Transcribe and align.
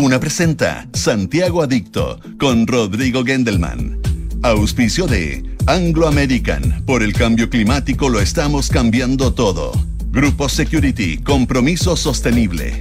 Duna 0.00 0.20
presenta 0.20 0.86
Santiago 0.92 1.60
Adicto 1.60 2.20
con 2.38 2.68
Rodrigo 2.68 3.24
Gendelman. 3.24 3.98
Auspicio 4.44 5.08
de 5.08 5.42
Anglo 5.66 6.06
American. 6.06 6.84
Por 6.86 7.02
el 7.02 7.12
cambio 7.12 7.50
climático 7.50 8.08
lo 8.08 8.20
estamos 8.20 8.68
cambiando 8.68 9.34
todo. 9.34 9.72
Grupo 10.12 10.48
Security. 10.48 11.18
Compromiso 11.18 11.96
sostenible. 11.96 12.80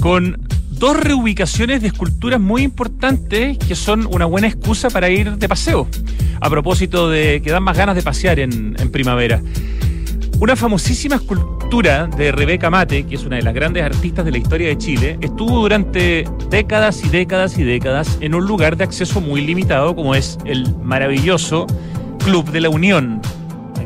con 0.00 0.38
dos 0.80 0.96
reubicaciones 0.96 1.82
de 1.82 1.88
esculturas 1.88 2.40
muy 2.40 2.62
importantes 2.62 3.58
que 3.58 3.74
son 3.74 4.08
una 4.10 4.24
buena 4.24 4.48
excusa 4.48 4.88
para 4.88 5.10
ir 5.10 5.36
de 5.36 5.46
paseo. 5.46 5.86
A 6.40 6.48
propósito 6.48 7.10
de 7.10 7.42
que 7.42 7.50
dan 7.50 7.62
más 7.62 7.76
ganas 7.76 7.94
de 7.94 8.02
pasear 8.02 8.40
en, 8.40 8.74
primavera. 8.90 9.42
Una 10.40 10.56
famosísima 10.56 11.16
escultura 11.16 12.06
de 12.06 12.32
Rebeca 12.32 12.70
Mate, 12.70 13.04
que 13.04 13.16
es 13.16 13.24
una 13.24 13.36
de 13.36 13.42
las 13.42 13.52
grandes 13.52 13.82
artistas 13.82 14.24
de 14.24 14.30
la 14.30 14.38
historia 14.38 14.68
de 14.68 14.78
Chile, 14.78 15.18
estuvo 15.20 15.60
durante 15.60 16.24
décadas 16.48 17.04
y 17.04 17.10
décadas 17.10 17.58
y 17.58 17.62
décadas 17.62 18.16
en 18.22 18.34
un 18.34 18.46
lugar 18.46 18.78
de 18.78 18.84
acceso 18.84 19.20
muy 19.20 19.42
limitado 19.42 19.94
como 19.94 20.14
es 20.14 20.38
el 20.46 20.74
maravilloso 20.76 21.66
Club 22.24 22.50
de 22.52 22.60
la 22.62 22.70
Unión, 22.70 23.20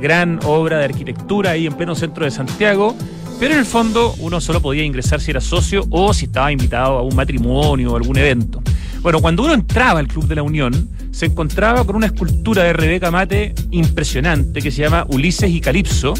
gran 0.00 0.38
obra 0.44 0.78
de 0.78 0.84
arquitectura 0.84 1.50
ahí 1.50 1.66
en 1.66 1.72
pleno 1.72 1.96
centro 1.96 2.24
de 2.24 2.30
Santiago, 2.30 2.94
pero 3.38 3.54
en 3.54 3.60
el 3.60 3.66
fondo 3.66 4.14
uno 4.18 4.40
solo 4.40 4.60
podía 4.60 4.84
ingresar 4.84 5.20
si 5.20 5.30
era 5.30 5.40
socio 5.40 5.84
o 5.90 6.14
si 6.14 6.26
estaba 6.26 6.52
invitado 6.52 6.98
a 6.98 7.02
un 7.02 7.14
matrimonio 7.14 7.92
o 7.92 7.96
algún 7.96 8.16
evento. 8.18 8.62
Bueno, 9.02 9.20
cuando 9.20 9.42
uno 9.42 9.54
entraba 9.54 10.00
al 10.00 10.08
Club 10.08 10.26
de 10.26 10.36
la 10.36 10.42
Unión, 10.42 10.88
se 11.10 11.26
encontraba 11.26 11.84
con 11.84 11.96
una 11.96 12.06
escultura 12.06 12.62
de 12.62 12.72
Rebeca 12.72 13.10
Mate 13.10 13.54
impresionante 13.70 14.62
que 14.62 14.70
se 14.70 14.82
llama 14.82 15.06
Ulises 15.08 15.50
y 15.50 15.60
Calipso, 15.60 16.14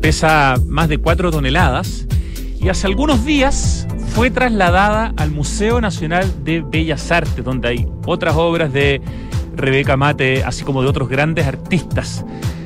pesa 0.00 0.56
más 0.66 0.88
de 0.88 0.98
4 0.98 1.30
toneladas 1.30 2.06
y 2.60 2.68
hace 2.68 2.86
algunos 2.86 3.24
días 3.24 3.86
fue 4.14 4.30
trasladada 4.30 5.12
al 5.16 5.32
Museo 5.32 5.80
Nacional 5.80 6.44
de 6.44 6.60
Bellas 6.60 7.10
Artes, 7.10 7.44
donde 7.44 7.68
hay 7.68 7.86
otras 8.06 8.36
obras 8.36 8.72
de 8.72 9.00
Rebeca 9.56 9.96
Mate, 9.96 10.44
así 10.44 10.62
como 10.62 10.82
de 10.82 10.88
otros 10.88 11.08
grandes 11.08 11.46
artistas. 11.46 12.24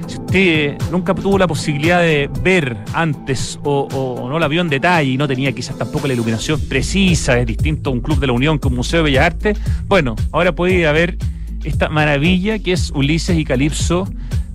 Si 0.08 0.16
usted 0.16 0.78
nunca 0.90 1.14
tuvo 1.14 1.38
la 1.38 1.46
posibilidad 1.46 2.00
de 2.00 2.30
ver 2.42 2.76
antes 2.94 3.60
o, 3.62 4.26
no 4.28 4.38
la 4.38 4.48
vio 4.48 4.62
en 4.62 4.68
detalle 4.68 5.10
y 5.10 5.16
no 5.18 5.28
tenía 5.28 5.52
quizás 5.52 5.76
tampoco 5.76 6.06
la 6.08 6.14
iluminación 6.14 6.60
precisa, 6.60 7.38
es 7.38 7.46
distinto 7.46 7.90
a 7.90 7.92
un 7.92 8.00
club 8.00 8.18
de 8.18 8.26
la 8.26 8.32
Unión 8.32 8.58
que 8.58 8.68
un 8.68 8.74
Museo 8.74 8.98
de 8.98 9.04
Bellas 9.04 9.26
Artes, 9.26 9.58
bueno, 9.86 10.16
ahora 10.32 10.52
puede 10.52 10.74
ir 10.74 10.86
a 10.86 10.92
ver 10.92 11.18
esta 11.62 11.90
maravilla 11.90 12.58
que 12.58 12.72
es 12.72 12.90
Ulises 12.90 13.38
y 13.38 13.44
Calipso 13.44 14.08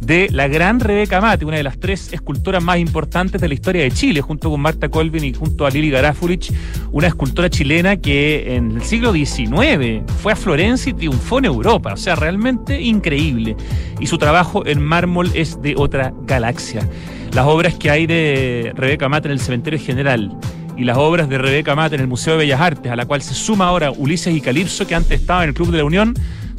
de 0.05 0.29
la 0.31 0.47
gran 0.47 0.79
Rebeca 0.79 1.21
Mate, 1.21 1.45
una 1.45 1.57
de 1.57 1.63
las 1.63 1.79
tres 1.79 2.11
escultoras 2.11 2.63
más 2.63 2.77
importantes 2.77 3.39
de 3.39 3.47
la 3.47 3.53
historia 3.53 3.83
de 3.83 3.91
Chile, 3.91 4.21
junto 4.21 4.49
con 4.49 4.59
Marta 4.59 4.89
Colvin 4.89 5.23
y 5.23 5.33
junto 5.33 5.65
a 5.65 5.69
Lili 5.69 5.89
Garafulich, 5.89 6.51
una 6.91 7.07
escultora 7.07 7.49
chilena 7.49 7.97
que 7.97 8.55
en 8.55 8.71
el 8.71 8.81
siglo 8.83 9.13
XIX 9.13 10.01
fue 10.21 10.33
a 10.33 10.35
Florencia 10.35 10.89
y 10.89 10.93
triunfó 10.93 11.39
en 11.39 11.45
Europa, 11.45 11.93
o 11.93 11.97
sea, 11.97 12.15
realmente 12.15 12.81
increíble. 12.81 13.55
Y 13.99 14.07
su 14.07 14.17
trabajo 14.17 14.65
en 14.65 14.81
mármol 14.81 15.31
es 15.33 15.61
de 15.61 15.75
otra 15.77 16.13
galaxia. 16.23 16.87
Las 17.33 17.45
obras 17.45 17.75
que 17.75 17.89
hay 17.89 18.05
de 18.05 18.73
Rebeca 18.75 19.09
Mate 19.09 19.27
en 19.27 19.33
el 19.33 19.39
Cementerio 19.39 19.79
General 19.79 20.37
y 20.77 20.83
las 20.83 20.97
obras 20.97 21.29
de 21.29 21.37
Rebeca 21.37 21.75
Mate 21.75 21.95
en 21.95 22.01
el 22.01 22.07
Museo 22.07 22.33
de 22.33 22.39
Bellas 22.39 22.61
Artes, 22.61 22.91
a 22.91 22.95
la 22.95 23.05
cual 23.05 23.21
se 23.21 23.33
suma 23.33 23.67
ahora 23.67 23.91
Ulises 23.91 24.35
y 24.35 24.41
Calipso, 24.41 24.85
que 24.85 24.95
antes 24.95 25.21
estaba 25.21 25.43
en 25.43 25.49
el 25.49 25.55
Club 25.55 25.71
de 25.71 25.77
la 25.77 25.85
Unión, 25.85 26.13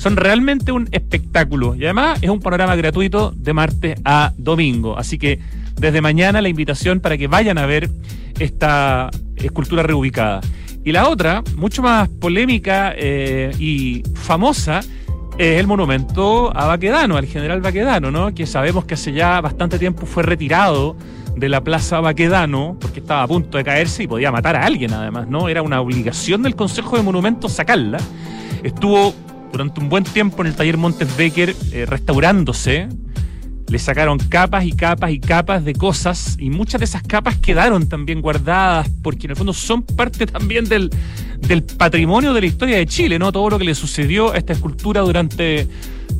son 0.04 0.16
realmente 0.16 0.70
un 0.70 0.86
espectáculo. 0.92 1.74
Y 1.74 1.84
además 1.84 2.18
es 2.20 2.28
un 2.28 2.38
panorama 2.38 2.76
gratuito 2.76 3.32
de 3.34 3.54
martes 3.54 3.98
a 4.04 4.34
domingo. 4.36 4.98
Así 4.98 5.16
que 5.16 5.38
desde 5.76 6.02
mañana 6.02 6.42
la 6.42 6.50
invitación 6.50 7.00
para 7.00 7.16
que 7.16 7.26
vayan 7.26 7.56
a 7.56 7.64
ver 7.64 7.88
esta 8.38 9.08
escultura 9.34 9.82
reubicada. 9.82 10.42
Y 10.84 10.92
la 10.92 11.08
otra, 11.08 11.42
mucho 11.56 11.80
más 11.80 12.10
polémica 12.10 12.92
eh, 12.94 13.50
y 13.58 14.02
famosa, 14.14 14.80
es 15.38 15.58
el 15.58 15.66
monumento 15.66 16.54
a 16.54 16.66
Baquedano, 16.66 17.16
al 17.16 17.24
general 17.24 17.62
Baquedano, 17.62 18.10
¿no? 18.10 18.34
Que 18.34 18.44
sabemos 18.44 18.84
que 18.84 18.92
hace 18.92 19.10
ya 19.10 19.40
bastante 19.40 19.78
tiempo 19.78 20.04
fue 20.04 20.22
retirado 20.22 20.98
de 21.34 21.48
la 21.48 21.64
Plaza 21.64 22.00
Baquedano 22.00 22.76
porque 22.78 23.00
estaba 23.00 23.22
a 23.22 23.26
punto 23.26 23.56
de 23.56 23.64
caerse 23.64 24.02
y 24.02 24.06
podía 24.06 24.30
matar 24.30 24.54
a 24.54 24.66
alguien 24.66 24.92
además, 24.92 25.28
¿no? 25.28 25.48
Era 25.48 25.62
una 25.62 25.80
obligación 25.80 26.42
del 26.42 26.54
Consejo 26.56 26.98
de 26.98 27.02
Monumentos 27.02 27.52
sacarla. 27.52 27.96
Estuvo 28.62 29.14
durante 29.54 29.78
un 29.78 29.88
buen 29.88 30.02
tiempo 30.02 30.42
en 30.42 30.48
el 30.48 30.56
taller 30.56 30.76
Montes 30.76 31.16
Becker 31.16 31.54
eh, 31.70 31.86
restaurándose. 31.86 32.88
Le 33.68 33.78
sacaron 33.78 34.18
capas 34.18 34.64
y 34.64 34.72
capas 34.72 35.12
y 35.12 35.20
capas 35.20 35.64
de 35.64 35.74
cosas 35.74 36.36
y 36.40 36.50
muchas 36.50 36.80
de 36.80 36.86
esas 36.86 37.04
capas 37.04 37.38
quedaron 37.38 37.88
también 37.88 38.20
guardadas 38.20 38.90
porque 39.00 39.28
en 39.28 39.30
el 39.30 39.36
fondo 39.36 39.52
son 39.52 39.84
parte 39.84 40.26
también 40.26 40.64
del, 40.64 40.90
del 41.38 41.62
patrimonio 41.62 42.34
de 42.34 42.40
la 42.40 42.46
historia 42.48 42.78
de 42.78 42.86
Chile, 42.86 43.16
¿no? 43.16 43.30
Todo 43.30 43.48
lo 43.48 43.58
que 43.58 43.64
le 43.64 43.76
sucedió 43.76 44.32
a 44.32 44.38
esta 44.38 44.52
escultura 44.54 45.02
durante 45.02 45.68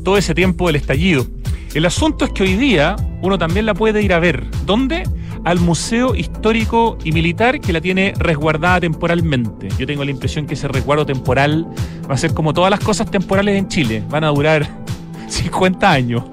todo 0.05 0.17
ese 0.17 0.33
tiempo 0.33 0.67
del 0.67 0.77
estallido. 0.77 1.27
El 1.73 1.85
asunto 1.85 2.23
es 2.23 2.31
que 2.31 2.43
hoy 2.43 2.55
día 2.55 2.95
uno 3.21 3.37
también 3.37 3.65
la 3.65 3.73
puede 3.73 4.01
ir 4.01 4.13
a 4.13 4.19
ver. 4.19 4.45
¿Dónde? 4.65 5.03
Al 5.45 5.59
Museo 5.59 6.15
Histórico 6.15 6.97
y 7.03 7.11
Militar 7.11 7.61
que 7.61 7.71
la 7.71 7.79
tiene 7.79 8.13
resguardada 8.17 8.81
temporalmente. 8.81 9.69
Yo 9.77 9.85
tengo 9.85 10.03
la 10.03 10.11
impresión 10.11 10.47
que 10.47 10.55
ese 10.55 10.67
resguardo 10.67 11.05
temporal 11.05 11.67
va 12.09 12.15
a 12.15 12.17
ser 12.17 12.33
como 12.33 12.53
todas 12.53 12.71
las 12.71 12.79
cosas 12.79 13.09
temporales 13.09 13.55
en 13.55 13.67
Chile. 13.67 14.03
Van 14.09 14.23
a 14.23 14.29
durar 14.29 14.67
50 15.27 15.91
años. 15.91 16.23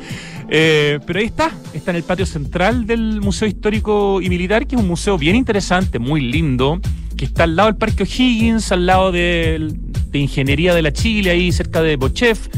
Eh, 0.49 0.99
pero 1.07 1.19
ahí 1.19 1.27
está, 1.27 1.51
está 1.73 1.93
en 1.93 1.97
el 1.97 2.03
patio 2.03 2.27
central 2.27 2.87
del 2.87 3.23
Museo 3.23 3.49
Histórico 3.49 4.21
y 4.21 4.29
Militar, 4.29 4.67
que 4.67 4.77
es 4.77 4.81
un 4.83 4.87
museo 4.87 5.17
bien 5.17 5.35
interesante, 5.35 5.99
muy 5.99 6.21
lindo, 6.21 6.79
que 7.17 7.25
está 7.25 7.45
al 7.45 7.57
lado 7.57 7.69
del 7.69 7.77
Parque 7.77 8.03
O'Higgins, 8.03 8.71
al 8.71 8.85
lado 8.85 9.13
de, 9.13 9.75
Ingeniería 10.13 10.75
de 10.75 10.83
la 10.83 10.93
Chile, 10.93 11.31
ahí 11.31 11.53
cerca 11.53 11.81
de 11.81 11.97
Bochef. 11.97 12.49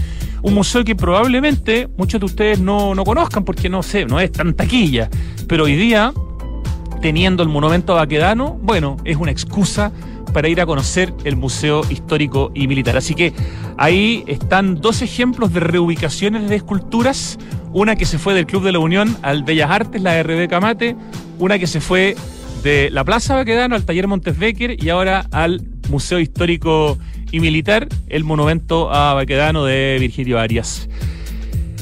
Un 0.43 0.55
museo 0.55 0.85
que 0.85 0.97
probablemente 0.97 1.89
muchos 1.97 2.19
de 2.19 2.27
ustedes 2.27 2.59
no, 2.59 2.97
no 2.97 3.05
conozcan 3.05 3.45
porque 3.45 3.69
no 3.69 3.83
sé, 3.85 4.07
no 4.07 4.19
es 4.19 4.33
tan 4.33 4.55
taquilla. 4.55 5.09
Pero 5.47 5.65
hoy 5.65 5.77
día, 5.77 6.13
teniendo 7.05 7.43
el 7.43 7.51
monumento 7.51 7.93
a 7.93 7.97
Baquedano, 7.97 8.59
bueno, 8.63 8.97
es 9.05 9.19
una 9.19 9.31
excusa 9.31 9.93
para 10.33 10.49
ir 10.49 10.59
a 10.63 10.65
conocer 10.65 11.13
el 11.25 11.37
Museo 11.37 11.83
Histórico 11.91 12.51
y 12.55 12.67
Militar. 12.67 12.97
Así 12.97 13.15
que 13.15 13.35
ahí 13.77 14.25
están 14.27 14.81
dos 14.81 15.03
ejemplos 15.03 15.53
de 15.53 15.61
reubicaciones 15.61 16.49
de 16.49 16.57
esculturas, 16.57 17.39
una 17.75 17.95
que 17.95 18.07
se 18.07 18.17
fue 18.17 18.33
del 18.33 18.47
Club 18.47 18.65
de 18.65 18.73
la 18.73 18.79
Unión 18.79 19.19
al 19.21 19.45
Bellas 19.45 19.71
Artes, 19.71 20.01
la 20.01 20.13
de 20.13 20.23
Rebeca 20.23 20.61
Mate, 20.61 20.97
una 21.39 21.59
que 21.59 21.67
se 21.67 21.83
fue 21.83 22.17
de 22.63 22.89
la 22.91 23.05
Plaza 23.05 23.35
Baquedano 23.35 23.75
al 23.75 23.85
Taller 23.85 24.09
Montes 24.09 24.39
Becker 24.39 24.83
y 24.83 24.89
ahora 24.89 25.27
al 25.31 25.61
Museo 25.91 26.19
Histórico 26.21 26.97
y 27.31 27.41
Militar, 27.41 27.87
el 28.09 28.25
monumento 28.25 28.91
a 28.91 29.13
Baquedano 29.13 29.67
de 29.67 29.99
Virgilio 30.01 30.41
Arias. 30.41 30.89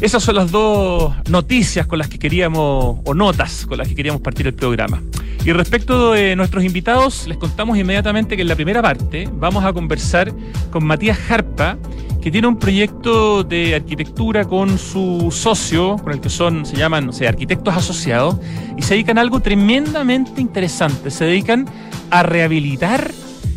Esas 0.02 0.24
son 0.24 0.34
las 0.34 0.50
dos 0.50 1.14
noticias 1.28 1.86
con 1.86 1.96
las 1.96 2.08
que 2.08 2.18
queríamos, 2.18 2.98
o 3.04 3.14
notas 3.14 3.66
con 3.66 3.78
las 3.78 3.86
que 3.86 3.94
queríamos 3.94 4.20
partir 4.20 4.48
el 4.48 4.52
programa. 4.52 5.00
Y 5.44 5.52
respecto 5.52 6.10
de 6.10 6.34
nuestros 6.34 6.64
invitados, 6.64 7.28
les 7.28 7.38
contamos 7.38 7.78
inmediatamente 7.78 8.34
que 8.34 8.42
en 8.42 8.48
la 8.48 8.56
primera 8.56 8.82
parte 8.82 9.28
vamos 9.32 9.64
a 9.64 9.72
conversar 9.72 10.32
con 10.72 10.84
Matías 10.84 11.16
Jarpa, 11.18 11.78
que 12.20 12.32
tiene 12.32 12.48
un 12.48 12.58
proyecto 12.58 13.44
de 13.44 13.76
arquitectura 13.76 14.44
con 14.44 14.76
su 14.76 15.28
socio, 15.30 15.94
con 15.98 16.12
el 16.14 16.20
que 16.20 16.30
son, 16.30 16.66
se 16.66 16.74
llaman, 16.74 17.08
o 17.08 17.12
sea, 17.12 17.28
arquitectos 17.28 17.76
asociados, 17.76 18.38
y 18.76 18.82
se 18.82 18.94
dedican 18.94 19.18
a 19.18 19.20
algo 19.20 19.38
tremendamente 19.38 20.40
interesante. 20.40 21.12
Se 21.12 21.26
dedican 21.26 21.64
a 22.10 22.24
rehabilitar 22.24 23.12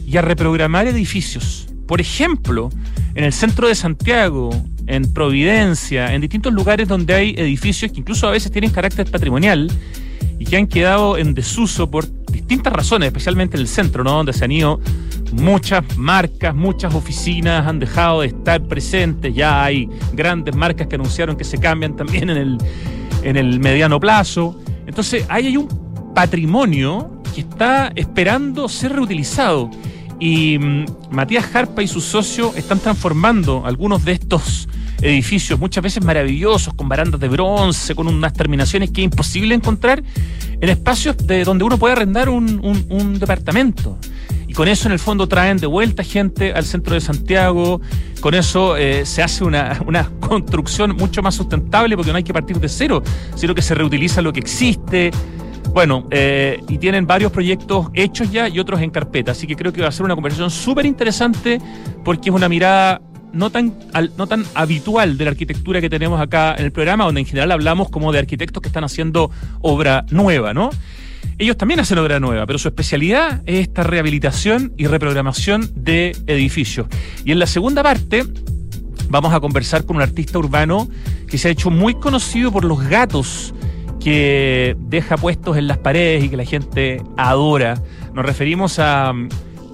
y 0.05 0.15
a 0.17 0.21
reprogramar 0.21 0.85
edificios. 0.85 1.67
Por 1.87 2.01
ejemplo, 2.01 2.69
en 3.15 3.23
el 3.23 3.33
centro 3.33 3.67
de 3.67 3.73
Santiago, 3.73 4.51
en 4.87 5.11
Providencia, 5.13 6.13
en 6.13 6.21
distintos 6.21 6.53
lugares 6.53 6.87
donde 6.87 7.13
hay 7.13 7.35
edificios 7.37 7.91
que 7.91 7.99
incluso 7.99 8.27
a 8.27 8.31
veces 8.31 8.51
tienen 8.51 8.71
carácter 8.71 9.09
patrimonial 9.09 9.71
y 10.39 10.45
que 10.45 10.57
han 10.57 10.67
quedado 10.67 11.17
en 11.17 11.33
desuso 11.33 11.89
por 11.89 12.05
distintas 12.31 12.73
razones, 12.73 13.07
especialmente 13.07 13.57
en 13.57 13.61
el 13.61 13.67
centro, 13.67 14.03
¿no? 14.03 14.11
donde 14.11 14.33
se 14.33 14.45
han 14.45 14.51
ido 14.51 14.79
muchas 15.31 15.83
marcas, 15.97 16.55
muchas 16.55 16.93
oficinas 16.93 17.65
han 17.65 17.79
dejado 17.79 18.21
de 18.21 18.27
estar 18.27 18.61
presentes, 18.63 19.33
ya 19.33 19.63
hay 19.63 19.89
grandes 20.13 20.55
marcas 20.55 20.87
que 20.87 20.95
anunciaron 20.95 21.35
que 21.35 21.43
se 21.43 21.57
cambian 21.57 21.95
también 21.95 22.29
en 22.29 22.37
el, 22.37 22.57
en 23.23 23.37
el 23.37 23.59
mediano 23.59 23.99
plazo. 23.99 24.59
Entonces, 24.85 25.25
ahí 25.29 25.47
hay 25.47 25.57
un 25.57 25.67
patrimonio 26.13 27.21
que 27.33 27.41
está 27.41 27.91
esperando 27.95 28.69
ser 28.69 28.93
reutilizado. 28.93 29.69
Y 30.19 30.57
mm, 30.57 30.85
Matías 31.11 31.45
Jarpa 31.45 31.83
y 31.83 31.87
su 31.87 32.01
socio 32.01 32.53
están 32.55 32.79
transformando 32.79 33.65
algunos 33.65 34.05
de 34.05 34.13
estos 34.13 34.69
edificios, 35.05 35.59
muchas 35.59 35.83
veces 35.83 36.03
maravillosos, 36.03 36.73
con 36.73 36.89
barandas 36.89 37.19
de 37.19 37.27
bronce, 37.27 37.95
con 37.95 38.07
unas 38.07 38.33
terminaciones 38.33 38.91
que 38.91 39.01
es 39.01 39.05
imposible 39.05 39.55
encontrar, 39.55 40.03
en 40.59 40.69
espacios 40.69 41.15
de 41.17 41.43
donde 41.43 41.63
uno 41.63 41.77
puede 41.77 41.93
arrendar 41.93 42.29
un, 42.29 43.19
departamento. 43.19 43.97
Y 44.47 44.53
con 44.53 44.67
eso 44.67 44.87
en 44.87 44.93
el 44.93 44.99
fondo 44.99 45.27
traen 45.27 45.57
de 45.57 45.67
vuelta 45.67 46.03
gente 46.03 46.53
al 46.53 46.65
centro 46.65 46.93
de 46.93 47.01
Santiago, 47.01 47.81
con 48.21 48.33
eso 48.33 48.77
eh, 48.77 49.05
se 49.05 49.21
hace 49.21 49.43
una, 49.43 49.81
una, 49.85 50.09
construcción 50.19 50.95
mucho 50.95 51.21
más 51.21 51.35
sustentable 51.35 51.95
porque 51.95 52.11
no 52.11 52.17
hay 52.17 52.23
que 52.23 52.33
partir 52.33 52.59
de 52.59 52.69
cero, 52.69 53.03
sino 53.35 53.53
que 53.53 53.61
se 53.61 53.75
reutiliza 53.75 54.21
lo 54.21 54.33
que 54.33 54.39
existe, 54.39 55.11
bueno, 55.75 56.07
eh, 56.09 56.61
y 56.69 56.77
tienen 56.77 57.05
varios 57.05 57.33
proyectos 57.33 57.87
hechos 57.93 58.31
ya 58.31 58.47
y 58.47 58.59
otros 58.59 58.81
en 58.81 58.91
carpeta, 58.91 59.33
así 59.33 59.45
que 59.45 59.57
creo 59.57 59.73
que 59.73 59.81
va 59.81 59.89
a 59.89 59.91
ser 59.91 60.05
una 60.05 60.15
conversación 60.15 60.49
súper 60.49 60.85
interesante 60.85 61.59
porque 62.03 62.29
es 62.29 62.35
una 62.35 62.47
mirada 62.47 63.01
no 63.35 63.49
tan, 63.49 63.73
no 64.17 64.27
tan 64.27 64.45
habitual 64.55 65.17
de 65.17 65.25
la 65.25 65.31
arquitectura 65.31 65.81
que 65.81 65.89
tenemos 65.89 66.19
acá 66.19 66.55
en 66.57 66.65
el 66.65 66.71
programa, 66.71 67.03
donde 67.03 67.21
en 67.21 67.27
general 67.27 67.51
hablamos 67.51 67.89
como 67.89 68.11
de 68.11 68.19
arquitectos 68.19 68.61
que 68.61 68.69
están 68.69 68.85
haciendo 68.85 69.29
obra 69.61 70.05
nueva, 70.09 70.53
¿no? 70.53 70.69
Ellos 71.37 71.57
también 71.57 71.81
hacen 71.81 71.97
obra 71.97 72.19
nueva, 72.19 72.45
pero 72.45 72.57
su 72.57 72.69
especialidad 72.69 73.41
es 73.45 73.59
esta 73.59 73.83
rehabilitación 73.83 74.73
y 74.77 74.87
reprogramación 74.87 75.69
de 75.75 76.15
edificios. 76.27 76.87
Y 77.25 77.33
en 77.33 77.39
la 77.39 77.45
segunda 77.45 77.83
parte 77.83 78.23
vamos 79.09 79.33
a 79.33 79.41
conversar 79.41 79.85
con 79.85 79.97
un 79.97 80.01
artista 80.01 80.39
urbano 80.39 80.87
que 81.27 81.37
se 81.37 81.49
ha 81.49 81.51
hecho 81.51 81.69
muy 81.69 81.95
conocido 81.95 82.53
por 82.53 82.63
los 82.63 82.87
gatos 82.87 83.53
que 83.99 84.77
deja 84.79 85.17
puestos 85.17 85.57
en 85.57 85.67
las 85.67 85.79
paredes 85.79 86.23
y 86.23 86.29
que 86.29 86.37
la 86.37 86.45
gente 86.45 87.01
adora. 87.17 87.81
Nos 88.13 88.25
referimos 88.25 88.79
a 88.79 89.13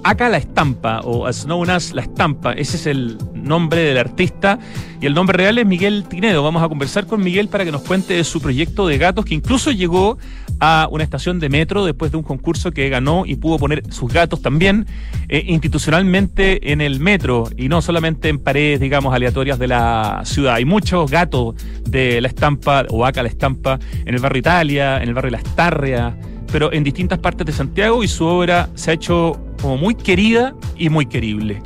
Aka 0.04 0.28
la 0.28 0.38
Estampa 0.38 1.00
o 1.04 1.26
as 1.26 1.44
known 1.44 1.70
as 1.70 1.92
La 1.92 2.02
Estampa. 2.02 2.52
Ese 2.52 2.76
es 2.76 2.86
el 2.86 3.18
nombre 3.34 3.82
del 3.82 3.98
artista 3.98 4.58
y 5.00 5.06
el 5.06 5.14
nombre 5.14 5.36
real 5.36 5.58
es 5.58 5.66
Miguel 5.66 6.04
Tinedo. 6.08 6.42
Vamos 6.42 6.62
a 6.62 6.68
conversar 6.68 7.06
con 7.06 7.22
Miguel 7.22 7.48
para 7.48 7.64
que 7.64 7.72
nos 7.72 7.82
cuente 7.82 8.14
de 8.14 8.24
su 8.24 8.40
proyecto 8.40 8.86
de 8.86 8.98
gatos 8.98 9.24
que 9.24 9.34
incluso 9.34 9.70
llegó 9.70 10.18
a 10.60 10.88
una 10.90 11.02
estación 11.04 11.40
de 11.40 11.48
metro 11.48 11.84
después 11.84 12.10
de 12.12 12.18
un 12.18 12.22
concurso 12.22 12.70
que 12.72 12.88
ganó 12.88 13.24
y 13.26 13.36
pudo 13.36 13.58
poner 13.58 13.82
sus 13.92 14.12
gatos 14.12 14.42
también 14.42 14.86
eh, 15.28 15.44
institucionalmente 15.46 16.72
en 16.72 16.80
el 16.80 17.00
metro 17.00 17.48
y 17.56 17.68
no 17.68 17.82
solamente 17.82 18.28
en 18.28 18.38
paredes, 18.38 18.80
digamos, 18.80 19.14
aleatorias 19.14 19.58
de 19.58 19.68
la 19.68 20.22
ciudad. 20.24 20.54
Hay 20.54 20.64
muchos 20.64 21.10
gatos 21.10 21.54
de 21.88 22.20
la 22.20 22.28
estampa 22.28 22.84
o 22.90 23.04
acá 23.04 23.22
la 23.22 23.28
estampa 23.28 23.78
en 24.04 24.14
el 24.14 24.20
barrio 24.20 24.40
Italia, 24.40 25.02
en 25.02 25.08
el 25.08 25.14
barrio 25.14 25.32
La 25.32 25.38
Estarria, 25.38 26.16
pero 26.52 26.72
en 26.72 26.84
distintas 26.84 27.18
partes 27.18 27.46
de 27.46 27.52
Santiago 27.52 28.04
y 28.04 28.08
su 28.08 28.24
obra 28.26 28.68
se 28.74 28.90
ha 28.90 28.94
hecho 28.94 29.40
como 29.60 29.78
muy 29.78 29.94
querida 29.94 30.54
y 30.76 30.90
muy 30.90 31.06
querible. 31.06 31.62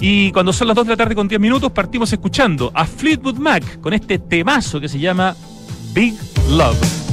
Y 0.00 0.32
cuando 0.32 0.52
son 0.52 0.66
las 0.66 0.76
2 0.76 0.86
de 0.86 0.90
la 0.90 0.96
tarde 0.96 1.14
con 1.14 1.28
10 1.28 1.40
minutos, 1.40 1.70
partimos 1.70 2.12
escuchando 2.12 2.70
a 2.74 2.84
Fleetwood 2.84 3.38
Mac 3.38 3.80
con 3.80 3.94
este 3.94 4.18
temazo 4.18 4.80
que 4.80 4.88
se 4.88 4.98
llama 4.98 5.36
Big 5.94 6.14
Love. 6.50 7.03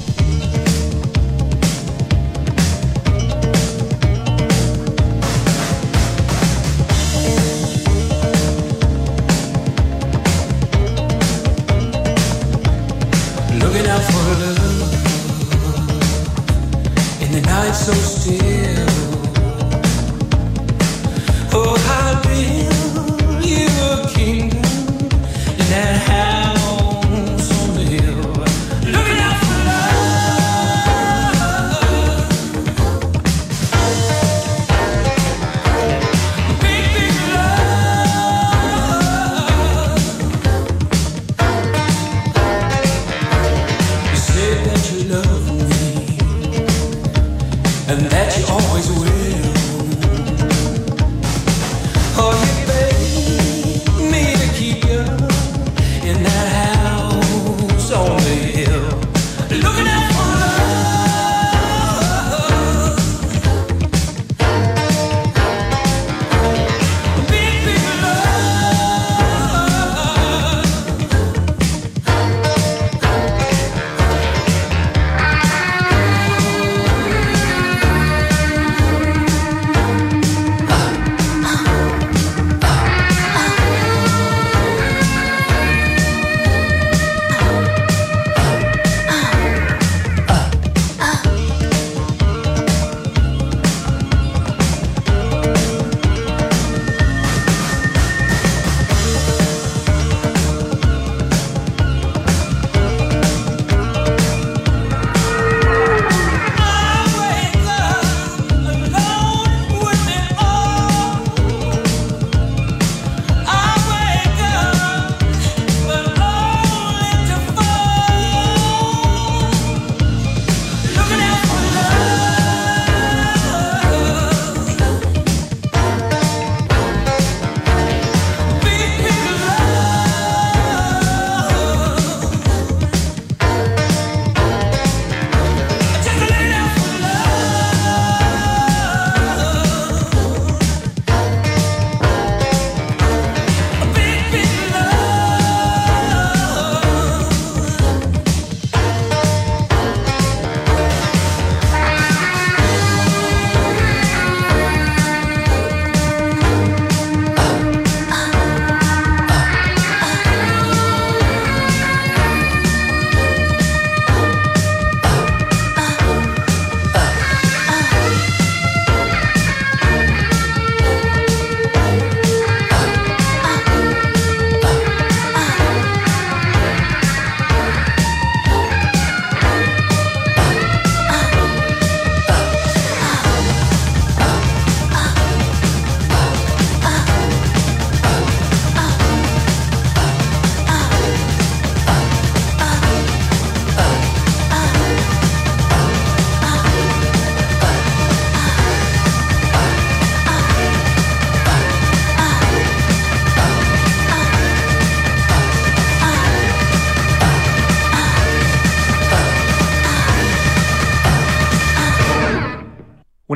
That 48.21 48.37
you 48.37 48.45
always 48.53 48.87
will. 48.89 49.50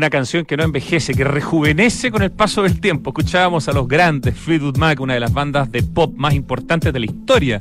Una 0.06 0.12
canción 0.12 0.46
que 0.46 0.56
no 0.56 0.64
envejece, 0.64 1.16
que 1.16 1.24
rejuvenece 1.24 2.12
con 2.12 2.22
el 2.22 2.30
paso 2.30 2.62
del 2.62 2.80
tiempo. 2.80 3.10
Escuchábamos 3.10 3.68
a 3.68 3.72
los 3.72 3.88
grandes 3.88 4.38
Fleetwood 4.38 4.78
Mac, 4.78 5.00
una 5.00 5.16
de 5.16 5.20
las 5.20 5.34
bandas 5.34 5.72
de 5.72 5.82
pop 5.82 6.14
más 6.16 6.36
importantes 6.36 6.94
de 6.94 7.00
la 7.00 7.08
historia, 7.08 7.60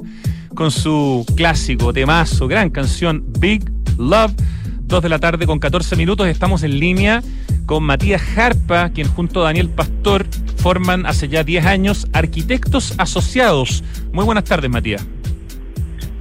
con 0.55 0.71
su 0.71 1.25
clásico, 1.37 1.95
temazo, 1.95 2.47
gran 2.47 2.69
canción 2.69 3.25
Big 3.39 3.65
Love. 3.97 4.35
Dos 4.83 5.03
de 5.03 5.09
la 5.09 5.19
tarde 5.19 5.47
con 5.47 5.59
14 5.59 5.97
minutos 5.97 6.29
estamos 6.29 6.63
en 6.65 6.79
línea 6.79 7.23
con 7.65 7.83
Matías 7.83 8.21
Jarpa, 8.21 8.91
quien 8.91 9.09
junto 9.09 9.41
a 9.41 9.45
Daniel 9.45 9.71
Pastor 9.71 10.27
forman 10.59 11.07
hace 11.07 11.29
ya 11.29 11.45
10 11.45 11.65
años 11.65 12.07
Arquitectos 12.13 12.93
Asociados. 12.99 13.83
Muy 14.13 14.27
buenas 14.27 14.45
tardes, 14.45 14.71
Matías. 14.71 15.03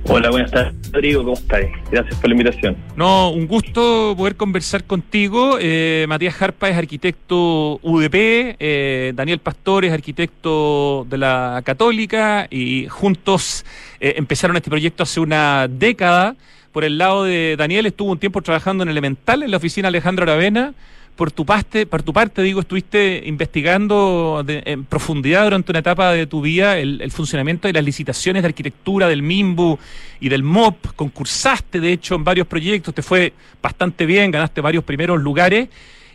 Hola, 0.05 0.29
buenas 0.31 0.51
tardes, 0.51 0.73
Rodrigo, 0.91 1.23
¿cómo 1.23 1.33
estás? 1.33 1.61
Gracias 1.89 2.19
por 2.19 2.27
la 2.29 2.33
invitación. 2.33 2.75
No, 2.97 3.29
un 3.31 3.47
gusto 3.47 4.13
poder 4.17 4.35
conversar 4.35 4.83
contigo. 4.83 5.57
Eh, 5.61 6.05
Matías 6.09 6.35
Jarpa 6.35 6.69
es 6.69 6.77
arquitecto 6.77 7.79
UDP, 7.81 8.57
eh, 8.59 9.13
Daniel 9.15 9.39
Pastor 9.39 9.85
es 9.85 9.93
arquitecto 9.93 11.07
de 11.09 11.17
la 11.17 11.61
Católica 11.63 12.47
y 12.49 12.87
juntos 12.89 13.65
eh, 14.01 14.15
empezaron 14.17 14.57
este 14.57 14.69
proyecto 14.69 15.03
hace 15.03 15.21
una 15.21 15.67
década. 15.69 16.35
Por 16.73 16.83
el 16.83 16.97
lado 16.97 17.23
de 17.23 17.55
Daniel 17.57 17.85
estuvo 17.85 18.11
un 18.11 18.19
tiempo 18.19 18.41
trabajando 18.41 18.83
en 18.83 18.89
Elemental, 18.89 19.43
en 19.43 19.51
la 19.51 19.57
oficina 19.57 19.87
Alejandro 19.87 20.23
Aravena 20.23 20.73
por 21.15 21.31
tu 21.31 21.45
parte, 21.45 21.85
por 21.85 22.01
tu 22.01 22.11
parte, 22.11 22.41
digo, 22.41 22.61
estuviste 22.61 23.21
investigando 23.25 24.43
en 24.47 24.83
profundidad 24.85 25.43
durante 25.43 25.71
una 25.71 25.79
etapa 25.79 26.11
de 26.11 26.25
tu 26.25 26.41
vida 26.41 26.79
el, 26.79 27.11
funcionamiento 27.11 27.67
de 27.67 27.73
las 27.73 27.83
licitaciones 27.83 28.41
de 28.41 28.47
arquitectura 28.47 29.07
del 29.07 29.21
MIMBU 29.21 29.77
y 30.19 30.29
del 30.29 30.41
MOP. 30.41 30.87
Concursaste, 30.95 31.79
de 31.79 31.91
hecho, 31.91 32.15
en 32.15 32.23
varios 32.23 32.47
proyectos, 32.47 32.95
te 32.95 33.03
fue 33.03 33.33
bastante 33.61 34.05
bien, 34.05 34.31
ganaste 34.31 34.61
varios 34.61 34.83
primeros 34.83 35.21
lugares. 35.21 35.69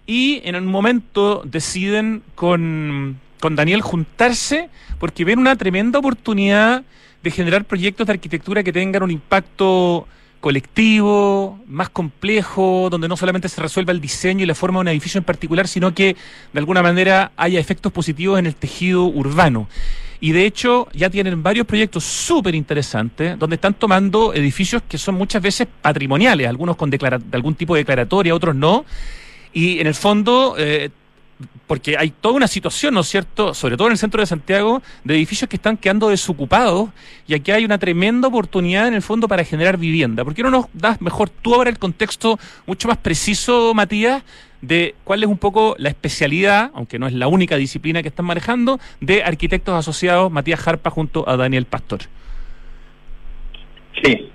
Y 0.04 0.40
en 0.44 0.56
un 0.56 0.66
momento 0.66 1.42
deciden 1.44 2.22
con, 2.34 3.20
con 3.38 3.54
Daniel 3.54 3.82
juntarse 3.82 4.68
porque 4.98 5.24
ven 5.24 5.38
una 5.38 5.54
tremenda 5.54 6.00
oportunidad 6.00 6.82
de 7.22 7.30
generar 7.30 7.64
proyectos 7.64 8.06
de 8.06 8.14
arquitectura 8.14 8.64
que 8.64 8.72
tengan 8.72 9.02
un 9.02 9.10
impacto 9.10 10.08
colectivo, 10.40 11.58
más 11.66 11.88
complejo, 11.88 12.88
donde 12.90 13.08
no 13.08 13.16
solamente 13.16 13.48
se 13.48 13.60
resuelva 13.60 13.92
el 13.92 14.00
diseño 14.00 14.44
y 14.44 14.46
la 14.46 14.54
forma 14.54 14.78
de 14.78 14.82
un 14.82 14.88
edificio 14.88 15.18
en 15.18 15.24
particular, 15.24 15.66
sino 15.68 15.94
que 15.94 16.16
de 16.52 16.58
alguna 16.58 16.82
manera 16.82 17.32
haya 17.36 17.58
efectos 17.58 17.92
positivos 17.92 18.38
en 18.38 18.46
el 18.46 18.54
tejido 18.54 19.04
urbano. 19.04 19.68
Y 20.20 20.32
de 20.32 20.46
hecho 20.46 20.88
ya 20.92 21.10
tienen 21.10 21.42
varios 21.42 21.66
proyectos 21.66 22.04
súper 22.04 22.54
interesantes 22.54 23.38
donde 23.38 23.54
están 23.54 23.74
tomando 23.74 24.34
edificios 24.34 24.82
que 24.88 24.98
son 24.98 25.14
muchas 25.14 25.42
veces 25.42 25.68
patrimoniales, 25.80 26.48
algunos 26.48 26.76
con 26.76 26.90
de 26.90 26.98
algún 27.32 27.54
tipo 27.54 27.74
de 27.74 27.80
declaratoria, 27.80 28.34
otros 28.34 28.54
no. 28.54 28.84
Y 29.52 29.78
en 29.78 29.86
el 29.86 29.94
fondo 29.94 30.56
eh, 30.58 30.90
porque 31.66 31.96
hay 31.96 32.10
toda 32.10 32.34
una 32.34 32.48
situación, 32.48 32.94
¿no 32.94 33.00
es 33.00 33.08
cierto?, 33.08 33.54
sobre 33.54 33.76
todo 33.76 33.88
en 33.88 33.92
el 33.92 33.98
centro 33.98 34.20
de 34.20 34.26
Santiago, 34.26 34.82
de 35.04 35.14
edificios 35.14 35.48
que 35.48 35.56
están 35.56 35.76
quedando 35.76 36.08
desocupados 36.08 36.90
y 37.26 37.34
aquí 37.34 37.50
hay 37.50 37.64
una 37.64 37.78
tremenda 37.78 38.28
oportunidad 38.28 38.88
en 38.88 38.94
el 38.94 39.02
fondo 39.02 39.28
para 39.28 39.44
generar 39.44 39.76
vivienda. 39.76 40.24
¿Por 40.24 40.34
qué 40.34 40.42
no 40.42 40.50
nos 40.50 40.66
das 40.72 41.00
mejor 41.00 41.28
tú 41.30 41.54
ahora 41.54 41.70
el 41.70 41.78
contexto 41.78 42.38
mucho 42.66 42.88
más 42.88 42.96
preciso, 42.96 43.72
Matías, 43.74 44.22
de 44.62 44.94
cuál 45.04 45.22
es 45.22 45.28
un 45.28 45.38
poco 45.38 45.76
la 45.78 45.88
especialidad, 45.88 46.70
aunque 46.74 46.98
no 46.98 47.06
es 47.06 47.12
la 47.12 47.28
única 47.28 47.56
disciplina 47.56 48.02
que 48.02 48.08
están 48.08 48.26
manejando, 48.26 48.80
de 49.00 49.22
arquitectos 49.22 49.74
asociados 49.74 50.32
Matías 50.32 50.60
Jarpa 50.60 50.90
junto 50.90 51.28
a 51.28 51.36
Daniel 51.36 51.66
Pastor? 51.66 52.00
Sí, 54.02 54.30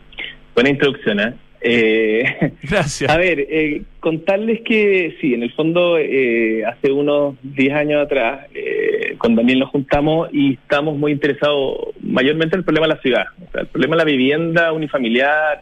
buena 0.54 0.70
introducción, 0.70 1.20
¿eh? 1.20 1.34
Eh, 1.66 2.52
Gracias. 2.64 3.10
A 3.10 3.18
ver, 3.18 3.40
eh, 3.40 3.84
contarles 4.02 4.62
que 4.62 5.16
sí, 5.22 5.34
en 5.34 5.44
el 5.44 5.54
fondo, 5.54 5.98
eh, 5.98 6.66
hace 6.66 6.92
unos 6.92 7.36
10 7.42 7.74
años 7.74 8.06
atrás, 8.06 8.48
eh, 8.54 9.16
con 9.18 9.36
Daniel 9.36 9.60
nos 9.60 9.70
juntamos 9.70 10.28
y 10.34 10.56
estamos 10.56 10.98
muy 10.98 11.14
interesados 11.14 11.78
mayormente 12.02 12.56
en 12.56 12.60
el 12.60 12.66
problema 12.66 12.88
de 12.88 12.96
la 12.96 13.02
ciudad. 13.02 13.26
O 13.48 13.52
sea, 13.52 13.62
el 13.62 13.68
problema 13.68 13.96
de 13.96 14.00
la 14.00 14.12
vivienda 14.12 14.74
unifamiliar, 14.74 15.62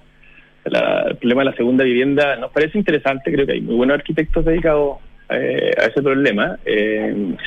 el 0.65 1.17
problema 1.17 1.43
de 1.43 1.51
la 1.51 1.55
segunda 1.55 1.83
vivienda, 1.83 2.35
nos 2.35 2.51
parece 2.51 2.79
interesante, 2.79 3.31
creo 3.31 3.45
que 3.45 3.53
hay 3.53 3.61
muy 3.61 3.75
buenos 3.75 3.95
arquitectos 3.95 4.43
dedicados 4.43 4.97
a 5.29 5.85
ese 5.85 6.01
problema. 6.01 6.59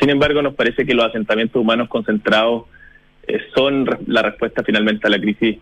sin 0.01 0.09
embargo, 0.09 0.41
nos 0.41 0.55
parece 0.55 0.87
que 0.87 0.95
los 0.95 1.05
asentamientos 1.05 1.61
humanos 1.61 1.89
concentrados 1.89 2.65
son 3.55 3.87
la 4.07 4.23
respuesta 4.23 4.63
finalmente 4.65 5.07
a 5.07 5.11
la 5.11 5.21
crisis 5.21 5.59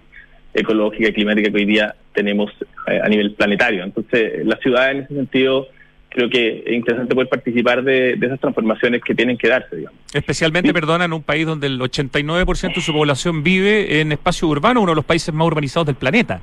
ecológica 0.55 1.09
y 1.09 1.13
climática 1.13 1.51
que 1.51 1.57
hoy 1.57 1.65
día 1.65 1.95
tenemos 2.15 2.51
eh, 2.87 3.01
a 3.03 3.09
nivel 3.09 3.33
planetario. 3.33 3.85
Entonces, 3.85 4.45
la 4.45 4.57
ciudad 4.57 4.91
en 4.91 4.99
ese 4.99 5.15
sentido 5.15 5.69
creo 6.13 6.29
que 6.29 6.63
es 6.67 6.73
interesante 6.73 7.15
poder 7.15 7.29
participar 7.29 7.83
de, 7.83 8.13
esas 8.13 8.39
transformaciones 8.39 9.03
que 9.03 9.15
tienen 9.15 9.39
que 9.39 9.49
darse, 9.49 9.77
digamos. 9.77 9.99
Especialmente, 10.13 10.73
perdona, 10.73 11.07
en 11.07 11.13
un 11.13 11.23
país 11.23 11.47
donde 11.47 11.67
el 11.67 11.81
89% 11.81 12.75
de 12.75 12.81
su 12.81 12.93
población 12.93 13.43
vive 13.43 14.01
en 14.01 14.13
espacio 14.13 14.49
urbano, 14.49 14.83
uno 14.83 14.93
de 14.93 14.97
los 14.97 15.05
países 15.05 15.33
más 15.33 15.47
urbanizados 15.47 15.87
del 15.87 15.97
planeta. 15.97 16.41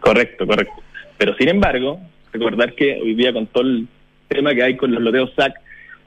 Correcto, 0.00 0.46
correcto. 0.46 0.74
Pero 1.16 1.34
sin 1.36 1.48
embargo, 1.48 2.00
recordar 2.32 2.74
que 2.74 3.00
hoy 3.00 3.14
día 3.14 3.32
con 3.32 3.46
todo 3.46 3.64
el 3.64 3.86
tema 4.28 4.54
que 4.54 4.62
hay 4.62 4.76
con 4.76 4.92
los 4.92 5.02
loteos 5.02 5.32
SAC, 5.36 5.54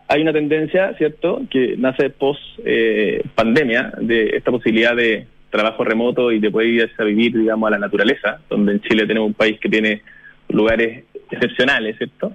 hay 0.07 0.21
una 0.21 0.33
tendencia, 0.33 0.93
¿cierto?, 0.97 1.41
que 1.49 1.75
nace 1.77 2.11
post 2.11 2.41
eh, 2.63 3.23
pandemia 3.33 3.93
de 3.99 4.37
esta 4.37 4.51
posibilidad 4.51 4.95
de 4.95 5.25
trabajo 5.55 5.83
remoto 5.83 6.31
y 6.31 6.39
te 6.39 6.51
puedes 6.51 6.71
ir 6.71 6.91
a 6.97 7.03
vivir, 7.03 7.37
digamos, 7.37 7.67
a 7.67 7.71
la 7.71 7.79
naturaleza, 7.79 8.39
donde 8.49 8.73
en 8.73 8.81
Chile 8.81 9.07
tenemos 9.07 9.27
un 9.27 9.33
país 9.33 9.59
que 9.59 9.69
tiene 9.69 10.01
lugares 10.49 11.05
excepcionales, 11.31 11.97
¿cierto? 11.97 12.33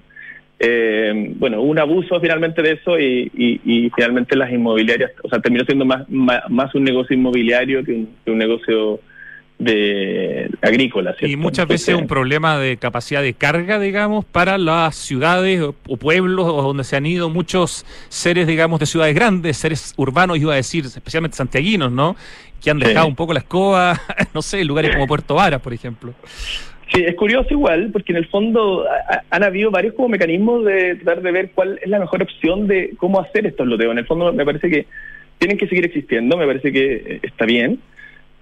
Eh, 0.62 1.32
bueno, 1.36 1.62
un 1.62 1.78
abuso 1.78 2.20
finalmente 2.20 2.60
de 2.60 2.72
eso 2.72 2.98
y, 2.98 3.90
finalmente 3.96 4.36
las 4.36 4.52
inmobiliarias, 4.52 5.12
o 5.22 5.28
sea, 5.28 5.40
terminó 5.40 5.64
siendo 5.64 5.86
más, 5.86 6.06
más, 6.08 6.74
un 6.74 6.84
negocio 6.84 7.16
inmobiliario 7.16 7.82
que 7.82 8.04
un, 8.26 8.38
negocio 8.38 9.00
de 9.60 10.50
agrícola. 10.62 11.14
¿cierto? 11.14 11.32
Y 11.32 11.36
muchas 11.36 11.68
veces 11.68 11.94
un 11.94 12.08
problema 12.08 12.58
de 12.58 12.76
capacidad 12.78 13.22
de 13.22 13.34
carga, 13.34 13.78
digamos, 13.78 14.24
para 14.24 14.58
las 14.58 14.96
ciudades 14.96 15.60
o 15.62 15.96
pueblos 15.96 16.46
donde 16.46 16.82
se 16.82 16.96
han 16.96 17.06
ido 17.06 17.28
muchos 17.28 17.86
seres, 18.08 18.46
digamos, 18.46 18.80
de 18.80 18.86
ciudades 18.86 19.14
grandes, 19.14 19.58
seres 19.58 19.94
urbanos, 19.96 20.38
iba 20.38 20.54
a 20.54 20.56
decir, 20.56 20.84
especialmente 20.86 21.36
santiaguinos, 21.36 21.92
¿no? 21.92 22.16
que 22.62 22.70
han 22.70 22.78
dejado 22.78 23.06
un 23.06 23.16
poco 23.16 23.32
la 23.32 23.40
escoba, 23.40 23.98
no 24.34 24.42
sé, 24.42 24.60
en 24.60 24.68
lugares 24.68 24.92
como 24.92 25.06
Puerto 25.06 25.34
Varas, 25.34 25.60
por 25.60 25.72
ejemplo. 25.72 26.12
Sí, 26.92 27.02
es 27.06 27.14
curioso 27.14 27.48
igual, 27.50 27.90
porque 27.92 28.12
en 28.12 28.18
el 28.18 28.26
fondo 28.26 28.84
han 29.30 29.44
habido 29.44 29.70
varios 29.70 29.94
como 29.94 30.08
mecanismos 30.08 30.64
de 30.64 30.96
tratar 30.96 31.22
de 31.22 31.32
ver 31.32 31.50
cuál 31.54 31.78
es 31.80 31.88
la 31.88 32.00
mejor 32.00 32.22
opción 32.22 32.66
de 32.66 32.94
cómo 32.96 33.20
hacer 33.20 33.46
estos 33.46 33.66
loteos. 33.66 33.92
En 33.92 33.98
el 33.98 34.06
fondo 34.06 34.32
me 34.32 34.44
parece 34.44 34.68
que 34.68 34.86
tienen 35.38 35.56
que 35.56 35.68
seguir 35.68 35.84
existiendo, 35.84 36.36
me 36.36 36.46
parece 36.46 36.72
que 36.72 36.92
eh, 36.94 37.20
está 37.22 37.46
bien, 37.46 37.80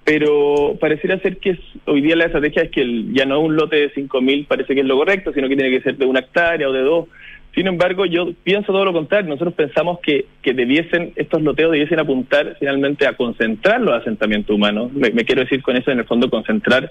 pero 0.08 0.74
pareciera 0.80 1.18
ser 1.18 1.36
que 1.36 1.58
hoy 1.84 2.00
día 2.00 2.16
la 2.16 2.24
estrategia 2.24 2.62
es 2.62 2.70
que 2.70 3.04
ya 3.12 3.26
no 3.26 3.40
un 3.40 3.56
lote 3.56 3.76
de 3.76 3.92
5.000 3.92 4.46
parece 4.46 4.74
que 4.74 4.80
es 4.80 4.86
lo 4.86 4.96
correcto, 4.96 5.34
sino 5.34 5.50
que 5.50 5.54
tiene 5.54 5.70
que 5.70 5.82
ser 5.82 5.98
de 5.98 6.06
una 6.06 6.20
hectárea 6.20 6.66
o 6.66 6.72
de 6.72 6.80
dos. 6.80 7.08
Sin 7.54 7.66
embargo, 7.66 8.06
yo 8.06 8.32
pienso 8.42 8.72
todo 8.72 8.86
lo 8.86 8.94
contrario. 8.94 9.28
Nosotros 9.28 9.52
pensamos 9.52 9.98
que, 10.00 10.24
que 10.40 10.54
debiesen, 10.54 11.12
estos 11.16 11.42
loteos 11.42 11.72
debiesen 11.72 11.98
apuntar 11.98 12.56
finalmente 12.58 13.06
a 13.06 13.18
concentrar 13.18 13.82
los 13.82 13.92
asentamientos 14.00 14.56
humanos. 14.56 14.90
Me, 14.94 15.12
quiero 15.26 15.42
decir 15.42 15.60
con 15.60 15.76
eso, 15.76 15.90
en 15.90 15.98
el 15.98 16.06
fondo, 16.06 16.30
concentrar 16.30 16.90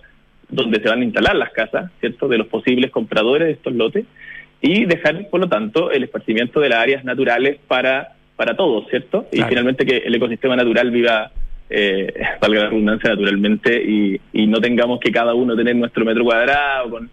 donde 0.50 0.80
se 0.80 0.88
van 0.88 1.02
a 1.02 1.06
instalar 1.06 1.36
las 1.36 1.50
casas, 1.50 1.90
¿cierto?, 2.00 2.28
de 2.28 2.38
los 2.38 2.46
posibles 2.46 2.92
compradores 2.92 3.48
de 3.48 3.54
estos 3.54 3.74
lotes 3.74 4.06
y 4.62 4.86
dejar, 4.86 5.28
por 5.32 5.40
lo 5.40 5.50
tanto, 5.50 5.90
el 5.90 6.04
esparcimiento 6.04 6.60
de 6.60 6.70
las 6.70 6.84
áreas 6.84 7.04
naturales 7.04 7.58
para, 7.68 8.10
para 8.36 8.56
todos, 8.56 8.88
¿cierto? 8.92 9.26
Y 9.32 9.42
finalmente 9.42 9.88
que 9.88 9.98
el 10.06 10.14
ecosistema 10.14 10.56
natural 10.56 10.92
viva, 10.92 11.32
eh, 11.70 12.14
valga 12.42 12.64
la 12.64 12.70
redundancia, 12.70 13.10
naturalmente 13.12 13.82
y, 13.84 14.20
y 14.34 14.48
no 14.48 14.60
tengamos 14.60 15.00
que 15.00 15.12
cada 15.12 15.34
uno 15.34 15.56
tener 15.56 15.76
nuestro 15.76 16.06
metro 16.06 16.24
cuadrado 16.24 16.90
con 16.90 17.10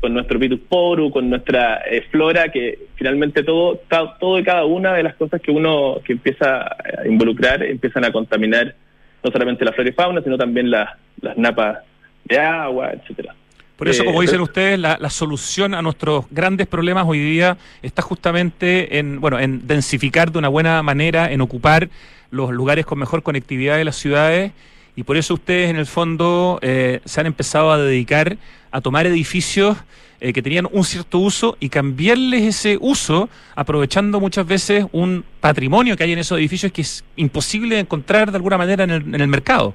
con 0.00 0.14
nuestro 0.14 0.40
Pitus 0.40 0.60
Poru, 0.60 1.10
con 1.10 1.28
nuestra 1.28 1.82
eh, 1.86 2.06
flora, 2.10 2.48
que 2.50 2.86
finalmente 2.96 3.42
todo, 3.42 3.80
todo 4.18 4.38
y 4.38 4.42
cada 4.42 4.64
una 4.64 4.94
de 4.94 5.02
las 5.02 5.14
cosas 5.14 5.40
que 5.42 5.50
uno 5.50 6.00
que 6.04 6.14
empieza 6.14 6.62
a 6.62 7.06
involucrar 7.06 7.62
empiezan 7.62 8.04
a 8.06 8.12
contaminar 8.12 8.74
no 9.22 9.30
solamente 9.30 9.64
la 9.64 9.72
flora 9.72 9.90
y 9.90 9.92
fauna, 9.92 10.22
sino 10.22 10.38
también 10.38 10.70
las 10.70 10.88
napas 11.36 11.80
de 12.24 12.38
agua, 12.38 12.92
etcétera. 12.92 13.34
Por 13.76 13.88
eso, 13.88 14.04
como 14.04 14.22
eh, 14.22 14.26
dicen 14.26 14.40
ustedes, 14.40 14.78
la, 14.78 14.98
la, 15.00 15.08
solución 15.08 15.74
a 15.74 15.80
nuestros 15.80 16.26
grandes 16.30 16.66
problemas 16.66 17.04
hoy 17.06 17.18
día 17.18 17.56
está 17.82 18.02
justamente 18.02 18.98
en, 18.98 19.20
bueno, 19.20 19.38
en 19.38 19.66
densificar 19.66 20.32
de 20.32 20.38
una 20.38 20.48
buena 20.48 20.82
manera, 20.82 21.32
en 21.32 21.40
ocupar 21.40 21.88
los 22.30 22.50
lugares 22.50 22.86
con 22.86 22.98
mejor 22.98 23.22
conectividad 23.22 23.76
de 23.76 23.84
las 23.84 23.96
ciudades 23.96 24.52
y 24.96 25.02
por 25.02 25.16
eso 25.16 25.34
ustedes 25.34 25.70
en 25.70 25.76
el 25.76 25.86
fondo 25.86 26.58
eh, 26.62 27.00
se 27.04 27.20
han 27.20 27.26
empezado 27.26 27.72
a 27.72 27.78
dedicar 27.78 28.36
a 28.70 28.80
tomar 28.80 29.06
edificios 29.06 29.76
eh, 30.20 30.32
que 30.32 30.42
tenían 30.42 30.68
un 30.70 30.84
cierto 30.84 31.18
uso 31.18 31.56
y 31.60 31.70
cambiarles 31.70 32.42
ese 32.42 32.76
uso, 32.80 33.30
aprovechando 33.54 34.20
muchas 34.20 34.46
veces 34.46 34.84
un 34.92 35.24
patrimonio 35.40 35.96
que 35.96 36.04
hay 36.04 36.12
en 36.12 36.18
esos 36.18 36.38
edificios 36.38 36.72
que 36.72 36.82
es 36.82 37.04
imposible 37.16 37.78
encontrar 37.78 38.30
de 38.30 38.36
alguna 38.36 38.58
manera 38.58 38.84
en 38.84 38.90
el, 38.90 39.14
en 39.14 39.20
el 39.20 39.28
mercado. 39.28 39.74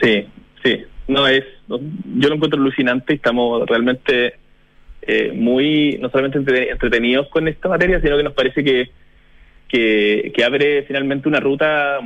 Sí, 0.00 0.26
sí, 0.64 0.84
no 1.06 1.28
es, 1.28 1.44
yo 1.68 2.28
lo 2.28 2.34
encuentro 2.34 2.58
alucinante 2.58 3.12
y 3.12 3.16
estamos 3.16 3.66
realmente 3.66 4.36
eh, 5.02 5.32
muy, 5.34 5.98
no 6.00 6.08
solamente 6.10 6.38
entretenidos 6.70 7.28
con 7.28 7.48
esta 7.48 7.68
materia, 7.68 8.00
sino 8.00 8.16
que 8.16 8.22
nos 8.22 8.32
parece 8.32 8.64
que, 8.64 8.90
que, 9.68 10.32
abre 10.44 10.82
finalmente 10.84 11.28
una 11.28 11.40
ruta 11.40 11.98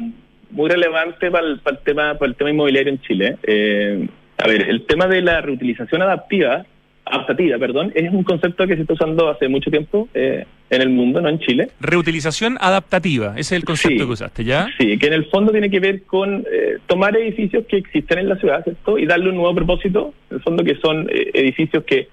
muy 0.50 0.68
relevante 0.68 1.30
para 1.30 1.46
el, 1.46 1.60
tema, 1.84 2.14
para 2.14 2.30
el 2.30 2.36
tema 2.36 2.50
inmobiliario 2.50 2.92
en 2.92 3.00
Chile. 3.00 3.36
Eh, 3.42 4.06
a 4.38 4.48
ver, 4.48 4.68
el 4.68 4.84
tema 4.86 5.06
de 5.06 5.22
la 5.22 5.40
reutilización 5.40 6.02
adaptiva 6.02 6.66
adaptativa, 7.04 7.58
perdón, 7.58 7.92
es 7.94 8.10
un 8.12 8.22
concepto 8.22 8.66
que 8.66 8.76
se 8.76 8.82
está 8.82 8.94
usando 8.94 9.28
hace 9.28 9.48
mucho 9.48 9.70
tiempo 9.70 10.08
eh, 10.14 10.46
en 10.70 10.82
el 10.82 10.88
mundo, 10.88 11.20
no 11.20 11.28
en 11.28 11.38
Chile. 11.40 11.68
Reutilización 11.80 12.56
adaptativa, 12.60 13.32
ese 13.32 13.40
es 13.40 13.52
el 13.52 13.64
concepto 13.64 14.06
que 14.06 14.12
usaste, 14.12 14.44
¿ya? 14.44 14.68
Sí, 14.78 14.98
que 14.98 15.08
en 15.08 15.12
el 15.12 15.26
fondo 15.26 15.52
tiene 15.52 15.70
que 15.70 15.80
ver 15.80 16.02
con 16.04 16.44
eh, 16.50 16.78
tomar 16.86 17.16
edificios 17.16 17.64
que 17.66 17.78
existen 17.78 18.18
en 18.20 18.28
la 18.28 18.36
ciudad, 18.36 18.62
¿cierto? 18.62 18.98
Y 18.98 19.06
darle 19.06 19.30
un 19.30 19.36
nuevo 19.36 19.54
propósito, 19.54 20.14
en 20.30 20.36
el 20.36 20.42
fondo 20.42 20.64
que 20.64 20.76
son 20.76 21.08
eh, 21.10 21.30
edificios 21.34 21.84
que, 21.84 22.08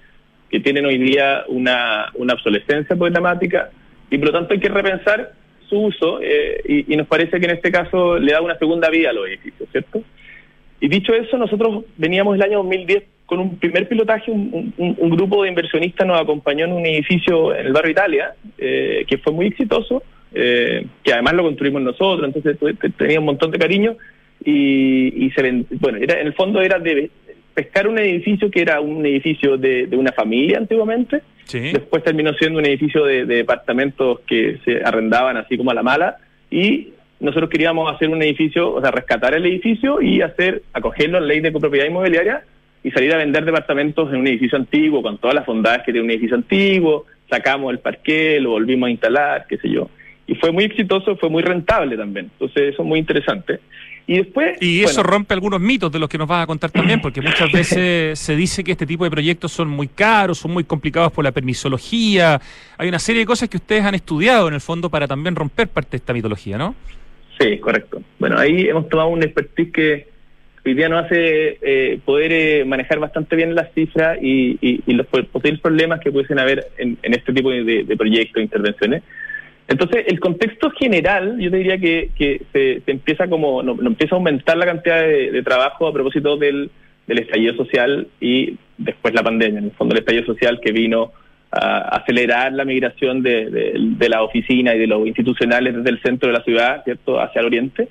que 0.50 0.60
tienen 0.60 0.84
hoy 0.86 0.98
día 0.98 1.44
una, 1.48 2.10
una 2.14 2.34
obsolescencia 2.34 2.96
programática 2.96 3.70
y 4.10 4.18
por 4.18 4.28
lo 4.28 4.32
tanto 4.32 4.54
hay 4.54 4.60
que 4.60 4.68
repensar 4.68 5.32
su 5.70 5.80
uso 5.80 6.20
y, 6.22 6.92
y 6.92 6.96
nos 6.96 7.06
parece 7.06 7.40
que 7.40 7.46
en 7.46 7.52
este 7.52 7.72
caso 7.72 8.18
le 8.18 8.32
da 8.32 8.42
una 8.42 8.58
segunda 8.58 8.90
vida 8.90 9.10
a 9.10 9.12
los 9.14 9.26
edificios, 9.26 9.68
¿cierto? 9.70 10.02
Y 10.80 10.88
dicho 10.88 11.14
eso, 11.14 11.38
nosotros 11.38 11.84
veníamos 11.96 12.34
el 12.34 12.42
año 12.42 12.58
2010 12.58 13.04
con 13.30 13.38
un 13.38 13.58
primer 13.58 13.86
pilotaje, 13.86 14.32
un, 14.32 14.74
grupo 15.10 15.44
de 15.44 15.50
inversionistas 15.50 16.04
nos 16.04 16.20
acompañó 16.20 16.64
en 16.64 16.72
un 16.72 16.84
edificio 16.84 17.54
en 17.54 17.66
el 17.66 17.72
barrio 17.72 17.92
Italia, 17.92 18.34
eh, 18.58 19.04
que 19.06 19.18
fue 19.18 19.32
muy 19.32 19.46
exitoso, 19.46 20.02
eh, 20.34 20.84
que 21.04 21.12
además 21.12 21.34
lo 21.34 21.44
construimos 21.44 21.80
nosotros, 21.80 22.24
entonces 22.24 22.58
tenía 22.96 23.20
un 23.20 23.26
montón 23.26 23.52
de 23.52 23.58
cariño 23.60 23.96
y, 24.44 25.30
se 25.36 25.64
bueno, 25.78 25.98
era, 25.98 26.20
en 26.20 26.26
el 26.26 26.32
fondo 26.32 26.60
era 26.60 26.80
de 26.80 27.08
pescar 27.54 27.88
un 27.88 27.98
edificio 27.98 28.50
que 28.50 28.60
era 28.62 28.80
un 28.80 29.04
edificio 29.04 29.56
de, 29.56 29.88
una 29.92 30.12
familia 30.12 30.58
antiguamente, 30.58 31.22
después 31.50 32.04
terminó 32.04 32.32
siendo 32.34 32.58
un 32.58 32.66
edificio 32.66 33.04
de, 33.04 33.24
de 33.24 33.36
departamentos 33.36 34.20
que 34.20 34.58
se 34.64 34.82
arrendaban 34.84 35.36
así 35.36 35.56
como 35.56 35.70
a 35.72 35.74
la 35.74 35.82
mala 35.82 36.16
y 36.50 36.90
nosotros 37.20 37.50
queríamos 37.50 37.92
hacer 37.92 38.08
un 38.08 38.22
edificio, 38.22 38.72
o 38.72 38.80
sea, 38.80 38.90
rescatar 38.90 39.34
el 39.34 39.44
edificio 39.44 40.00
y 40.00 40.22
hacer, 40.22 40.62
acogerlo 40.72 41.18
en 41.18 41.28
ley 41.28 41.40
de 41.40 41.52
copropiedad 41.52 41.86
inmobiliaria 41.86 42.42
y 42.82 42.90
salir 42.90 43.12
a 43.12 43.18
vender 43.18 43.44
departamentos 43.44 44.10
en 44.10 44.20
un 44.20 44.26
edificio 44.26 44.56
antiguo, 44.56 45.02
con 45.02 45.18
todas 45.18 45.34
las 45.34 45.46
bondades 45.46 45.82
que 45.84 45.92
tiene 45.92 46.06
un 46.06 46.10
edificio 46.10 46.36
antiguo, 46.36 47.04
sacamos 47.28 47.72
el 47.72 47.78
parqué, 47.78 48.40
lo 48.40 48.50
volvimos 48.50 48.88
a 48.88 48.90
instalar, 48.90 49.46
qué 49.48 49.58
sé 49.58 49.68
yo. 49.68 49.90
Y 50.26 50.34
fue 50.36 50.50
muy 50.50 50.64
exitoso, 50.64 51.16
fue 51.16 51.28
muy 51.28 51.42
rentable 51.42 51.96
también. 51.96 52.30
Entonces 52.32 52.72
eso 52.72 52.82
es 52.82 52.88
muy 52.88 52.98
interesante. 52.98 53.60
Y 54.10 54.16
después... 54.16 54.60
Y 54.60 54.82
eso 54.82 55.04
rompe 55.04 55.34
algunos 55.34 55.60
mitos 55.60 55.92
de 55.92 56.00
los 56.00 56.08
que 56.08 56.18
nos 56.18 56.26
vas 56.26 56.42
a 56.42 56.46
contar 56.48 56.72
también, 56.72 57.00
porque 57.00 57.20
muchas 57.20 57.52
veces 57.52 58.18
se 58.18 58.34
dice 58.34 58.64
que 58.64 58.72
este 58.72 58.84
tipo 58.84 59.04
de 59.04 59.10
proyectos 59.10 59.52
son 59.52 59.68
muy 59.68 59.86
caros, 59.86 60.38
son 60.38 60.50
muy 60.50 60.64
complicados 60.64 61.12
por 61.12 61.22
la 61.22 61.30
permisología. 61.30 62.40
Hay 62.76 62.88
una 62.88 62.98
serie 62.98 63.20
de 63.20 63.26
cosas 63.26 63.48
que 63.48 63.58
ustedes 63.58 63.84
han 63.84 63.94
estudiado 63.94 64.48
en 64.48 64.54
el 64.54 64.60
fondo 64.60 64.90
para 64.90 65.06
también 65.06 65.36
romper 65.36 65.68
parte 65.68 65.92
de 65.92 65.96
esta 65.98 66.12
mitología, 66.12 66.58
¿no? 66.58 66.74
Sí, 67.38 67.58
correcto. 67.58 68.02
Bueno, 68.18 68.36
ahí 68.36 68.68
hemos 68.68 68.88
tomado 68.88 69.10
un 69.10 69.22
expertise 69.22 69.72
que 69.72 70.08
hoy 70.66 70.74
día 70.74 70.88
nos 70.88 71.04
hace 71.04 71.58
eh, 71.62 72.00
poder 72.04 72.32
eh, 72.32 72.64
manejar 72.64 72.98
bastante 72.98 73.36
bien 73.36 73.54
las 73.54 73.72
cifras 73.74 74.18
y, 74.20 74.82
los 74.92 75.06
posibles 75.06 75.60
problemas 75.60 76.00
que 76.00 76.10
pudiesen 76.10 76.40
haber 76.40 76.66
en, 76.78 76.98
este 77.02 77.32
tipo 77.32 77.50
de, 77.52 77.94
proyectos, 77.96 78.34
de 78.34 78.42
intervenciones. 78.42 79.04
Entonces, 79.70 80.04
el 80.08 80.18
contexto 80.18 80.68
general, 80.72 81.38
yo 81.38 81.48
te 81.48 81.58
diría 81.58 81.78
que, 81.78 82.42
se, 82.52 82.82
empieza 82.90 83.28
como, 83.28 83.62
no, 83.62 83.76
empieza 83.86 84.16
a 84.16 84.18
aumentar 84.18 84.56
la 84.56 84.66
cantidad 84.66 85.00
de, 85.00 85.42
trabajo 85.44 85.86
a 85.86 85.92
propósito 85.92 86.36
del, 86.36 86.70
estallido 87.06 87.54
social 87.54 88.08
y 88.20 88.56
después 88.78 89.14
la 89.14 89.22
pandemia. 89.22 89.60
En 89.60 89.66
el 89.66 89.70
fondo, 89.70 89.94
el 89.94 90.00
estallido 90.00 90.26
social 90.26 90.60
que 90.60 90.72
vino 90.72 91.12
a 91.52 91.96
acelerar 91.98 92.52
la 92.52 92.64
migración 92.64 93.22
de, 93.22 93.76
la 94.08 94.24
oficina 94.24 94.74
y 94.74 94.80
de 94.80 94.88
los 94.88 95.06
institucionales 95.06 95.76
desde 95.76 95.90
el 95.90 96.02
centro 96.02 96.28
de 96.28 96.38
la 96.38 96.44
ciudad, 96.44 96.82
¿cierto?, 96.82 97.20
hacia 97.20 97.38
el 97.38 97.46
oriente. 97.46 97.88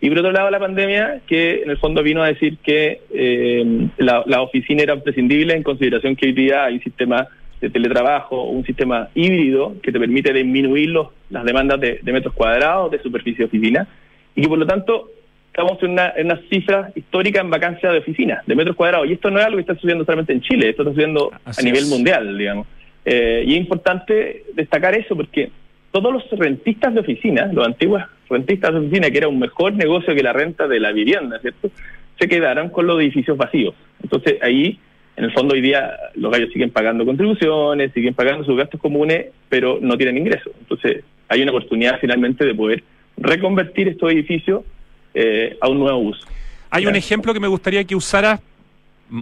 Y 0.00 0.08
por 0.08 0.20
otro 0.20 0.30
lado, 0.30 0.48
la 0.50 0.60
pandemia, 0.60 1.22
que 1.26 1.62
en 1.62 1.70
el 1.70 1.78
fondo 1.78 2.04
vino 2.04 2.22
a 2.22 2.28
decir 2.28 2.58
que 2.58 3.00
eh, 3.12 3.88
la, 3.98 4.42
oficina 4.42 4.84
era 4.84 4.94
imprescindible 4.94 5.54
en 5.54 5.64
consideración 5.64 6.14
que 6.14 6.26
hoy 6.26 6.32
día 6.32 6.66
hay 6.66 6.74
un 6.74 6.82
sistema 6.82 7.26
de 7.60 7.70
teletrabajo, 7.70 8.44
un 8.44 8.64
sistema 8.64 9.08
híbrido 9.14 9.74
que 9.82 9.92
te 9.92 9.98
permite 9.98 10.32
disminuir 10.32 10.90
los, 10.90 11.08
las 11.30 11.44
demandas 11.44 11.80
de, 11.80 12.00
metros 12.04 12.34
cuadrados 12.34 12.90
de 12.90 13.02
superficie 13.02 13.38
de 13.38 13.44
oficina 13.44 13.88
y 14.34 14.42
que 14.42 14.48
por 14.48 14.58
lo 14.58 14.66
tanto 14.66 15.10
estamos 15.46 15.82
en 15.82 15.92
una, 15.92 16.12
en 16.16 16.26
una 16.26 16.40
cifra 16.50 16.90
histórica 16.94 17.40
en 17.40 17.48
vacancia 17.48 17.90
de 17.90 17.98
oficinas, 17.98 18.46
de 18.46 18.54
metros 18.54 18.76
cuadrados. 18.76 19.08
Y 19.08 19.14
esto 19.14 19.30
no 19.30 19.38
es 19.38 19.46
algo 19.46 19.56
que 19.56 19.62
está 19.62 19.74
sucediendo 19.74 20.04
solamente 20.04 20.34
en 20.34 20.42
Chile, 20.42 20.68
esto 20.68 20.82
está 20.82 20.92
sucediendo 20.92 21.32
a 21.44 21.62
nivel 21.62 21.86
mundial, 21.86 22.36
digamos. 22.36 22.66
Eh, 23.04 23.44
y 23.46 23.54
es 23.54 23.60
importante 23.60 24.44
destacar 24.54 24.94
eso 24.94 25.16
porque 25.16 25.50
todos 25.92 26.12
los 26.12 26.38
rentistas 26.38 26.92
de 26.92 27.00
oficinas, 27.00 27.54
los 27.54 27.66
antiguos 27.66 28.02
rentistas 28.28 28.72
de 28.72 28.80
oficina, 28.80 29.10
que 29.10 29.18
era 29.18 29.28
un 29.28 29.38
mejor 29.38 29.72
negocio 29.72 30.14
que 30.14 30.22
la 30.22 30.32
renta 30.32 30.68
de 30.68 30.80
la 30.80 30.92
vivienda, 30.92 31.38
¿cierto? 31.40 31.70
Se 32.18 32.28
quedaron 32.28 32.68
con 32.68 32.86
los 32.86 33.00
edificios 33.00 33.36
vacíos. 33.36 33.74
Entonces 34.02 34.42
ahí, 34.42 34.78
en 35.16 35.24
el 35.24 35.32
fondo 35.32 35.54
hoy 35.54 35.62
día 35.62 35.96
los 36.14 36.30
gallos 36.30 36.52
siguen 36.52 36.70
pagando 36.70 37.04
contribuciones, 37.04 37.92
siguen 37.92 38.14
pagando 38.14 38.44
sus 38.44 38.56
gastos 38.56 38.80
comunes, 38.80 39.26
pero 39.48 39.78
no 39.80 39.96
tienen 39.96 40.18
ingresos. 40.18 40.52
Entonces 40.60 41.04
hay 41.28 41.42
una 41.42 41.52
oportunidad 41.52 41.98
finalmente 42.00 42.44
de 42.44 42.54
poder 42.54 42.84
reconvertir 43.16 43.88
estos 43.88 44.12
edificios 44.12 44.62
eh, 45.14 45.56
a 45.60 45.68
un 45.68 45.78
nuevo 45.78 45.98
uso. 45.98 46.26
Hay 46.70 46.86
un 46.86 46.96
ejemplo 46.96 47.32
que 47.32 47.40
me 47.40 47.48
gustaría 47.48 47.84
que 47.84 47.96
usara 47.96 48.40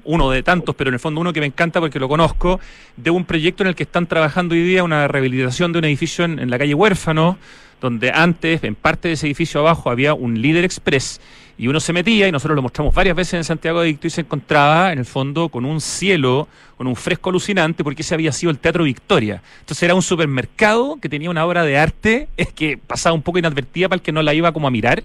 uno 0.05 0.31
de 0.31 0.43
tantos, 0.43 0.75
pero 0.75 0.89
en 0.89 0.95
el 0.95 1.01
fondo 1.01 1.21
uno 1.21 1.33
que 1.33 1.41
me 1.41 1.47
encanta 1.47 1.81
porque 1.81 2.01
lo 2.01 2.09
conozco, 2.09 2.59
de 2.97 3.11
un 3.11 3.25
proyecto 3.25 3.63
en 3.63 3.69
el 3.69 3.75
que 3.75 3.85
están 3.85 4.07
trabajando 4.07 4.55
hoy 4.55 4.63
día 4.63 4.83
una 4.83 5.07
rehabilitación 5.09 5.73
de 5.73 5.79
un 5.79 5.85
edificio 5.85 6.25
en, 6.25 6.51
la 6.51 6.59
calle 6.59 6.75
Huérfano, 6.75 7.39
donde 7.81 8.11
antes, 8.11 8.65
en 8.65 8.75
parte 8.75 9.09
de 9.09 9.15
ese 9.15 9.27
edificio 9.27 9.61
abajo, 9.61 9.91
había 9.91 10.15
un 10.15 10.41
líder 10.41 10.65
express 10.65 11.21
y 11.57 11.69
uno 11.69 11.81
se 11.81 11.93
metía, 11.93 12.27
y 12.29 12.33
nosotros 12.33 12.57
lo 12.57 12.63
mostramos 12.63 12.95
varias 12.95 13.17
veces 13.17 13.35
en 13.35 13.45
Santiago 13.45 13.81
de 13.81 13.89
Dicto, 13.89 14.07
y 14.07 14.11
se 14.11 14.23
encontraba 14.23 14.93
en 14.93 14.99
el 14.99 15.05
fondo 15.05 15.49
con 15.49 15.65
un 15.65 15.81
cielo, 15.81 16.49
con 16.77 16.87
un 16.87 16.97
fresco 16.97 17.31
alucinante, 17.31 17.85
porque 17.85 18.03
ese 18.03 18.15
había 18.15 18.33
sido 18.33 18.51
el 18.51 18.59
Teatro 18.59 18.85
Victoria. 18.85 19.43
Entonces 19.61 19.83
era 19.83 19.95
un 19.95 20.03
supermercado 20.03 20.99
que 21.01 21.09
tenía 21.09 21.31
una 21.31 21.47
obra 21.47 21.65
de 21.65 21.79
arte, 21.79 22.29
que 22.55 22.77
pasaba 22.79 23.15
un 23.15 23.23
poco 23.23 23.39
inadvertida 23.39 23.89
para 23.89 23.97
el 23.97 24.03
que 24.03 24.13
no 24.13 24.23
la 24.23 24.35
iba 24.35 24.53
como 24.53 24.67
a 24.67 24.71
mirar, 24.71 25.03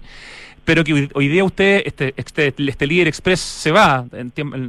pero 0.64 0.84
que 0.84 1.08
hoy 1.14 1.28
día 1.28 1.44
usted, 1.44 1.82
este, 1.84 2.14
este, 2.16 2.54
este 2.56 2.86
líder 2.86 3.08
express 3.08 3.40
se 3.40 3.70
va 3.70 4.04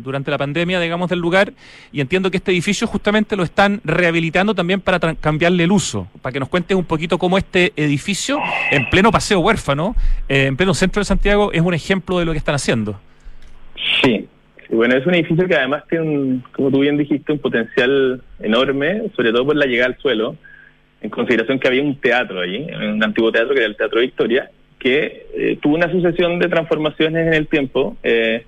durante 0.03 0.31
la 0.31 0.37
pandemia, 0.37 0.79
digamos, 0.79 1.09
del 1.09 1.19
lugar, 1.19 1.53
y 1.91 2.01
entiendo 2.01 2.31
que 2.31 2.37
este 2.37 2.51
edificio 2.51 2.87
justamente 2.87 3.35
lo 3.35 3.43
están 3.43 3.81
rehabilitando 3.83 4.55
también 4.55 4.81
para 4.81 4.99
cambiarle 5.15 5.63
el 5.63 5.71
uso, 5.71 6.07
para 6.21 6.33
que 6.33 6.39
nos 6.39 6.49
cuentes 6.49 6.75
un 6.75 6.85
poquito 6.85 7.17
cómo 7.17 7.37
este 7.37 7.73
edificio, 7.75 8.39
en 8.71 8.89
pleno 8.89 9.11
paseo 9.11 9.39
huérfano, 9.39 9.95
eh, 10.27 10.45
en 10.45 10.57
pleno 10.57 10.73
centro 10.73 11.01
de 11.01 11.05
Santiago, 11.05 11.51
es 11.51 11.61
un 11.61 11.73
ejemplo 11.73 12.19
de 12.19 12.25
lo 12.25 12.31
que 12.31 12.37
están 12.37 12.55
haciendo. 12.55 12.99
Sí, 14.01 14.27
bueno, 14.69 14.95
es 14.95 15.05
un 15.05 15.13
edificio 15.13 15.47
que 15.47 15.55
además 15.55 15.83
tiene, 15.89 16.07
un, 16.07 16.43
como 16.53 16.71
tú 16.71 16.79
bien 16.79 16.97
dijiste, 16.97 17.33
un 17.33 17.39
potencial 17.39 18.21
enorme, 18.39 19.03
sobre 19.15 19.31
todo 19.31 19.45
por 19.45 19.55
la 19.55 19.65
llegada 19.65 19.87
al 19.87 19.97
suelo, 19.97 20.37
en 21.01 21.09
consideración 21.09 21.59
que 21.59 21.67
había 21.67 21.81
un 21.81 21.95
teatro 21.99 22.39
allí, 22.39 22.67
un 22.73 23.03
antiguo 23.03 23.31
teatro 23.31 23.53
que 23.53 23.59
era 23.59 23.67
el 23.67 23.75
Teatro 23.75 23.99
Victoria, 23.99 24.49
que 24.81 25.27
eh, 25.35 25.57
tuvo 25.61 25.75
una 25.75 25.91
sucesión 25.91 26.39
de 26.39 26.49
transformaciones 26.49 27.27
en 27.27 27.33
el 27.33 27.47
tiempo. 27.47 27.97
Eh, 28.03 28.43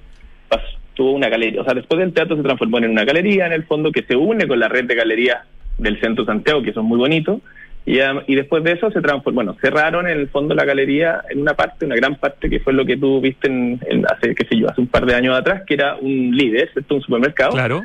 tuvo 0.95 1.13
una 1.13 1.27
galería, 1.27 1.61
o 1.61 1.63
sea, 1.63 1.73
después 1.73 1.99
del 1.99 2.13
teatro 2.13 2.35
se 2.35 2.43
transformó 2.43 2.77
en 2.77 2.91
una 2.91 3.03
galería, 3.03 3.47
en 3.47 3.53
el 3.53 3.63
fondo, 3.63 3.91
que 3.91 4.03
se 4.03 4.15
une 4.15 4.47
con 4.47 4.59
la 4.59 4.67
red 4.67 4.85
de 4.85 4.93
galerías 4.93 5.39
del 5.79 5.99
centro 5.99 6.23
Santiago, 6.23 6.61
que 6.61 6.73
son 6.73 6.85
muy 6.85 6.99
bonitos. 6.99 7.39
Y, 7.85 7.97
y 8.27 8.35
después 8.35 8.63
de 8.63 8.73
eso 8.73 8.91
se 8.91 9.01
transformó, 9.01 9.35
bueno, 9.35 9.57
cerraron 9.59 10.07
en 10.07 10.19
el 10.19 10.29
fondo 10.29 10.53
la 10.53 10.65
galería 10.65 11.21
en 11.29 11.41
una 11.41 11.55
parte, 11.55 11.85
una 11.85 11.95
gran 11.95 12.15
parte, 12.15 12.49
que 12.49 12.59
fue 12.59 12.73
lo 12.73 12.85
que 12.85 12.95
tú 12.97 13.19
viste 13.21 13.47
en, 13.47 13.79
hace, 14.07 14.35
qué 14.35 14.45
sé 14.45 14.57
yo, 14.57 14.69
hace 14.69 14.81
un 14.81 14.87
par 14.87 15.05
de 15.05 15.15
años 15.15 15.35
atrás, 15.35 15.63
que 15.65 15.73
era 15.73 15.95
un 15.95 16.35
líder, 16.35 16.69
¿cierto? 16.71 16.95
Un 16.95 17.01
supermercado. 17.01 17.51
Claro. 17.53 17.81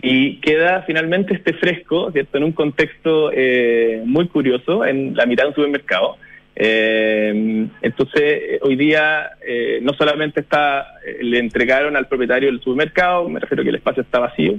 Y 0.00 0.36
queda 0.36 0.84
finalmente 0.86 1.34
este 1.34 1.52
fresco, 1.52 2.10
¿cierto? 2.12 2.38
En 2.38 2.44
un 2.44 2.52
contexto 2.52 3.30
eh, 3.32 4.02
muy 4.06 4.26
curioso, 4.28 4.86
en 4.86 5.14
la 5.14 5.26
mitad 5.26 5.44
de 5.44 5.48
un 5.50 5.54
supermercado 5.54 6.16
eh, 6.60 7.68
entonces, 7.82 8.58
hoy 8.62 8.74
día 8.74 9.30
eh, 9.46 9.78
no 9.80 9.92
solamente 9.94 10.40
está 10.40 10.98
eh, 11.06 11.18
le 11.22 11.38
entregaron 11.38 11.96
al 11.96 12.08
propietario 12.08 12.50
del 12.50 12.60
supermercado, 12.60 13.28
me 13.28 13.38
refiero 13.38 13.62
que 13.62 13.68
el 13.68 13.76
espacio 13.76 14.02
está 14.02 14.18
vacío, 14.18 14.56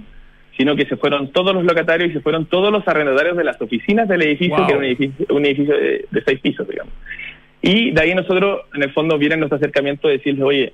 sino 0.58 0.78
que 0.78 0.86
se 0.86 0.96
fueron 0.96 1.34
todos 1.34 1.54
los 1.54 1.66
locatarios 1.66 2.12
y 2.12 2.14
se 2.14 2.22
fueron 2.22 2.46
todos 2.46 2.72
los 2.72 2.88
arrendatarios 2.88 3.36
de 3.36 3.44
las 3.44 3.62
oficinas 3.62 4.08
del 4.08 4.22
edificio, 4.22 4.66
que 4.66 4.72
era 4.72 4.78
un 4.78 4.86
edificio, 4.86 5.26
un 5.30 5.46
edificio 5.46 5.76
de, 5.78 6.24
seis 6.26 6.40
pisos, 6.40 6.66
digamos. 6.70 6.94
Y 7.62 7.92
de 7.92 8.02
ahí 8.02 8.16
nosotros, 8.16 8.62
en 8.74 8.84
el 8.84 8.94
fondo, 8.94 9.18
viene 9.18 9.36
nuestro 9.36 9.58
acercamiento 9.58 10.08
de 10.08 10.20
decirles, 10.20 10.44
oye, 10.44 10.74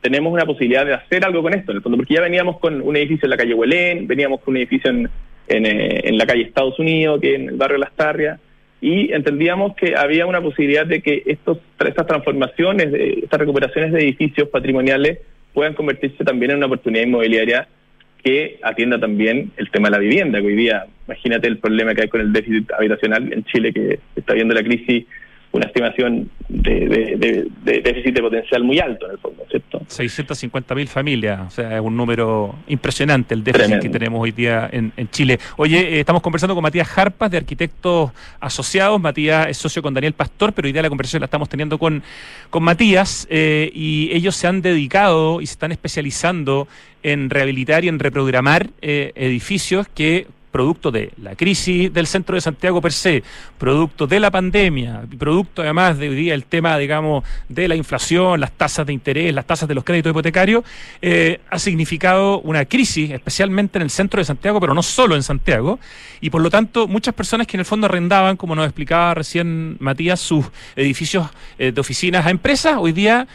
tenemos 0.00 0.32
una 0.32 0.46
posibilidad 0.46 0.86
de 0.86 0.94
hacer 0.94 1.22
algo 1.26 1.42
con 1.42 1.52
esto, 1.52 1.72
en 1.72 1.76
el 1.76 1.82
fondo, 1.82 1.98
porque 1.98 2.14
ya 2.14 2.22
veníamos 2.22 2.58
con 2.60 2.80
un 2.80 2.96
edificio 2.96 3.26
en 3.26 3.30
la 3.30 3.36
calle 3.36 3.52
Huelén, 3.52 4.06
veníamos 4.06 4.40
con 4.40 4.52
un 4.54 4.56
edificio 4.56 4.90
en, 4.90 5.10
en, 5.48 5.66
eh, 5.66 6.00
en 6.04 6.16
la 6.16 6.24
calle 6.24 6.44
Estados 6.44 6.78
Unidos, 6.78 7.20
que 7.20 7.34
en 7.34 7.50
el 7.50 7.56
barrio 7.56 7.76
Las 7.76 7.92
Tarrias, 7.92 8.40
y 8.82 9.12
entendíamos 9.12 9.76
que 9.76 9.94
había 9.96 10.26
una 10.26 10.42
posibilidad 10.42 10.84
de 10.84 11.00
que 11.00 11.22
estos, 11.26 11.58
estas 11.78 12.04
transformaciones, 12.04 12.92
estas 12.92 13.38
recuperaciones 13.38 13.92
de 13.92 14.00
edificios 14.00 14.48
patrimoniales 14.48 15.20
puedan 15.54 15.74
convertirse 15.74 16.24
también 16.24 16.50
en 16.50 16.56
una 16.58 16.66
oportunidad 16.66 17.04
inmobiliaria 17.04 17.68
que 18.24 18.58
atienda 18.60 18.98
también 18.98 19.52
el 19.56 19.70
tema 19.70 19.86
de 19.86 19.92
la 19.92 19.98
vivienda, 19.98 20.40
que 20.40 20.46
hoy 20.48 20.56
día, 20.56 20.86
imagínate 21.06 21.46
el 21.46 21.58
problema 21.58 21.94
que 21.94 22.02
hay 22.02 22.08
con 22.08 22.22
el 22.22 22.32
déficit 22.32 22.72
habitacional 22.72 23.32
en 23.32 23.44
Chile, 23.44 23.72
que 23.72 24.00
está 24.16 24.34
viendo 24.34 24.52
la 24.52 24.64
crisis 24.64 25.06
una 25.52 25.66
estimación 25.66 26.30
de, 26.48 27.48
déficit 27.62 28.14
de 28.14 28.22
potencial 28.22 28.64
muy 28.64 28.78
alto 28.78 29.06
en 29.06 29.12
el 29.12 29.18
fondo, 29.18 29.44
¿cierto? 29.50 29.82
650 29.86 30.74
mil 30.74 30.88
familias, 30.88 31.40
o 31.46 31.50
sea, 31.50 31.76
es 31.76 31.80
un 31.80 31.94
número 31.94 32.54
impresionante 32.68 33.34
el 33.34 33.44
déficit 33.44 33.78
que 33.80 33.88
tenemos 33.90 34.20
hoy 34.20 34.32
día 34.32 34.68
en, 34.72 34.92
Chile. 35.10 35.38
Oye, 35.56 35.96
eh, 35.96 36.00
estamos 36.00 36.22
conversando 36.22 36.54
con 36.54 36.62
Matías 36.62 36.88
Jarpas 36.88 37.30
de 37.30 37.36
Arquitectos 37.36 38.12
Asociados. 38.40 38.98
Matías 39.00 39.48
es 39.48 39.58
socio 39.58 39.82
con 39.82 39.92
Daniel 39.92 40.14
Pastor, 40.14 40.54
pero 40.54 40.66
hoy 40.66 40.72
día 40.72 40.80
la 40.80 40.88
conversación 40.88 41.20
la 41.20 41.26
estamos 41.26 41.48
teniendo 41.48 41.78
con, 41.78 42.02
con 42.48 42.62
Matías 42.62 43.26
eh, 43.30 43.70
y 43.74 44.10
ellos 44.12 44.34
se 44.36 44.46
han 44.46 44.62
dedicado 44.62 45.40
y 45.40 45.46
se 45.46 45.52
están 45.52 45.72
especializando 45.72 46.66
en 47.02 47.28
rehabilitar 47.28 47.84
y 47.84 47.88
en 47.88 47.98
reprogramar 47.98 48.70
eh, 48.80 49.12
edificios 49.16 49.86
que 49.88 50.26
producto 50.52 50.92
de 50.92 51.12
la 51.20 51.34
crisis 51.34 51.92
del 51.92 52.06
centro 52.06 52.36
de 52.36 52.40
Santiago 52.40 52.80
per 52.80 52.92
se, 52.92 53.24
producto 53.58 54.06
de 54.06 54.20
la 54.20 54.30
pandemia, 54.30 55.02
producto 55.18 55.62
además 55.62 55.98
de 55.98 56.10
hoy 56.10 56.14
día 56.14 56.34
el 56.34 56.44
tema, 56.44 56.78
digamos, 56.78 57.24
de 57.48 57.66
la 57.66 57.74
inflación, 57.74 58.38
las 58.38 58.52
tasas 58.52 58.86
de 58.86 58.92
interés, 58.92 59.34
las 59.34 59.46
tasas 59.46 59.68
de 59.68 59.74
los 59.74 59.82
créditos 59.82 60.10
hipotecarios, 60.10 60.62
eh, 61.00 61.40
ha 61.50 61.58
significado 61.58 62.40
una 62.40 62.66
crisis, 62.66 63.10
especialmente 63.10 63.78
en 63.78 63.82
el 63.82 63.90
centro 63.90 64.20
de 64.20 64.24
Santiago, 64.24 64.60
pero 64.60 64.74
no 64.74 64.82
solo 64.82 65.16
en 65.16 65.22
Santiago, 65.22 65.80
y 66.20 66.30
por 66.30 66.42
lo 66.42 66.50
tanto 66.50 66.86
muchas 66.86 67.14
personas 67.14 67.46
que 67.46 67.56
en 67.56 67.60
el 67.60 67.66
fondo 67.66 67.86
arrendaban, 67.86 68.36
como 68.36 68.54
nos 68.54 68.66
explicaba 68.66 69.14
recién 69.14 69.76
Matías, 69.80 70.20
sus 70.20 70.46
edificios 70.76 71.26
eh, 71.58 71.72
de 71.72 71.80
oficinas 71.80 72.26
a 72.26 72.30
empresas, 72.30 72.76
hoy 72.78 72.92
día 72.92 73.26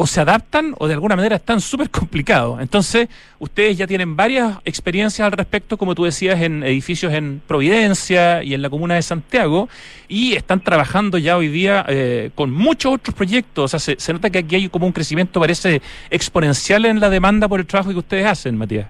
o 0.00 0.06
se 0.06 0.18
adaptan 0.18 0.74
o 0.78 0.88
de 0.88 0.94
alguna 0.94 1.14
manera 1.14 1.36
están 1.36 1.60
súper 1.60 1.90
complicados. 1.90 2.58
Entonces, 2.62 3.10
ustedes 3.38 3.76
ya 3.76 3.86
tienen 3.86 4.16
varias 4.16 4.56
experiencias 4.64 5.26
al 5.26 5.32
respecto, 5.32 5.76
como 5.76 5.94
tú 5.94 6.04
decías, 6.04 6.40
en 6.40 6.62
edificios 6.62 7.12
en 7.12 7.42
Providencia 7.46 8.42
y 8.42 8.54
en 8.54 8.62
la 8.62 8.70
comuna 8.70 8.94
de 8.94 9.02
Santiago, 9.02 9.68
y 10.08 10.32
están 10.32 10.60
trabajando 10.60 11.18
ya 11.18 11.36
hoy 11.36 11.48
día 11.48 11.84
eh, 11.86 12.30
con 12.34 12.50
muchos 12.50 12.94
otros 12.94 13.14
proyectos. 13.14 13.74
O 13.74 13.78
sea, 13.78 13.94
se, 13.94 14.12
nota 14.14 14.30
que 14.30 14.38
aquí 14.38 14.56
hay 14.56 14.68
como 14.70 14.86
un 14.86 14.92
crecimiento, 14.92 15.38
parece 15.38 15.82
exponencial 16.08 16.86
en 16.86 16.98
la 16.98 17.10
demanda 17.10 17.46
por 17.46 17.60
el 17.60 17.66
trabajo 17.66 17.90
que 17.90 17.98
ustedes 17.98 18.24
hacen, 18.24 18.56
Matías. 18.56 18.88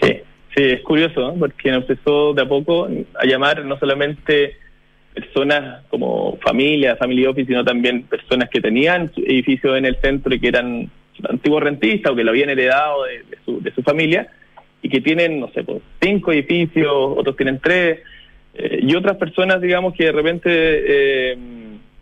Sí, 0.00 0.20
sí, 0.54 0.62
es 0.62 0.82
curioso, 0.82 1.34
porque 1.36 1.70
empezó 1.70 2.32
de 2.32 2.42
a 2.42 2.48
poco 2.48 2.86
a 2.86 3.26
llamar 3.26 3.64
no 3.64 3.76
solamente 3.76 4.56
personas 5.16 5.82
como 5.88 6.36
familia, 6.42 6.96
family 6.96 7.26
office, 7.26 7.46
sino 7.46 7.64
también 7.64 8.02
personas 8.02 8.50
que 8.50 8.60
tenían 8.60 9.10
edificios 9.16 9.78
en 9.78 9.86
el 9.86 9.96
centro 9.96 10.34
y 10.34 10.38
que 10.38 10.48
eran 10.48 10.90
antiguos 11.26 11.62
rentistas 11.62 12.12
o 12.12 12.14
que 12.14 12.22
lo 12.22 12.30
habían 12.30 12.50
heredado 12.50 13.04
de, 13.04 13.38
su, 13.44 13.62
de 13.62 13.72
su 13.72 13.82
familia 13.82 14.28
y 14.82 14.90
que 14.90 15.00
tienen, 15.00 15.40
no 15.40 15.48
sé, 15.52 15.64
pues, 15.64 15.82
cinco 16.02 16.32
edificios, 16.32 16.92
otros 16.92 17.34
tienen 17.34 17.58
tres, 17.60 18.00
eh, 18.54 18.80
y 18.82 18.94
otras 18.94 19.16
personas, 19.16 19.60
digamos, 19.62 19.94
que 19.94 20.04
de 20.04 20.12
repente 20.12 20.50
eh, 20.50 21.38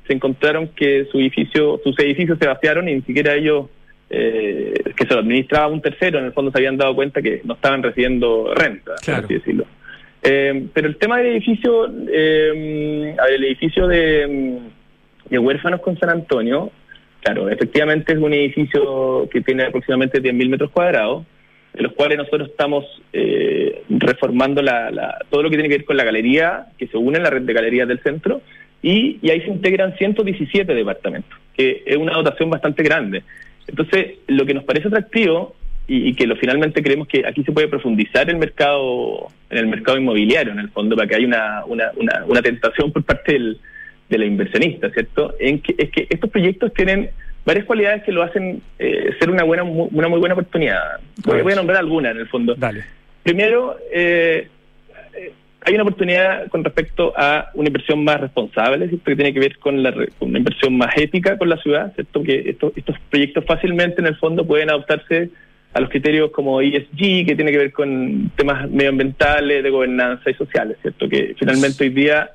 se 0.07 0.13
encontraron 0.13 0.69
que 0.69 1.07
su 1.11 1.19
edificio, 1.21 1.81
sus 1.85 1.97
edificios 2.01 2.37
se 2.39 2.49
vaciaron 2.49 2.89
y 2.89 2.97
ni 2.97 3.03
siquiera 3.03 3.35
ellos, 3.35 3.67
eh, 4.11 4.75
que 4.97 5.07
se 5.07 5.15
lo 5.15 5.21
administraba 5.21 5.69
un 5.69 5.81
tercero, 5.81 6.19
en 6.19 6.27
el 6.27 6.33
fondo 6.33 6.51
se 6.51 6.59
habían 6.59 6.77
dado 6.77 6.97
cuenta 6.97 7.23
que 7.23 7.43
no 7.45 7.55
estaban 7.55 7.83
recibiendo 7.83 8.53
renta, 8.55 8.95
por 9.05 9.15
así 9.15 9.35
decirlo. 9.35 9.67
Eh, 10.27 10.69
pero 10.73 10.89
el 10.89 10.97
tema 10.97 11.19
del 11.19 11.27
edificio, 11.27 11.87
eh, 12.11 13.15
el 13.29 13.45
edificio 13.45 13.87
de, 13.87 14.59
de, 15.29 15.39
huérfanos 15.39 15.83
con 15.83 15.99
San 15.99 16.09
Antonio, 16.09 16.73
claro, 17.21 17.51
efectivamente 17.51 18.15
es 18.15 18.19
un 18.19 18.33
edificio 18.33 19.29
que 19.31 19.43
tiene 19.43 19.65
aproximadamente 19.65 20.23
10.000 20.23 20.49
metros 20.49 20.71
cuadrados, 20.71 21.27
de 21.75 21.83
los 21.83 21.93
cuales 21.93 22.17
nosotros 22.17 22.49
estamos 22.49 22.87
eh, 23.13 23.83
reformando 23.91 24.63
la, 24.63 25.19
todo 25.29 25.43
lo 25.43 25.51
que 25.51 25.57
tiene 25.57 25.69
que 25.69 25.77
ver 25.77 25.85
con 25.85 25.99
la 25.99 26.05
galería, 26.05 26.69
que 26.79 26.87
se 26.87 26.97
une 26.97 27.19
en 27.19 27.25
la 27.25 27.31
red 27.31 27.43
de 27.43 27.53
galerías 27.53 27.87
del 27.87 28.03
centro, 28.03 28.41
y, 28.81 29.19
y 29.21 29.31
ahí 29.31 29.43
se 29.43 29.49
integran 29.49 29.95
117 29.99 30.75
departamentos, 30.75 31.39
que 31.55 31.83
es 31.85 31.97
una 31.99 32.15
dotación 32.15 32.49
bastante 32.49 32.83
grande. 32.83 33.25
Entonces, 33.67 34.15
lo 34.27 34.47
que 34.47 34.55
nos 34.55 34.65
parece 34.65 34.89
atractivo 34.89 35.55
y, 35.87 36.15
que 36.15 36.27
lo 36.27 36.37
finalmente 36.37 36.83
creemos 36.83 37.09
que 37.09 37.27
aquí 37.27 37.43
se 37.45 37.53
puede 37.53 37.69
profundizar 37.69 38.29
el 38.31 38.37
mercado 38.37 39.29
en 39.51 39.59
el 39.59 39.67
mercado 39.67 39.99
inmobiliario 39.99 40.53
en 40.53 40.59
el 40.59 40.71
fondo 40.71 40.97
para 40.97 41.09
que 41.09 41.17
haya 41.17 41.27
una, 41.27 41.65
una, 41.67 42.25
una, 42.27 42.43
tentación 42.43 42.91
por 42.91 43.03
parte 43.05 43.35
del, 43.35 43.59
de 44.09 44.19
la 44.19 44.25
inversionista 44.25 44.91
cierto 44.91 45.35
en 45.39 45.61
que 45.61 45.75
es 45.77 45.91
que 45.91 46.07
estos 46.09 46.31
proyectos 46.31 46.73
tienen 46.73 47.11
varias 47.45 47.67
cualidades 47.67 48.03
que 48.05 48.13
lo 48.13 48.23
hacen 48.23 48.63
eh, 48.79 49.11
ser 49.19 49.31
una 49.31 49.45
buena 49.45 49.63
una 49.63 50.09
muy 50.09 50.19
buena 50.19 50.35
oportunidad 50.35 51.01
voy, 51.25 51.53
a 51.53 51.57
nombrar 51.57 51.79
algunas 51.79 52.13
en 52.13 52.21
el 52.21 52.29
fondo 52.29 52.55
Dale. 52.55 52.85
primero 53.23 53.77
eh, 53.93 54.49
eh, 55.15 55.33
hay 55.67 55.75
una 55.75 55.83
oportunidad 55.83 56.49
con 56.49 56.65
respecto 56.65 57.13
a 57.17 57.51
una 57.55 57.69
inversión 57.69 58.05
más 58.05 58.21
responsable, 58.21 58.87
¿cierto? 58.89 59.05
que 59.07 59.17
tiene 59.17 59.33
que 59.33 59.41
ver 59.41 59.59
con, 59.59 59.83
la, 59.83 59.93
con 59.93 60.29
una 60.29 60.39
inversión 60.39 60.77
más 60.77 60.95
ética 60.97 61.39
con 61.39 61.49
la 61.49 61.57
ciudad, 61.57 61.95
¿cierto? 61.95 62.23
que 62.23 62.51
estos, 62.51 62.77
estos 62.77 62.97
proyectos 63.09 63.47
fácilmente 63.47 64.03
en 64.03 64.09
el 64.09 64.17
fondo 64.17 64.47
pueden 64.47 64.69
adoptarse 64.69 65.31
a 65.75 65.81
los 65.81 65.91
criterios 65.91 66.31
como 66.31 66.61
ESG, 66.61 67.27
que 67.27 67.35
tiene 67.35 67.51
que 67.51 67.59
ver 67.59 67.73
con 67.73 68.31
temas 68.37 68.71
medioambientales, 68.71 69.63
de 69.63 69.71
gobernanza 69.71 70.31
y 70.31 70.35
sociales, 70.35 70.79
¿cierto? 70.81 71.09
Que 71.09 71.35
finalmente 71.39 71.85
hoy 71.85 71.91
día... 71.91 72.31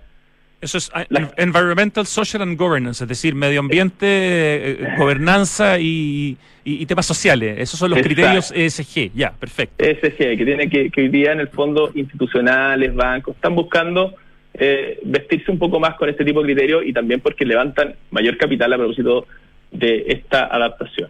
Eso 0.62 0.78
es 0.78 0.92
ah, 0.94 1.06
Environmental, 1.38 2.06
Social 2.06 2.42
and 2.42 2.58
Governance, 2.58 3.02
es 3.02 3.08
decir, 3.08 3.34
medio 3.34 3.62
ambiente, 3.62 4.06
eh, 4.06 4.96
gobernanza 4.98 5.80
y, 5.80 6.38
temas 6.86 7.06
sociales. 7.06 7.56
Esos 7.60 7.80
son 7.80 7.92
los 7.92 8.02
criterios 8.02 8.52
ESG, 8.52 9.14
ya, 9.16 9.32
perfecto. 9.32 9.84
ESG, 9.84 10.18
que 10.18 10.44
tiene 10.46 10.70
que, 10.70 10.90
que 10.92 11.02
hoy 11.02 11.08
día 11.08 11.32
en 11.32 11.40
el 11.40 11.48
fondo 11.48 11.92
institucionales, 11.96 12.94
bancos, 12.94 13.36
están 13.36 13.56
buscando 13.56 14.16
eh, 14.54 15.00
vestirse 15.04 15.50
un 15.50 15.60
poco 15.60 15.80
más 15.80 15.96
con 15.96 16.10
este 16.10 16.26
tipo 16.26 16.42
de 16.42 16.48
criterios 16.48 16.84
y 16.86 16.92
también 16.92 17.22
porque 17.22 17.46
levantan 17.46 17.96
mayor 18.12 18.36
capital 18.38 18.74
a 18.74 18.78
propósito 18.78 19.26
de 19.72 20.04
esta 20.08 20.46
adaptación. 20.48 21.10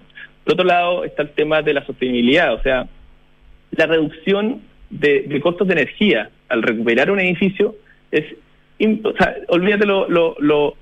Por 0.49 0.55
otro 0.55 0.65
lado 0.65 1.03
está 1.03 1.21
el 1.21 1.29
tema 1.29 1.61
de 1.61 1.75
la 1.75 1.85
sostenibilidad, 1.85 2.55
o 2.55 2.63
sea, 2.63 2.87
la 3.69 3.85
reducción 3.85 4.61
de, 4.89 5.39
costos 5.43 5.67
de 5.67 5.73
energía 5.73 6.31
al 6.47 6.63
recuperar 6.63 7.11
un 7.11 7.19
edificio 7.19 7.75
es, 8.09 8.25
o 8.81 9.13
olvídate 9.53 9.85
lo, 9.85 10.09
lo, 10.09 10.35
lo 10.39 10.75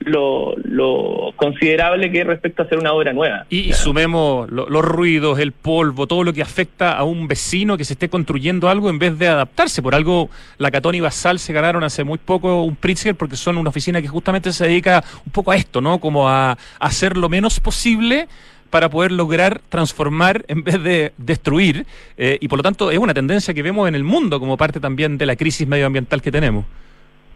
lo, 0.00 1.32
considerable 1.36 2.10
que 2.10 2.22
es 2.22 2.26
respecto 2.26 2.62
a 2.62 2.64
hacer 2.64 2.78
una 2.78 2.94
obra 2.94 3.12
nueva. 3.12 3.44
Y, 3.50 3.74
sumemos 3.74 4.50
los 4.50 4.82
ruidos, 4.82 5.38
el 5.38 5.52
polvo, 5.52 6.06
todo 6.06 6.24
lo 6.24 6.32
que 6.32 6.40
afecta 6.40 6.96
a 6.96 7.04
un 7.04 7.28
vecino 7.28 7.76
que 7.76 7.84
se 7.84 7.92
esté 7.92 8.08
construyendo 8.08 8.70
algo 8.70 8.88
en 8.88 8.98
vez 8.98 9.18
de 9.18 9.28
adaptarse. 9.28 9.82
Por 9.82 9.94
algo, 9.94 10.30
la 10.56 10.70
Catón 10.70 10.94
y 10.94 11.00
Basal 11.00 11.38
se 11.38 11.52
ganaron 11.52 11.84
hace 11.84 12.02
muy 12.02 12.18
poco 12.18 12.62
un 12.62 12.76
Pritzker 12.76 13.14
porque 13.14 13.36
son 13.36 13.58
una 13.58 13.68
oficina 13.68 14.00
que 14.00 14.08
justamente 14.08 14.52
se 14.52 14.66
dedica 14.66 15.04
un 15.26 15.32
poco 15.32 15.50
a 15.50 15.56
esto, 15.56 15.82
¿no? 15.82 15.98
Como 15.98 16.28
a 16.28 16.56
hacer 16.80 17.18
lo 17.18 17.28
menos 17.28 17.60
posible 17.60 18.26
para 18.72 18.88
poder 18.88 19.12
lograr 19.12 19.60
transformar 19.68 20.46
en 20.48 20.64
vez 20.64 20.82
de 20.82 21.12
destruir. 21.18 21.84
Eh, 22.16 22.38
y 22.40 22.48
por 22.48 22.58
lo 22.58 22.62
tanto 22.62 22.90
es 22.90 22.96
una 22.96 23.12
tendencia 23.12 23.52
que 23.52 23.62
vemos 23.62 23.86
en 23.86 23.94
el 23.94 24.02
mundo 24.02 24.40
como 24.40 24.56
parte 24.56 24.80
también 24.80 25.18
de 25.18 25.26
la 25.26 25.36
crisis 25.36 25.68
medioambiental 25.68 26.22
que 26.22 26.32
tenemos. 26.32 26.64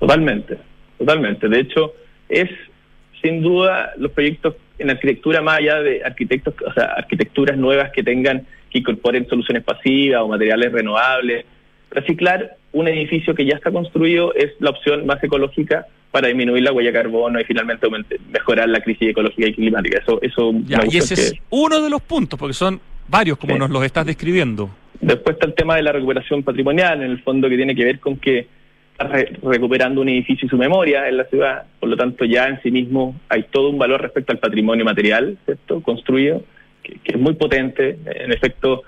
Totalmente, 0.00 0.56
totalmente. 0.96 1.46
De 1.46 1.60
hecho, 1.60 1.92
es 2.30 2.48
sin 3.22 3.42
duda 3.42 3.92
los 3.98 4.12
proyectos 4.12 4.54
en 4.78 4.88
arquitectura 4.88 5.42
más 5.42 5.58
allá 5.58 5.82
de 5.82 6.02
arquitectos, 6.02 6.54
o 6.66 6.72
sea, 6.72 6.84
arquitecturas 6.96 7.58
nuevas 7.58 7.90
que 7.92 8.02
tengan, 8.02 8.46
que 8.70 8.78
incorporen 8.78 9.28
soluciones 9.28 9.62
pasivas 9.62 10.22
o 10.22 10.28
materiales 10.28 10.72
renovables. 10.72 11.44
Reciclar 11.90 12.56
un 12.72 12.88
edificio 12.88 13.34
que 13.34 13.44
ya 13.44 13.56
está 13.56 13.70
construido 13.70 14.32
es 14.34 14.52
la 14.58 14.70
opción 14.70 15.04
más 15.04 15.22
ecológica 15.22 15.86
para 16.16 16.28
disminuir 16.28 16.62
la 16.62 16.72
huella 16.72 16.92
de 16.92 16.94
carbono 16.94 17.38
y 17.38 17.44
finalmente 17.44 17.86
mejorar 18.32 18.70
la 18.70 18.80
crisis 18.80 19.10
ecológica 19.10 19.48
y 19.48 19.52
climática. 19.52 19.98
Eso, 19.98 20.18
eso 20.22 20.50
y 20.90 20.96
ese 20.96 21.12
es 21.12 21.34
uno 21.50 21.82
de 21.82 21.90
los 21.90 22.00
puntos, 22.00 22.38
porque 22.38 22.54
son 22.54 22.80
varios 23.06 23.36
como 23.36 23.58
nos 23.58 23.68
los 23.68 23.84
estás 23.84 24.06
describiendo. 24.06 24.70
Después 24.98 25.36
está 25.36 25.46
el 25.46 25.52
tema 25.52 25.76
de 25.76 25.82
la 25.82 25.92
recuperación 25.92 26.42
patrimonial, 26.42 27.02
en 27.02 27.10
el 27.10 27.22
fondo 27.22 27.50
que 27.50 27.56
tiene 27.56 27.74
que 27.74 27.84
ver 27.84 28.00
con 28.00 28.16
que 28.16 28.46
está 28.92 29.08
recuperando 29.42 30.00
un 30.00 30.08
edificio 30.08 30.46
y 30.46 30.48
su 30.48 30.56
memoria 30.56 31.06
en 31.06 31.18
la 31.18 31.24
ciudad, 31.24 31.64
por 31.78 31.90
lo 31.90 31.98
tanto 31.98 32.24
ya 32.24 32.48
en 32.48 32.62
sí 32.62 32.70
mismo 32.70 33.14
hay 33.28 33.42
todo 33.50 33.68
un 33.68 33.76
valor 33.76 34.00
respecto 34.00 34.32
al 34.32 34.38
patrimonio 34.38 34.86
material, 34.86 35.36
¿cierto? 35.44 35.82
Construido, 35.82 36.44
que 36.82 36.98
es 37.04 37.18
muy 37.18 37.34
potente. 37.34 37.98
En 38.06 38.32
efecto, 38.32 38.84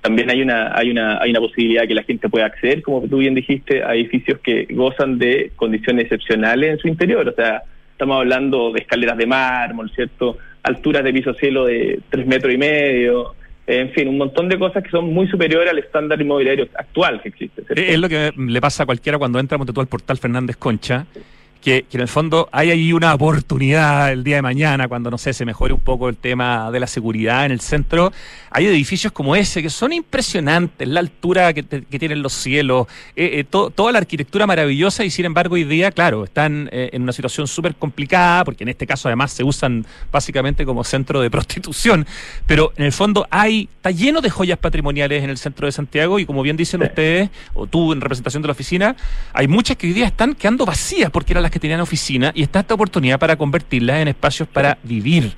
también 0.00 0.30
hay 0.30 0.42
una, 0.42 0.76
hay 0.76 0.90
una, 0.90 1.18
hay 1.20 1.30
una 1.30 1.40
posibilidad 1.40 1.86
que 1.86 1.94
la 1.94 2.02
gente 2.02 2.28
pueda 2.28 2.46
acceder, 2.46 2.82
como 2.82 3.02
tú 3.02 3.18
bien 3.18 3.34
dijiste, 3.34 3.82
a 3.82 3.94
edificios 3.94 4.40
que 4.40 4.66
gozan 4.70 5.18
de 5.18 5.52
condiciones 5.56 6.04
excepcionales 6.04 6.70
en 6.70 6.78
su 6.78 6.88
interior. 6.88 7.28
O 7.28 7.34
sea, 7.34 7.62
estamos 7.92 8.18
hablando 8.18 8.72
de 8.72 8.80
escaleras 8.80 9.16
de 9.18 9.26
mármol, 9.26 9.90
¿cierto? 9.94 10.38
Alturas 10.62 11.04
de 11.04 11.12
piso 11.12 11.34
cielo 11.34 11.66
de 11.66 12.00
tres 12.10 12.26
metros 12.26 12.52
y 12.52 12.58
medio, 12.58 13.34
en 13.66 13.90
fin, 13.90 14.08
un 14.08 14.18
montón 14.18 14.48
de 14.48 14.58
cosas 14.58 14.82
que 14.82 14.90
son 14.90 15.12
muy 15.12 15.28
superiores 15.28 15.70
al 15.70 15.78
estándar 15.78 16.20
inmobiliario 16.20 16.66
actual 16.74 17.20
que 17.22 17.28
existe. 17.28 17.62
Es 17.74 17.98
lo 17.98 18.08
que 18.08 18.32
le 18.36 18.60
pasa 18.60 18.82
a 18.82 18.86
cualquiera 18.86 19.18
cuando 19.18 19.38
entra 19.38 19.58
tú 19.58 19.80
al 19.80 19.86
portal 19.86 20.18
Fernández 20.18 20.56
Concha 20.56 21.06
que, 21.60 21.86
en 21.92 22.00
el 22.00 22.08
fondo 22.08 22.48
hay 22.52 22.70
ahí 22.70 22.92
una 22.92 23.14
oportunidad 23.14 24.12
el 24.12 24.24
día 24.24 24.36
de 24.36 24.42
mañana, 24.42 24.88
cuando, 24.88 25.10
no 25.10 25.18
sé, 25.18 25.32
se 25.32 25.44
mejore 25.44 25.74
un 25.74 25.80
poco 25.80 26.08
el 26.08 26.16
tema 26.16 26.70
de 26.70 26.80
la 26.80 26.86
seguridad 26.86 27.44
en 27.44 27.52
el 27.52 27.60
centro. 27.60 28.12
Hay 28.50 28.66
edificios 28.66 29.12
como 29.12 29.36
ese 29.36 29.62
que 29.62 29.70
son 29.70 29.92
impresionantes, 29.92 30.88
la 30.88 31.00
altura 31.00 31.52
que, 31.52 31.62
tienen 31.62 32.22
los 32.22 32.32
cielos, 32.32 32.86
eh, 33.14 33.40
eh, 33.40 33.44
toda 33.44 33.92
la 33.92 33.98
arquitectura 33.98 34.46
maravillosa 34.46 35.04
y 35.04 35.10
sin 35.10 35.26
embargo 35.26 35.54
hoy 35.54 35.64
día, 35.64 35.90
claro, 35.92 36.24
están 36.24 36.68
eh, 36.72 36.90
en 36.92 37.02
una 37.02 37.12
situación 37.12 37.46
súper 37.46 37.74
complicada, 37.74 38.44
porque 38.44 38.64
en 38.64 38.70
este 38.70 38.86
caso 38.86 39.08
además 39.08 39.32
se 39.32 39.44
usan 39.44 39.84
básicamente 40.10 40.64
como 40.64 40.82
centro 40.82 41.20
de 41.20 41.30
prostitución, 41.30 42.06
pero 42.46 42.72
en 42.76 42.86
el 42.86 42.92
fondo 42.92 43.26
hay, 43.30 43.68
está 43.76 43.90
lleno 43.90 44.20
de 44.20 44.30
joyas 44.30 44.58
patrimoniales 44.58 45.22
en 45.22 45.30
el 45.30 45.38
centro 45.38 45.66
de 45.66 45.72
Santiago 45.72 46.18
y 46.18 46.26
como 46.26 46.42
bien 46.42 46.56
dicen 46.56 46.82
ustedes, 46.82 47.28
o 47.52 47.66
tú 47.66 47.92
en 47.92 48.00
representación 48.00 48.42
de 48.42 48.48
la 48.48 48.52
oficina, 48.52 48.96
hay 49.32 49.46
muchas 49.46 49.76
que 49.76 49.86
hoy 49.86 49.92
día 49.92 50.06
están 50.06 50.34
quedando 50.34 50.64
vacías 50.64 51.10
porque 51.10 51.34
eran 51.34 51.42
que 51.50 51.58
tenían 51.58 51.80
oficina 51.80 52.32
y 52.34 52.42
está 52.42 52.60
esta 52.60 52.74
oportunidad 52.74 53.18
para 53.18 53.36
convertirlas 53.36 54.00
en 54.00 54.08
espacios 54.08 54.48
para 54.48 54.78
vivir. 54.82 55.32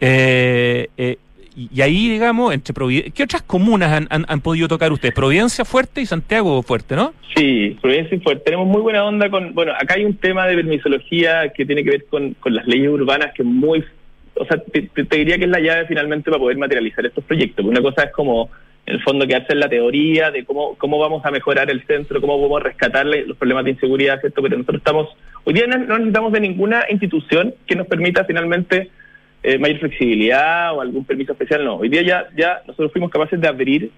Eh, 0.00 0.88
eh, 0.96 1.16
y 1.58 1.82
ahí, 1.82 2.08
digamos, 2.08 2.54
entre 2.54 2.72
¿qué 3.12 3.24
otras 3.24 3.42
comunas 3.42 4.06
han, 4.08 4.40
podido 4.40 4.68
tocar 4.68 4.92
ustedes? 4.92 5.12
Providencia 5.12 5.64
fuerte 5.64 6.00
y 6.00 6.06
Santiago 6.06 6.62
fuerte, 6.62 6.94
¿no? 6.94 7.14
Sí, 7.34 7.76
Providencia 7.80 8.20
fuerte. 8.20 8.44
Tenemos 8.44 8.68
muy 8.68 8.80
buena 8.80 9.04
onda 9.04 9.28
con, 9.28 9.54
bueno, 9.54 9.72
acá 9.72 9.94
hay 9.94 10.04
un 10.04 10.16
tema 10.16 10.46
de 10.46 10.54
permisología 10.54 11.52
que 11.52 11.66
tiene 11.66 11.82
que 11.82 11.90
ver 11.90 12.06
con, 12.06 12.36
las 12.44 12.64
leyes 12.68 12.88
urbanas 12.88 13.32
que 13.34 13.42
es 13.42 13.48
muy, 13.48 13.84
o 14.34 14.44
sea, 14.44 14.62
te, 14.62 14.88
diría 15.16 15.36
que 15.36 15.44
es 15.44 15.50
la 15.50 15.58
llave 15.58 15.86
finalmente 15.88 16.30
para 16.30 16.38
poder 16.38 16.58
materializar 16.58 17.04
estos 17.04 17.24
proyectos. 17.24 17.66
Una 17.66 17.82
cosa 17.82 18.04
es 18.04 18.12
como 18.12 18.50
en 18.88 18.94
el 18.94 19.02
fondo 19.02 19.26
quedarse 19.26 19.52
en 19.52 19.60
la 19.60 19.68
teoría 19.68 20.30
de 20.30 20.46
cómo, 20.46 20.74
cómo 20.78 20.98
vamos 20.98 21.24
a 21.24 21.30
mejorar 21.30 21.70
el 21.70 21.84
centro, 21.86 22.22
cómo 22.22 22.40
vamos 22.40 22.62
a 22.62 22.64
rescatarle 22.64 23.26
los 23.26 23.36
problemas 23.36 23.64
de 23.64 23.72
inseguridad, 23.72 24.18
¿cierto? 24.18 24.40
Pero 24.40 24.56
nosotros 24.56 24.78
estamos, 24.78 25.08
hoy 25.44 25.52
día 25.52 25.66
no 25.66 25.76
necesitamos 25.76 26.32
de 26.32 26.40
ninguna 26.40 26.86
institución 26.88 27.54
que 27.66 27.76
nos 27.76 27.86
permita 27.86 28.24
finalmente 28.24 28.90
eh, 29.42 29.58
mayor 29.58 29.80
flexibilidad 29.80 30.74
o 30.74 30.80
algún 30.80 31.04
permiso 31.04 31.32
especial, 31.32 31.66
no. 31.66 31.76
Hoy 31.76 31.90
día 31.90 32.00
ya, 32.00 32.28
ya 32.34 32.62
nosotros 32.66 32.90
fuimos 32.92 33.10
capaces 33.10 33.38
de 33.38 33.46
abrir 33.46 33.90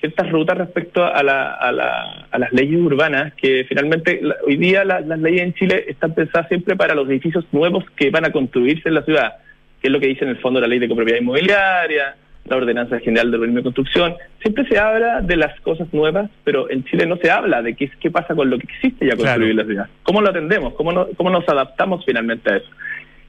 ciertas 0.00 0.28
rutas 0.32 0.58
respecto 0.58 1.04
a, 1.04 1.22
la, 1.22 1.52
a, 1.52 1.70
la, 1.70 2.26
a 2.28 2.38
las 2.38 2.52
leyes 2.52 2.80
urbanas, 2.80 3.32
que 3.34 3.64
finalmente 3.68 4.20
hoy 4.44 4.56
día 4.56 4.84
las 4.84 5.20
leyes 5.20 5.42
en 5.42 5.54
Chile 5.54 5.84
están 5.86 6.14
pensadas 6.14 6.48
siempre 6.48 6.74
para 6.74 6.96
los 6.96 7.08
edificios 7.08 7.44
nuevos 7.52 7.84
que 7.94 8.10
van 8.10 8.24
a 8.24 8.32
construirse 8.32 8.88
en 8.88 8.96
la 8.96 9.04
ciudad, 9.04 9.34
que 9.80 9.86
es 9.86 9.92
lo 9.92 10.00
que 10.00 10.08
dice 10.08 10.24
en 10.24 10.30
el 10.30 10.38
fondo 10.38 10.60
la 10.60 10.66
ley 10.66 10.80
de 10.80 10.88
copropiedad 10.88 11.20
inmobiliaria, 11.20 12.16
la 12.44 12.56
Ordenanza 12.56 12.98
General 12.98 13.30
de 13.30 13.36
Urbanismo 13.36 13.60
y 13.60 13.62
Construcción. 13.62 14.14
Siempre 14.40 14.66
se 14.66 14.78
habla 14.78 15.20
de 15.20 15.36
las 15.36 15.58
cosas 15.60 15.92
nuevas, 15.92 16.30
pero 16.44 16.68
en 16.70 16.84
Chile 16.84 17.06
no 17.06 17.16
se 17.16 17.30
habla 17.30 17.62
de 17.62 17.74
qué, 17.74 17.90
qué 18.00 18.10
pasa 18.10 18.34
con 18.34 18.50
lo 18.50 18.58
que 18.58 18.64
existe 18.64 19.06
ya 19.06 19.16
construido 19.16 19.50
en 19.50 19.56
la 19.56 19.64
ciudad. 19.64 19.86
¿Cómo 20.02 20.20
lo 20.20 20.30
atendemos? 20.30 20.74
¿Cómo, 20.74 21.06
¿Cómo 21.16 21.30
nos 21.30 21.48
adaptamos 21.48 22.04
finalmente 22.04 22.52
a 22.52 22.56
eso? 22.56 22.68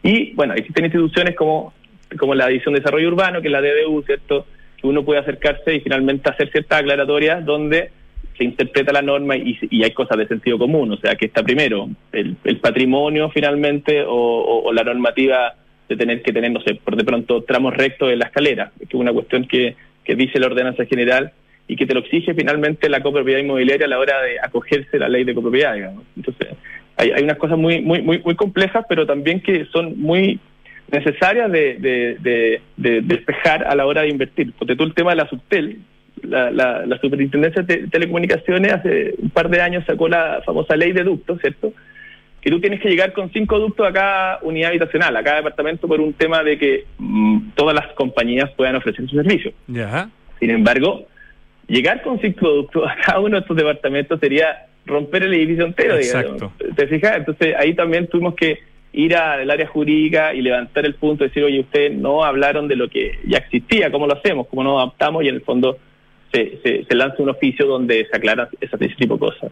Y 0.02 0.34
bueno, 0.34 0.54
existen 0.54 0.86
instituciones 0.86 1.36
como, 1.36 1.74
como 2.18 2.34
la 2.34 2.48
División 2.48 2.74
de 2.74 2.80
Desarrollo 2.80 3.08
Urbano, 3.10 3.42
que 3.42 3.48
es 3.48 3.52
la 3.52 3.62
DDU, 3.62 4.02
¿cierto? 4.04 4.48
Que 4.82 4.88
uno 4.88 5.06
puede 5.06 5.20
acercarse 5.20 5.76
y 5.76 5.80
finalmente 5.82 6.30
hacer 6.30 6.52
ciertas 6.52 6.80
aclaratorias 6.80 7.46
donde 7.46 7.92
se 8.38 8.44
interpreta 8.44 8.92
la 8.92 9.04
norma 9.04 9.38
y, 9.38 9.84
hay 9.84 9.92
cosas 9.92 10.18
de 10.18 10.28
sentido 10.28 10.58
común, 10.58 10.92
o 10.92 10.98
sea, 10.98 11.14
que 11.16 11.28
está 11.28 11.44
primero 11.44 11.88
el, 12.12 12.36
patrimonio 12.60 13.30
finalmente 13.30 14.04
o 14.08 14.72
la 14.74 14.84
normativa 14.84 15.54
de 15.94 15.98
tener 15.98 16.22
que 16.22 16.34
tener, 16.34 16.52
no 16.52 16.62
sé, 16.62 16.76
por 16.76 16.96
de 16.96 17.04
pronto 17.04 17.44
tramos 17.44 17.76
rectos 17.76 18.12
en 18.12 18.20
la 18.20 18.26
escalera, 18.26 18.72
que 18.78 18.86
es 18.86 18.94
una 18.94 19.14
cuestión 19.14 19.48
que, 19.48 19.76
que 20.04 20.16
dice 20.16 20.40
la 20.40 20.48
ordenanza 20.48 20.86
general 20.86 21.32
y 21.68 21.76
que 21.76 21.86
te 21.86 21.94
lo 21.94 22.02
exige 22.02 22.34
finalmente 22.34 22.90
la 22.90 23.02
copropiedad 23.02 23.40
inmobiliaria 23.40 23.86
a 23.86 23.90
la 23.90 24.00
hora 24.00 24.22
de 24.22 24.40
acogerse 24.40 24.98
a 24.98 25.02
la 25.02 25.10
ley 25.10 25.24
de 25.24 25.34
copropiedad, 25.34 25.74
digamos. 25.74 26.04
Entonces, 26.16 26.50
hay, 26.98 27.12
hay 27.12 27.24
unas 27.24 27.38
cosas 27.38 27.58
muy, 27.58 27.82
muy, 27.82 28.02
muy, 28.02 28.20
muy 28.20 28.36
complejas, 28.36 28.86
pero 28.90 29.06
también 29.06 29.42
que 29.42 29.66
son 29.66 30.00
muy 30.00 30.40
necesarias 30.92 31.52
de, 31.52 31.78
de, 31.80 32.62
de, 32.78 33.02
despejar 33.02 33.66
a 33.66 33.76
la 33.76 33.86
hora 33.86 34.02
de 34.02 34.10
invertir. 34.10 34.54
Porque 34.58 34.76
tú 34.76 34.84
el 34.84 34.94
tema 34.94 35.12
de 35.12 35.18
la 35.18 35.30
subtel, 35.30 35.80
la, 36.22 36.52
la, 36.52 36.86
la 36.86 36.98
Superintendencia 37.00 37.64
de 37.64 37.88
Telecomunicaciones 37.88 38.74
hace 38.74 39.16
un 39.18 39.30
par 39.30 39.50
de 39.50 39.62
años 39.62 39.84
sacó 39.86 40.08
la 40.08 40.42
famosa 40.46 40.76
ley 40.76 40.92
de 40.92 41.04
ductos, 41.04 41.40
¿cierto? 41.42 41.74
Que 42.44 42.52
tú 42.52 42.60
tienes 42.60 42.82
que 42.82 42.90
llegar 42.90 43.14
con 43.14 43.32
cinco 43.32 43.58
ductos 43.58 43.88
a 43.88 43.94
cada 43.94 44.40
unidad 44.42 44.72
habitacional, 44.72 45.16
a 45.16 45.24
cada 45.24 45.38
departamento, 45.38 45.88
por 45.88 46.02
un 46.02 46.12
tema 46.12 46.44
de 46.44 46.58
que 46.58 46.86
mm, 46.98 47.52
todas 47.56 47.74
las 47.74 47.88
compañías 47.94 48.52
puedan 48.52 48.76
ofrecer 48.76 49.08
su 49.08 49.16
servicio. 49.16 49.54
Sin 50.40 50.50
embargo, 50.50 51.08
llegar 51.68 52.02
con 52.02 52.20
cinco 52.20 52.50
ductos 52.50 52.84
a 52.86 52.98
cada 52.98 53.20
uno 53.22 53.38
de 53.38 53.42
estos 53.42 53.56
departamentos 53.56 54.20
sería 54.20 54.66
romper 54.86 55.24
el 55.24 55.34
edificio 55.36 55.66
entero, 55.66 55.96
Exacto. 55.96 56.52
¿Te 56.76 56.88
fijas? 56.88 57.16
Entonces 57.16 57.56
ahí 57.58 57.74
también 57.76 58.08
tuvimos 58.08 58.36
que 58.36 58.60
ir 58.92 59.16
al 59.16 59.50
área 59.50 59.68
jurídica 59.68 60.34
y 60.34 60.42
levantar 60.42 60.86
el 60.86 60.96
punto, 60.96 61.24
de 61.24 61.30
decir, 61.30 61.46
oye, 61.46 61.62
ustedes 61.62 61.98
no 61.98 62.26
hablaron 62.26 62.68
de 62.68 62.76
lo 62.76 62.90
que 62.90 63.20
ya 63.26 63.38
existía, 63.38 63.90
cómo 63.90 64.06
lo 64.06 64.16
hacemos, 64.16 64.48
cómo 64.48 64.66
nos 64.66 64.82
adaptamos 64.82 65.24
y 65.24 65.30
en 65.30 65.36
el 65.36 65.42
fondo 65.42 65.78
se, 66.34 66.60
se, 66.62 66.96
lanza 66.96 67.24
un 67.24 67.30
oficio 67.30 67.66
donde 67.66 68.06
se 68.06 68.18
aclara 68.18 68.50
ese 68.60 68.78
tipo 68.98 69.14
de 69.14 69.20
cosas 69.20 69.50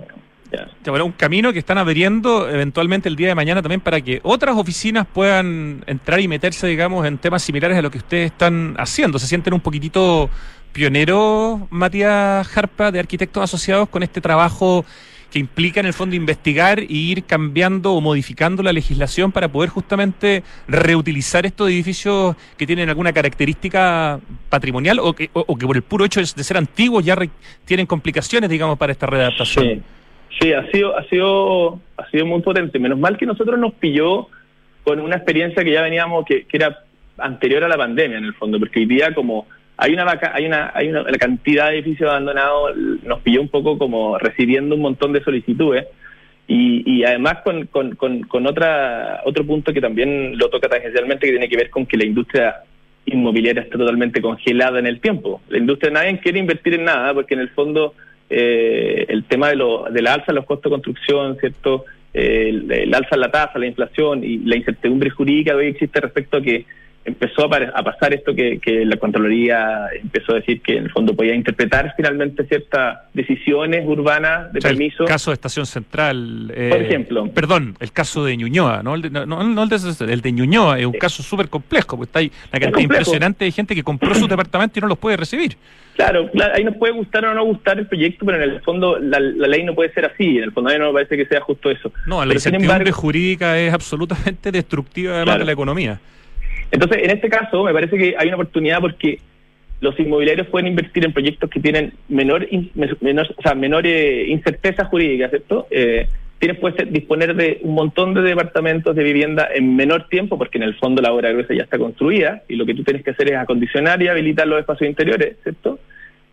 un 1.03 1.11
camino 1.11 1.53
que 1.53 1.59
están 1.59 1.77
abriendo 1.77 2.49
eventualmente 2.49 3.09
el 3.09 3.15
día 3.15 3.29
de 3.29 3.35
mañana 3.35 3.61
también 3.61 3.81
para 3.81 4.01
que 4.01 4.19
otras 4.23 4.55
oficinas 4.55 5.07
puedan 5.11 5.83
entrar 5.87 6.19
y 6.19 6.27
meterse, 6.27 6.67
digamos, 6.67 7.05
en 7.05 7.17
temas 7.17 7.43
similares 7.43 7.77
a 7.77 7.81
lo 7.81 7.91
que 7.91 7.99
ustedes 7.99 8.31
están 8.31 8.75
haciendo. 8.77 9.19
¿Se 9.19 9.27
sienten 9.27 9.53
un 9.53 9.61
poquitito 9.61 10.29
pioneros, 10.71 11.61
Matías 11.69 12.47
Jarpa, 12.47 12.91
de 12.91 12.99
arquitectos 12.99 13.43
asociados 13.43 13.89
con 13.89 14.03
este 14.03 14.21
trabajo 14.21 14.85
que 15.31 15.39
implica 15.39 15.79
en 15.79 15.85
el 15.85 15.93
fondo 15.93 16.15
investigar 16.15 16.83
y 16.83 17.11
ir 17.11 17.23
cambiando 17.23 17.93
o 17.93 18.01
modificando 18.01 18.61
la 18.63 18.73
legislación 18.73 19.31
para 19.31 19.47
poder 19.47 19.69
justamente 19.69 20.43
reutilizar 20.67 21.45
estos 21.45 21.69
edificios 21.69 22.35
que 22.57 22.67
tienen 22.67 22.89
alguna 22.89 23.13
característica 23.13 24.19
patrimonial 24.49 24.99
o 24.99 25.13
que, 25.13 25.29
por 25.29 25.75
el 25.77 25.83
puro 25.83 26.03
hecho 26.03 26.19
de 26.19 26.43
ser 26.43 26.57
antiguos 26.57 27.05
ya 27.05 27.17
tienen 27.63 27.85
complicaciones, 27.85 28.49
digamos, 28.49 28.77
para 28.77 28.91
esta 28.91 29.05
readaptación. 29.05 29.65
Sí, 29.65 29.81
ha 30.55 30.71
sido, 30.71 30.97
ha 30.97 31.03
sido, 31.05 31.79
ha 31.97 32.09
sido 32.09 32.25
muy 32.25 32.41
potente. 32.41 32.79
Menos 32.79 32.99
mal 32.99 33.17
que 33.17 33.25
nosotros 33.25 33.59
nos 33.59 33.73
pilló 33.73 34.27
con 34.83 34.99
una 34.99 35.15
experiencia 35.15 35.63
que 35.63 35.71
ya 35.71 35.81
veníamos, 35.81 36.25
que, 36.25 36.45
era 36.51 36.83
anterior 37.17 37.63
a 37.63 37.67
la 37.67 37.77
pandemia 37.77 38.17
en 38.17 38.25
el 38.25 38.33
fondo, 38.33 38.59
porque 38.59 38.79
hoy 38.79 38.85
día 38.85 39.13
como 39.13 39.45
hay 39.77 39.93
una 39.93 40.19
hay 40.33 40.45
una 40.45 40.71
hay 40.73 40.89
una 40.89 41.03
la 41.03 41.17
cantidad 41.17 41.69
de 41.69 41.77
edificios 41.77 42.09
abandonados 42.09 42.75
nos 43.03 43.19
pilló 43.21 43.41
un 43.41 43.49
poco 43.49 43.77
como 43.77 44.17
recibiendo 44.17 44.75
un 44.75 44.81
montón 44.81 45.13
de 45.13 45.23
solicitudes 45.23 45.85
y, 46.47 46.83
y 46.85 47.03
además 47.03 47.37
con, 47.43 47.67
con, 47.67 47.95
con, 47.95 48.21
con 48.21 48.47
otra 48.47 49.21
otro 49.25 49.45
punto 49.45 49.71
que 49.71 49.81
también 49.81 50.37
lo 50.37 50.49
toca 50.49 50.67
tangencialmente 50.67 51.27
que 51.27 51.33
tiene 51.33 51.49
que 51.49 51.57
ver 51.57 51.69
con 51.69 51.85
que 51.85 51.97
la 51.97 52.05
industria 52.05 52.55
inmobiliaria 53.05 53.63
está 53.63 53.77
totalmente 53.77 54.21
congelada 54.21 54.79
en 54.79 54.87
el 54.87 54.99
tiempo 54.99 55.41
la 55.49 55.57
industria 55.57 55.91
nadie 55.91 56.19
quiere 56.19 56.39
invertir 56.39 56.75
en 56.75 56.85
nada 56.85 57.13
porque 57.13 57.33
en 57.35 57.41
el 57.41 57.49
fondo 57.49 57.93
eh, 58.31 59.05
el 59.09 59.25
tema 59.25 59.49
de, 59.49 59.55
lo, 59.57 59.85
de 59.91 60.01
la 60.01 60.13
alza 60.13 60.27
de 60.27 60.33
los 60.33 60.45
costos 60.45 60.69
de 60.69 60.75
construcción, 60.75 61.37
¿cierto? 61.39 61.85
el, 62.13 62.93
alza 62.93 63.15
en 63.15 63.19
la 63.21 63.31
tasa, 63.31 63.59
la 63.59 63.67
inflación 63.67 64.23
y 64.23 64.39
la 64.39 64.57
incertidumbre 64.57 65.09
jurídica 65.09 65.51
que 65.51 65.57
hoy 65.57 65.67
existe 65.67 65.99
respecto 65.99 66.37
a 66.37 66.41
que 66.41 66.65
empezó 67.03 67.45
a, 67.45 67.83
pasar 67.83 68.13
esto 68.13 68.33
que, 68.35 68.59
la 68.85 68.97
Contraloría 68.97 69.87
empezó 69.93 70.33
a 70.33 70.35
decir 70.35 70.61
que 70.61 70.77
en 70.77 70.83
el 70.85 70.91
fondo 70.91 71.15
podía 71.15 71.33
interpretar 71.33 71.93
finalmente 71.95 72.45
ciertas 72.45 72.99
decisiones 73.13 73.83
urbanas 73.85 74.53
de 74.53 74.59
permiso. 74.59 75.03
El 75.03 75.09
caso 75.09 75.31
de 75.31 75.35
Estación 75.35 75.65
Central. 75.65 76.51
Eh, 76.55 76.69
Por 76.69 76.81
ejemplo. 76.81 77.27
Perdón, 77.33 77.75
el 77.79 77.91
caso 77.91 78.23
de 78.25 78.37
Ñuñoa, 78.37 78.83
¿no? 78.83 78.95
El 78.95 79.01
de, 79.01 79.09
no, 79.09 79.41
el, 79.41 79.69
de, 79.69 80.13
el 80.13 80.21
de 80.21 80.31
Ñuñoa 80.31 80.79
es 80.79 80.85
un 80.85 80.93
caso 80.93 81.23
súper 81.23 81.49
complejo, 81.49 81.97
porque 81.97 82.09
está 82.09 82.19
ahí 82.19 82.31
una 82.51 82.59
cantidad 82.59 82.83
impresionante 82.83 83.45
de 83.45 83.51
gente 83.51 83.75
que 83.75 83.83
compró 83.83 84.13
su 84.13 84.27
departamento 84.27 84.79
y 84.79 84.81
no 84.81 84.87
los 84.87 84.97
puede 84.97 85.17
recibir. 85.17 85.57
Claro, 85.95 86.29
ahí 86.53 86.63
nos 86.63 86.77
puede 86.77 86.93
gustar 86.93 87.25
o 87.25 87.33
no 87.33 87.43
gustar 87.43 87.77
el 87.77 87.85
proyecto, 87.85 88.25
pero 88.25 88.41
en 88.41 88.49
el 88.49 88.61
fondo 88.61 88.97
la, 88.97 89.19
ley 89.19 89.63
no 89.63 89.75
puede 89.75 89.91
ser 89.93 90.05
así. 90.05 90.37
En 90.37 90.45
el 90.45 90.51
fondo 90.51 90.69
a 90.69 90.73
mí 90.73 90.79
no 90.79 90.87
me 90.87 90.93
parece 90.93 91.17
que 91.17 91.25
sea 91.25 91.41
justo 91.41 91.69
eso. 91.69 91.91
No, 92.07 92.23
la 92.23 92.33
incertidumbre 92.33 92.91
jurídica 92.91 93.59
es 93.59 93.73
absolutamente 93.73 94.51
destructiva 94.51 95.17
además 95.17 95.39
de 95.39 95.45
la 95.45 95.51
economía. 95.51 95.99
Entonces, 96.71 97.03
en 97.03 97.11
este 97.11 97.29
caso, 97.29 97.63
me 97.63 97.73
parece 97.73 97.97
que 97.97 98.15
hay 98.17 98.27
una 98.27 98.37
oportunidad 98.37 98.79
porque 98.79 99.19
los 99.81 99.99
inmobiliarios 99.99 100.47
pueden 100.47 100.67
invertir 100.67 101.03
en 101.03 101.11
proyectos 101.11 101.49
que 101.49 101.59
tienen 101.59 101.93
menor, 102.07 102.47
menor, 103.01 103.27
o 103.35 103.41
sea, 103.41 103.55
menor 103.55 103.85
eh, 103.85 104.25
incerteza 104.27 104.85
jurídica, 104.85 105.29
¿cierto? 105.29 105.67
Eh, 105.71 106.07
tienes 106.37 106.59
puedes 106.59 106.91
disponer 106.91 107.35
de 107.35 107.59
un 107.63 107.73
montón 107.73 108.13
de 108.13 108.21
departamentos 108.21 108.95
de 108.95 109.03
vivienda 109.03 109.49
en 109.53 109.75
menor 109.75 110.07
tiempo, 110.07 110.37
porque 110.37 110.59
en 110.59 110.63
el 110.63 110.75
fondo 110.75 111.01
la 111.01 111.11
obra 111.11 111.31
gruesa 111.31 111.53
ya 111.53 111.63
está 111.63 111.77
construida 111.77 112.43
y 112.47 112.55
lo 112.55 112.65
que 112.65 112.75
tú 112.75 112.83
tienes 112.83 113.03
que 113.03 113.11
hacer 113.11 113.29
es 113.29 113.37
acondicionar 113.37 114.01
y 114.01 114.07
habilitar 114.07 114.47
los 114.47 114.59
espacios 114.59 114.89
interiores, 114.89 115.37
¿cierto? 115.43 115.79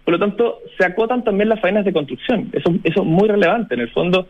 Por 0.04 0.12
lo 0.12 0.18
tanto, 0.18 0.60
se 0.78 0.86
acotan 0.86 1.24
también 1.24 1.48
las 1.50 1.60
faenas 1.60 1.84
de 1.84 1.92
construcción. 1.92 2.48
Eso, 2.52 2.74
eso 2.84 3.02
es 3.02 3.06
muy 3.06 3.28
relevante. 3.28 3.74
En 3.74 3.80
el 3.80 3.90
fondo, 3.90 4.26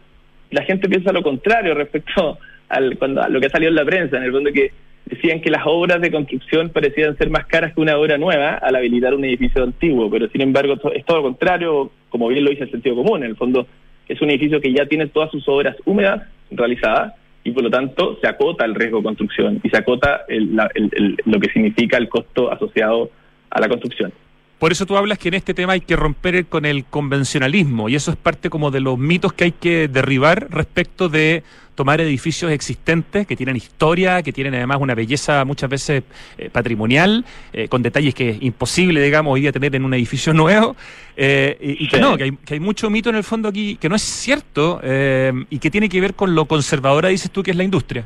la 0.51 0.63
gente 0.63 0.89
piensa 0.89 1.13
lo 1.13 1.23
contrario 1.23 1.75
respecto 1.75 2.39
al, 2.69 2.99
cuando, 2.99 3.23
a 3.23 3.29
lo 3.29 3.41
que 3.41 3.47
ha 3.47 3.51
salido 3.51 3.71
en 3.71 3.77
la 3.77 3.85
prensa, 3.85 4.17
en 4.17 4.25
el 4.25 4.33
fondo 4.33 4.53
que 4.53 4.73
decían 5.09 5.41
que 5.41 5.51
las 5.51 5.63
obras 5.67 6.01
de 6.01 6.11
construcción 6.11 6.71
parecían 6.71 7.17
ser 7.17 7.31
más 7.31 7.47
caras 7.47 7.75
que 7.75 7.81
una 7.81 7.97
obra 7.97 8.19
nueva 8.19 8.55
al 8.55 8.77
habilitar 8.77 9.15
un 9.15 9.25
edificio 9.25 9.65
antiguo, 9.65 10.11
pero 10.11 10.29
sin 10.29 10.43
embargo 10.43 10.75
es 10.95 11.05
todo 11.05 11.19
lo 11.19 11.23
contrario, 11.25 11.91
como 12.11 12.29
bien 12.29 12.45
lo 12.45 12.51
dice 12.51 12.65
el 12.65 12.71
sentido 12.71 12.97
común, 12.97 13.23
en 13.23 13.31
el 13.31 13.37
fondo 13.37 13.67
es 14.09 14.21
un 14.21 14.31
edificio 14.31 14.61
que 14.61 14.73
ya 14.73 14.87
tiene 14.87 15.07
todas 15.07 15.31
sus 15.31 15.47
obras 15.49 15.77
húmedas 15.85 16.23
realizadas 16.51 17.15
y 17.45 17.51
por 17.51 17.63
lo 17.63 17.71
tanto 17.71 18.19
se 18.21 18.29
acota 18.29 18.65
el 18.65 18.75
riesgo 18.75 18.99
de 18.99 19.05
construcción 19.05 19.61
y 19.63 19.71
se 19.71 19.77
acota 19.77 20.23
lo 20.29 21.41
que 21.41 21.51
significa 21.51 21.97
el 21.97 22.09
costo 22.09 22.53
asociado 22.53 23.11
a 23.51 23.61
la 23.61 23.69
construcción. 23.69 24.13
Por 24.59 24.73
eso 24.73 24.87
tú 24.87 24.97
hablas 24.97 25.19
que 25.19 25.29
en 25.29 25.35
este 25.35 25.55
tema 25.55 25.75
hay 25.75 25.81
que 25.81 25.95
romper 25.95 26.47
con 26.47 26.65
el 26.65 26.85
convencionalismo 26.85 27.89
y 27.89 27.95
eso 27.95 28.11
es 28.11 28.17
parte 28.17 28.51
como 28.51 28.73
de 28.73 28.81
los 28.81 28.99
mitos 28.99 29.33
que 29.33 29.45
hay 29.45 29.53
que 29.53 29.87
derribar 29.87 30.49
respecto 30.51 31.09
de 31.09 31.45
tomar 31.77 32.01
edificios 32.01 32.51
existentes 32.51 33.25
que 33.25 33.37
tienen 33.37 33.55
historia, 33.55 34.21
que 34.25 34.33
tienen 34.33 34.57
además 34.57 34.79
una 34.81 34.97
belleza 34.97 35.45
muchas 35.45 35.71
veces 35.71 36.03
eh, 36.37 36.51
patrimonial, 36.51 37.25
eh, 37.53 37.69
con 37.69 37.83
detalles 37.83 38.17
que 38.17 38.31
es 38.31 38.43
imposible, 38.43 39.01
digamos, 39.01 39.33
hoy 39.33 39.43
día 39.43 39.53
tener 39.53 39.77
en 39.77 39.85
un 39.85 39.95
edificio 39.95 40.35
nuevo, 40.35 40.75
eh, 41.17 41.57
y, 41.61 41.87
que 41.87 42.01
no, 42.01 42.17
que 42.17 42.25
hay, 42.25 42.33
que 42.45 42.55
hay, 42.55 42.61
mucho 42.61 42.91
mito 42.91 43.11
en 43.11 43.15
el 43.15 43.23
fondo 43.23 43.49
aquí 43.49 43.77
que 43.77 43.89
no 43.89 43.95
es 43.95 44.03
cierto 44.03 44.81
y 44.83 45.59
que 45.61 45.71
tiene 45.71 45.89
que 45.89 46.01
ver 46.01 46.15
con 46.15 46.35
lo 46.35 46.47
conservadora, 46.47 47.11
dices 47.11 47.31
tú, 47.31 47.45
que 47.45 47.53
es 47.53 47.57
la 47.57 47.63
industria. 47.63 48.05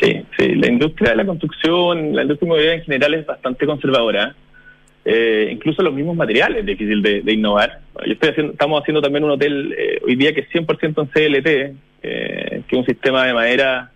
Sí, 0.00 0.22
sí, 0.38 0.54
la 0.54 0.68
industria 0.68 1.10
de 1.10 1.16
la 1.16 1.26
construcción, 1.26 2.14
la 2.14 2.22
industria 2.22 2.46
inmobiliaria 2.46 2.78
en 2.78 2.84
general 2.84 3.14
es 3.14 3.26
bastante 3.26 3.66
conservadora. 3.66 4.36
Eh, 5.04 5.48
incluso 5.50 5.82
los 5.82 5.94
mismos 5.94 6.14
materiales 6.14 6.58
es 6.58 6.66
difícil 6.66 7.02
de, 7.02 7.32
innovar. 7.32 7.80
Yo 8.06 8.12
estoy 8.12 8.30
haciendo, 8.30 8.52
estamos 8.52 8.80
haciendo 8.80 9.00
también 9.00 9.24
un 9.24 9.30
hotel 9.30 9.74
eh, 9.76 10.00
hoy 10.04 10.16
día 10.16 10.34
que 10.34 10.40
es 10.40 10.50
100% 10.50 10.82
en 10.82 11.06
CLT, 11.06 11.46
eh, 12.02 12.62
que 12.68 12.76
es 12.76 12.78
un 12.78 12.84
sistema 12.84 13.24
de 13.26 13.34
madera 13.34 13.90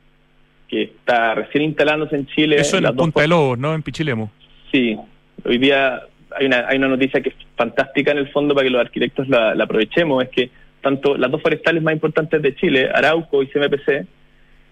que 0.69 0.83
está 0.83 1.35
recién 1.35 1.65
instalándose 1.65 2.17
en 2.17 2.27
Chile. 2.27 2.57
Eso 2.57 2.79
en 2.79 2.85
la 2.85 2.93
Punta 2.93 3.21
de 3.21 3.29
Lobos, 3.29 3.59
¿no? 3.59 3.75
En 3.75 3.83
Pichilemu. 3.83 4.29
Sí, 4.73 4.97
hoy 5.45 5.59
día 5.59 6.03
hay 6.37 6.47
una, 6.47 6.67
hay 6.69 6.79
una 6.79 6.89
noticia 6.89 7.21
que 7.21 7.29
es 7.29 7.37
fantástica 7.55 8.11
en 8.13 8.19
el 8.19 8.29
fondo 8.31 8.55
para 8.55 8.65
que 8.65 8.71
los 8.71 8.81
arquitectos 8.81 9.29
la, 9.29 9.53
aprovechemos, 9.53 10.25
es 10.25 10.31
que 10.31 10.51
tanto 10.81 11.17
las 11.17 11.31
dos 11.31 11.41
forestales 11.43 11.83
más 11.83 11.95
importantes 11.95 12.41
de 12.43 12.55
Chile, 12.57 12.91
Arauco 12.93 13.43
y 13.43 13.47
CMPC, 13.47 14.07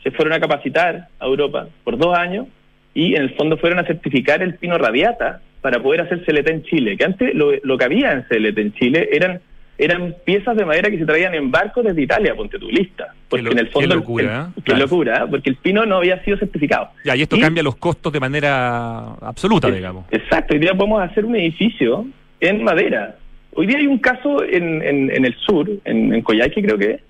se 0.02 0.10
fueron 0.10 0.32
a 0.32 0.40
capacitar 0.40 1.08
a 1.18 1.26
Europa 1.26 1.68
por 1.84 1.96
dos 1.96 2.16
años 2.16 2.48
y 2.94 3.14
en 3.14 3.22
el 3.22 3.34
fondo 3.34 3.56
fueron 3.56 3.78
a 3.78 3.84
certificar 3.84 4.42
el 4.42 4.56
pino 4.56 4.76
radiata 4.76 5.40
para 5.62 5.82
poder 5.82 6.02
hacer 6.02 6.24
CLT 6.24 6.48
en 6.48 6.62
Chile, 6.64 6.96
que 6.98 7.04
antes 7.04 7.34
lo, 7.34 7.52
lo 7.62 7.78
que 7.78 7.84
había 7.84 8.12
en 8.12 8.22
CLT 8.22 8.58
en 8.58 8.72
Chile 8.74 9.08
eran 9.12 9.40
eran 9.78 10.14
piezas 10.24 10.56
de 10.56 10.64
madera 10.64 10.90
que 10.90 10.98
se 10.98 11.06
traían 11.06 11.34
en 11.34 11.50
barcos 11.50 11.84
desde 11.84 12.02
Italia, 12.02 12.34
ponte 12.34 12.58
tu 12.58 12.68
lista. 12.68 13.14
Porque 13.28 13.48
en 13.48 13.58
el 13.58 13.68
fondo. 13.68 13.88
Qué 13.88 13.94
locura, 13.94 14.50
¿eh? 14.56 14.60
Qué 14.64 14.74
locura, 14.74 15.24
¿eh? 15.24 15.26
porque 15.30 15.50
el 15.50 15.56
pino 15.56 15.86
no 15.86 15.96
había 15.96 16.22
sido 16.24 16.36
certificado. 16.36 16.90
Ya, 17.04 17.16
y 17.16 17.22
esto 17.22 17.38
cambia 17.40 17.62
los 17.62 17.76
costos 17.76 18.12
de 18.12 18.20
manera 18.20 19.14
absoluta, 19.14 19.70
digamos. 19.70 20.04
Exacto, 20.10 20.54
hoy 20.54 20.60
día 20.60 20.74
podemos 20.74 21.02
hacer 21.02 21.24
un 21.24 21.36
edificio 21.36 22.06
en 22.40 22.62
madera. 22.62 23.16
Hoy 23.54 23.66
día 23.66 23.78
hay 23.78 23.86
un 23.86 23.98
caso 23.98 24.44
en, 24.44 24.82
en, 24.82 25.24
el 25.24 25.34
sur, 25.36 25.68
en, 25.84 26.14
en 26.14 26.22
Coyhaique 26.22 26.62
creo 26.62 26.78
que 26.78 27.00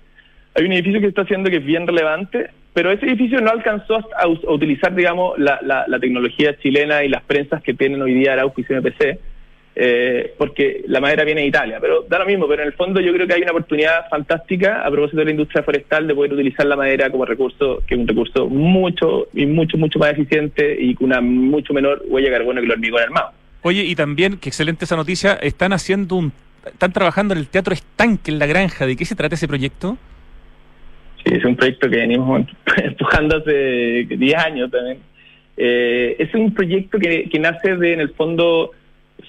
hay 0.55 0.65
un 0.65 0.71
edificio 0.71 1.01
que 1.01 1.07
está 1.07 1.23
haciendo 1.23 1.49
que 1.49 1.57
es 1.57 1.65
bien 1.65 1.87
relevante, 1.87 2.49
pero 2.73 2.91
ese 2.91 3.05
edificio 3.05 3.39
no 3.41 3.51
alcanzó 3.51 3.95
a, 4.15 4.27
utilizar, 4.27 4.93
digamos, 4.95 5.37
la, 5.37 5.59
la, 5.61 5.99
tecnología 5.99 6.57
chilena 6.57 7.03
y 7.03 7.09
las 7.09 7.23
prensas 7.23 7.61
que 7.61 7.73
tienen 7.73 8.01
hoy 8.01 8.13
día 8.13 8.33
Arauco 8.33 8.61
y 8.61 8.63
CMPC, 8.63 9.19
eh, 9.75 10.33
porque 10.37 10.83
la 10.87 10.99
madera 10.99 11.23
viene 11.23 11.41
de 11.41 11.47
Italia. 11.47 11.77
Pero 11.79 12.03
da 12.07 12.19
lo 12.19 12.25
mismo, 12.25 12.47
pero 12.47 12.63
en 12.63 12.67
el 12.67 12.73
fondo 12.73 12.99
yo 12.99 13.13
creo 13.13 13.27
que 13.27 13.33
hay 13.33 13.41
una 13.41 13.51
oportunidad 13.51 14.07
fantástica 14.09 14.81
a 14.81 14.89
propósito 14.89 15.19
de 15.19 15.25
la 15.25 15.31
industria 15.31 15.63
forestal 15.63 16.07
de 16.07 16.15
poder 16.15 16.33
utilizar 16.33 16.65
la 16.65 16.75
madera 16.75 17.09
como 17.11 17.25
recurso, 17.25 17.83
que 17.87 17.95
es 17.95 18.01
un 18.01 18.07
recurso 18.07 18.47
mucho 18.47 19.27
y 19.33 19.45
mucho, 19.45 19.77
mucho 19.77 19.99
más 19.99 20.11
eficiente 20.11 20.75
y 20.79 20.95
con 20.95 21.07
una 21.07 21.21
mucho 21.21 21.73
menor 21.73 22.03
huella 22.07 22.29
de 22.29 22.37
carbono 22.37 22.59
que 22.59 22.65
el 22.65 22.71
hormigón 22.71 23.01
armado. 23.01 23.31
Oye, 23.61 23.83
y 23.83 23.95
también, 23.95 24.37
qué 24.37 24.49
excelente 24.49 24.85
esa 24.85 24.95
noticia, 24.95 25.33
están 25.35 25.73
haciendo 25.73 26.15
un, 26.15 26.33
están 26.65 26.91
trabajando 26.91 27.33
en 27.33 27.39
el 27.39 27.47
Teatro 27.47 27.73
Estanque 27.73 28.31
en 28.31 28.39
La 28.39 28.45
Granja. 28.45 28.85
¿De 28.85 28.95
qué 28.95 29.05
se 29.05 29.15
trata 29.15 29.35
ese 29.35 29.47
proyecto? 29.47 29.97
Sí, 31.25 31.35
es 31.35 31.45
un 31.45 31.55
proyecto 31.55 31.89
que 31.89 31.97
venimos 31.97 32.45
empujando 32.77 33.37
hace 33.37 34.05
10 34.09 34.35
años 34.35 34.71
también. 34.71 34.97
Eh, 35.55 36.15
es 36.19 36.33
un 36.33 36.53
proyecto 36.53 36.97
que, 36.99 37.29
nace 37.39 37.75
de, 37.75 37.93
en 37.93 37.99
el 38.01 38.09
fondo, 38.09 38.71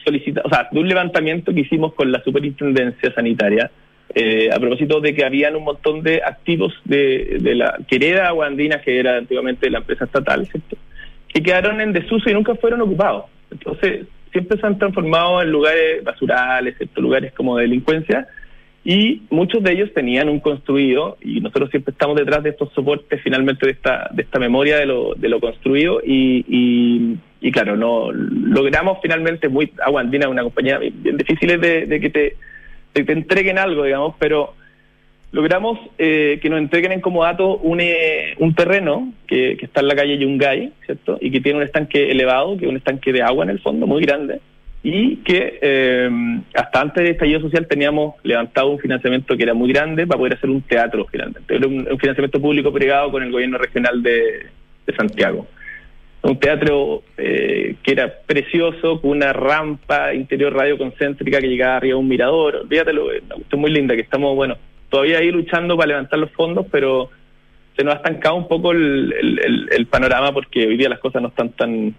solicita, 0.04 0.42
o 0.44 0.48
sea, 0.48 0.68
de 0.70 0.80
un 0.80 0.88
levantamiento 0.88 1.52
que 1.52 1.60
hicimos 1.60 1.94
con 1.94 2.10
la 2.10 2.22
Superintendencia 2.22 3.12
Sanitaria, 3.14 3.70
eh, 4.14 4.48
a 4.52 4.58
propósito 4.58 5.00
de 5.00 5.14
que 5.14 5.24
habían 5.24 5.56
un 5.56 5.64
montón 5.64 6.02
de 6.02 6.22
activos 6.24 6.72
de, 6.84 7.38
de 7.40 7.54
la 7.54 7.78
querida 7.86 8.28
Aguandina, 8.28 8.80
que 8.80 8.98
era 8.98 9.16
antiguamente 9.16 9.70
la 9.70 9.78
empresa 9.78 10.04
estatal, 10.04 10.46
¿cierto? 10.46 10.76
que 11.34 11.42
quedaron 11.42 11.80
en 11.80 11.92
desuso 11.92 12.30
y 12.30 12.32
nunca 12.32 12.54
fueron 12.54 12.80
ocupados. 12.80 13.24
Entonces, 13.50 14.06
siempre 14.30 14.58
se 14.58 14.66
han 14.66 14.78
transformado 14.78 15.42
en 15.42 15.50
lugares 15.50 16.02
basurales, 16.04 16.76
¿cierto? 16.76 17.00
lugares 17.00 17.32
como 17.32 17.56
de 17.56 17.62
delincuencia, 17.62 18.28
y 18.84 19.22
muchos 19.30 19.62
de 19.62 19.72
ellos 19.72 19.92
tenían 19.94 20.28
un 20.28 20.40
construido 20.40 21.16
y 21.22 21.40
nosotros 21.40 21.70
siempre 21.70 21.92
estamos 21.92 22.16
detrás 22.16 22.42
de 22.42 22.50
estos 22.50 22.70
soportes 22.74 23.18
finalmente 23.22 23.64
de 23.64 23.72
esta 23.72 24.10
de 24.12 24.22
esta 24.22 24.38
memoria 24.38 24.76
de 24.76 24.84
lo, 24.84 25.14
de 25.14 25.28
lo 25.30 25.40
construido 25.40 26.02
y, 26.04 27.18
y, 27.40 27.50
claro 27.50 27.76
no 27.76 28.12
logramos 28.12 28.98
finalmente 29.00 29.48
muy 29.48 29.72
Aguandina 29.82 30.28
una 30.28 30.42
compañía 30.42 30.78
bien 30.78 31.16
difícil 31.16 31.58
de, 31.60 31.86
de 31.86 32.00
que 32.00 32.10
te, 32.10 32.36
te 32.92 33.12
entreguen 33.12 33.58
algo 33.58 33.84
digamos 33.84 34.16
pero 34.18 34.54
logramos 35.32 35.78
eh, 35.98 36.38
que 36.42 36.50
nos 36.50 36.58
entreguen 36.58 36.92
en 36.92 37.00
comodato 37.00 37.56
un, 37.56 37.80
eh, 37.80 38.34
un 38.38 38.54
terreno 38.54 39.12
que, 39.26 39.56
que 39.56 39.64
está 39.66 39.80
en 39.80 39.88
la 39.88 39.96
calle 39.96 40.18
Yungay 40.18 40.72
cierto 40.84 41.16
y 41.20 41.30
que 41.30 41.40
tiene 41.40 41.58
un 41.58 41.64
estanque 41.64 42.10
elevado 42.10 42.58
que 42.58 42.66
es 42.66 42.70
un 42.70 42.76
estanque 42.76 43.12
de 43.12 43.22
agua 43.22 43.44
en 43.44 43.50
el 43.50 43.60
fondo 43.60 43.86
muy 43.86 44.02
grande 44.02 44.40
y 44.86 45.16
que 45.16 45.58
eh, 45.62 46.10
hasta 46.54 46.82
antes 46.82 47.02
del 47.02 47.12
estallido 47.12 47.40
social 47.40 47.66
teníamos 47.66 48.16
levantado 48.22 48.68
un 48.68 48.78
financiamiento 48.78 49.34
que 49.34 49.42
era 49.42 49.54
muy 49.54 49.72
grande 49.72 50.06
para 50.06 50.18
poder 50.18 50.34
hacer 50.34 50.50
un 50.50 50.60
teatro 50.60 51.06
finalmente. 51.10 51.54
Era 51.56 51.66
un, 51.66 51.86
financiamiento 51.98 52.38
público-privado 52.38 53.10
con 53.10 53.22
el 53.22 53.32
gobierno 53.32 53.56
regional 53.56 54.02
de, 54.02 54.46
Santiago. 54.94 55.46
Un 56.20 56.38
teatro 56.38 57.02
eh, 57.16 57.76
que 57.82 57.92
era 57.92 58.12
precioso, 58.26 59.00
con 59.00 59.12
una 59.12 59.32
rampa 59.32 60.12
interior 60.12 60.52
radioconcéntrica 60.52 61.40
que 61.40 61.48
llegaba 61.48 61.76
arriba 61.76 61.96
a 61.96 62.00
un 62.00 62.08
mirador. 62.08 62.66
Fíjatelo, 62.68 63.06
una 63.06 63.36
cuestión 63.36 63.60
muy 63.62 63.70
linda 63.70 63.94
que 63.94 64.02
estamos, 64.02 64.36
bueno, 64.36 64.58
todavía 64.90 65.16
ahí 65.16 65.30
luchando 65.30 65.78
para 65.78 65.88
levantar 65.88 66.18
los 66.18 66.30
fondos, 66.32 66.66
pero 66.70 67.08
se 67.74 67.82
nos 67.84 67.94
ha 67.94 67.96
estancado 67.96 68.34
un 68.34 68.48
poco 68.48 68.72
el 68.72 69.86
panorama 69.90 70.32
porque 70.34 70.66
hoy 70.66 70.76
día 70.76 70.90
las 70.90 70.98
cosas 70.98 71.22
no 71.22 71.28
están 71.28 71.48
tan 71.52 71.94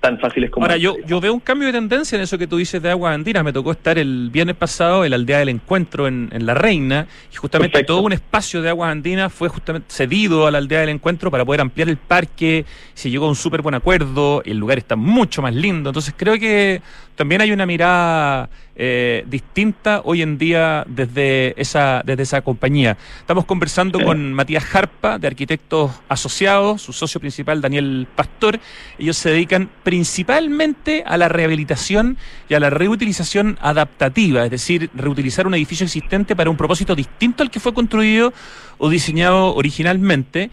tan 0.00 0.18
fáciles 0.18 0.50
como... 0.50 0.64
Ahora, 0.64 0.78
yo, 0.78 0.96
yo 1.06 1.20
veo 1.20 1.32
un 1.32 1.40
cambio 1.40 1.66
de 1.66 1.74
tendencia 1.74 2.16
en 2.16 2.22
eso 2.22 2.38
que 2.38 2.46
tú 2.46 2.56
dices 2.56 2.82
de 2.82 2.90
aguas 2.90 3.14
andinas. 3.14 3.44
Me 3.44 3.52
tocó 3.52 3.72
estar 3.72 3.98
el 3.98 4.30
viernes 4.30 4.56
pasado 4.56 5.04
en 5.04 5.10
la 5.10 5.16
aldea 5.16 5.38
del 5.38 5.50
encuentro 5.50 6.08
en, 6.08 6.30
La 6.32 6.54
Reina 6.54 7.06
y 7.32 7.36
justamente 7.36 7.84
todo 7.84 8.00
un 8.00 8.12
espacio 8.12 8.62
de 8.62 8.70
aguas 8.70 8.90
andinas 8.90 9.32
fue 9.32 9.48
justamente 9.48 9.86
cedido 9.90 10.46
a 10.46 10.50
la 10.50 10.58
aldea 10.58 10.80
del 10.80 10.88
encuentro 10.88 11.30
para 11.30 11.44
poder 11.44 11.60
ampliar 11.60 11.88
el 11.88 11.98
parque. 11.98 12.64
Se 12.94 13.10
llegó 13.10 13.26
a 13.26 13.28
un 13.28 13.36
súper 13.36 13.60
buen 13.60 13.74
acuerdo, 13.74 14.42
el 14.44 14.56
lugar 14.56 14.78
está 14.78 14.96
mucho 14.96 15.42
más 15.42 15.54
lindo. 15.54 15.90
Entonces 15.90 16.14
creo 16.16 16.38
que 16.38 16.80
también 17.20 17.42
hay 17.42 17.52
una 17.52 17.66
mirada 17.66 18.48
eh, 18.74 19.26
distinta 19.28 20.00
hoy 20.06 20.22
en 20.22 20.38
día 20.38 20.86
desde 20.88 21.52
esa, 21.60 22.02
desde 22.02 22.22
esa 22.22 22.40
compañía. 22.40 22.96
Estamos 23.18 23.44
conversando 23.44 24.00
con 24.00 24.32
Matías 24.32 24.64
Jarpa, 24.64 25.18
de 25.18 25.26
Arquitectos 25.26 25.90
Asociados, 26.08 26.80
su 26.80 26.94
socio 26.94 27.20
principal 27.20 27.60
Daniel 27.60 28.08
Pastor. 28.16 28.58
Ellos 28.98 29.18
se 29.18 29.28
dedican 29.28 29.68
principalmente 29.82 31.04
a 31.06 31.18
la 31.18 31.28
rehabilitación 31.28 32.16
y 32.48 32.54
a 32.54 32.60
la 32.60 32.70
reutilización 32.70 33.58
adaptativa, 33.60 34.42
es 34.46 34.50
decir, 34.50 34.88
reutilizar 34.94 35.46
un 35.46 35.52
edificio 35.52 35.84
existente 35.84 36.34
para 36.34 36.48
un 36.48 36.56
propósito 36.56 36.94
distinto 36.94 37.42
al 37.42 37.50
que 37.50 37.60
fue 37.60 37.74
construido 37.74 38.32
o 38.78 38.88
diseñado 38.88 39.54
originalmente. 39.54 40.50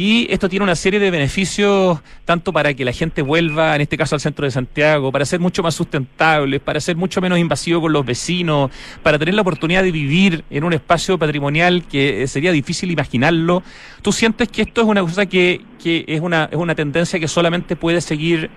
Y 0.00 0.28
esto 0.30 0.48
tiene 0.48 0.62
una 0.62 0.76
serie 0.76 1.00
de 1.00 1.10
beneficios 1.10 2.00
tanto 2.24 2.52
para 2.52 2.72
que 2.72 2.84
la 2.84 2.92
gente 2.92 3.20
vuelva, 3.20 3.74
en 3.74 3.80
este 3.80 3.96
caso 3.96 4.14
al 4.14 4.20
centro 4.20 4.44
de 4.44 4.52
Santiago, 4.52 5.10
para 5.10 5.24
ser 5.24 5.40
mucho 5.40 5.60
más 5.60 5.74
sustentable, 5.74 6.60
para 6.60 6.78
ser 6.78 6.94
mucho 6.94 7.20
menos 7.20 7.36
invasivo 7.36 7.80
con 7.80 7.92
los 7.92 8.06
vecinos, 8.06 8.70
para 9.02 9.18
tener 9.18 9.34
la 9.34 9.42
oportunidad 9.42 9.82
de 9.82 9.90
vivir 9.90 10.44
en 10.50 10.62
un 10.62 10.72
espacio 10.72 11.18
patrimonial 11.18 11.82
que 11.88 12.22
eh, 12.22 12.28
sería 12.28 12.52
difícil 12.52 12.92
imaginarlo. 12.92 13.64
¿Tú 14.00 14.12
sientes 14.12 14.46
que 14.46 14.62
esto 14.62 14.82
es 14.82 14.86
una 14.86 15.00
cosa 15.00 15.26
que, 15.26 15.62
que 15.82 16.04
es, 16.06 16.20
una, 16.20 16.44
es 16.44 16.58
una 16.58 16.76
tendencia 16.76 17.18
que 17.18 17.26
solamente 17.26 17.74
puede 17.74 18.00
seguir 18.00 18.50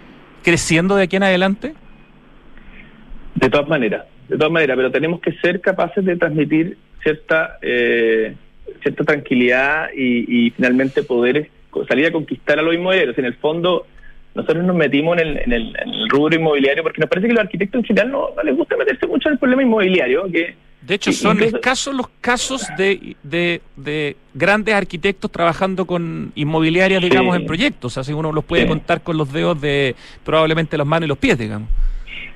creciendo 0.44 0.96
de 0.96 1.06
aquí 1.06 1.16
en 1.16 1.24
adelante? 1.24 1.74
De 3.34 3.50
todas 3.50 3.68
maneras, 3.68 4.06
de 4.30 4.38
todas 4.38 4.52
maneras, 4.52 4.78
pero 4.78 4.92
tenemos 4.92 5.20
que 5.20 5.32
ser 5.40 5.60
capaces 5.60 6.06
de 6.06 6.18
transmitir 6.18 6.78
cierta... 7.02 7.58
Eh 7.64 8.36
cierta 8.82 9.04
tranquilidad 9.04 9.90
y, 9.96 10.52
finalmente 10.52 11.04
poder 11.04 11.50
salir 11.88 12.08
a 12.08 12.12
conquistar 12.12 12.60
a 12.60 12.62
los 12.62 12.74
inmobiliarios. 12.74 13.18
En 13.18 13.26
el 13.26 13.36
fondo, 13.36 13.86
nosotros 14.36 14.64
nos 14.64 14.76
metimos 14.76 15.18
en 15.20 15.52
el, 15.52 15.74
rubro 16.10 16.36
inmobiliario 16.36 16.84
porque 16.84 17.02
nos 17.02 17.10
parece 17.10 17.28
que 17.28 17.34
los 17.34 17.44
arquitectos 17.44 17.80
en 17.80 17.86
general 17.86 18.12
no, 18.12 18.30
les 18.44 18.56
gusta 18.56 18.76
meterse 18.78 19.08
mucho 19.08 19.30
en 19.30 19.34
el 19.34 19.40
problema 19.40 19.64
inmobiliario. 19.64 20.30
que 20.32 20.56
De 20.82 20.96
hecho, 20.96 21.12
son 21.12 21.42
escasos 21.42 21.96
los 21.96 22.08
casos 22.20 22.68
de, 22.78 23.16
de, 23.24 24.16
grandes 24.34 24.76
arquitectos 24.76 25.32
trabajando 25.32 25.86
con 25.86 26.32
inmobiliarias, 26.36 27.02
digamos, 27.02 27.36
en 27.36 27.46
proyectos. 27.46 27.98
Así 27.98 28.14
uno 28.14 28.32
los 28.32 28.44
puede 28.44 28.68
contar 28.68 29.02
con 29.02 29.18
los 29.18 29.32
dedos 29.32 29.60
de 29.62 29.96
probablemente 30.24 30.78
las 30.78 30.88
manos 30.88 31.06
y 31.06 31.10
los 31.10 31.18
pies, 31.18 31.38
digamos. 31.38 31.70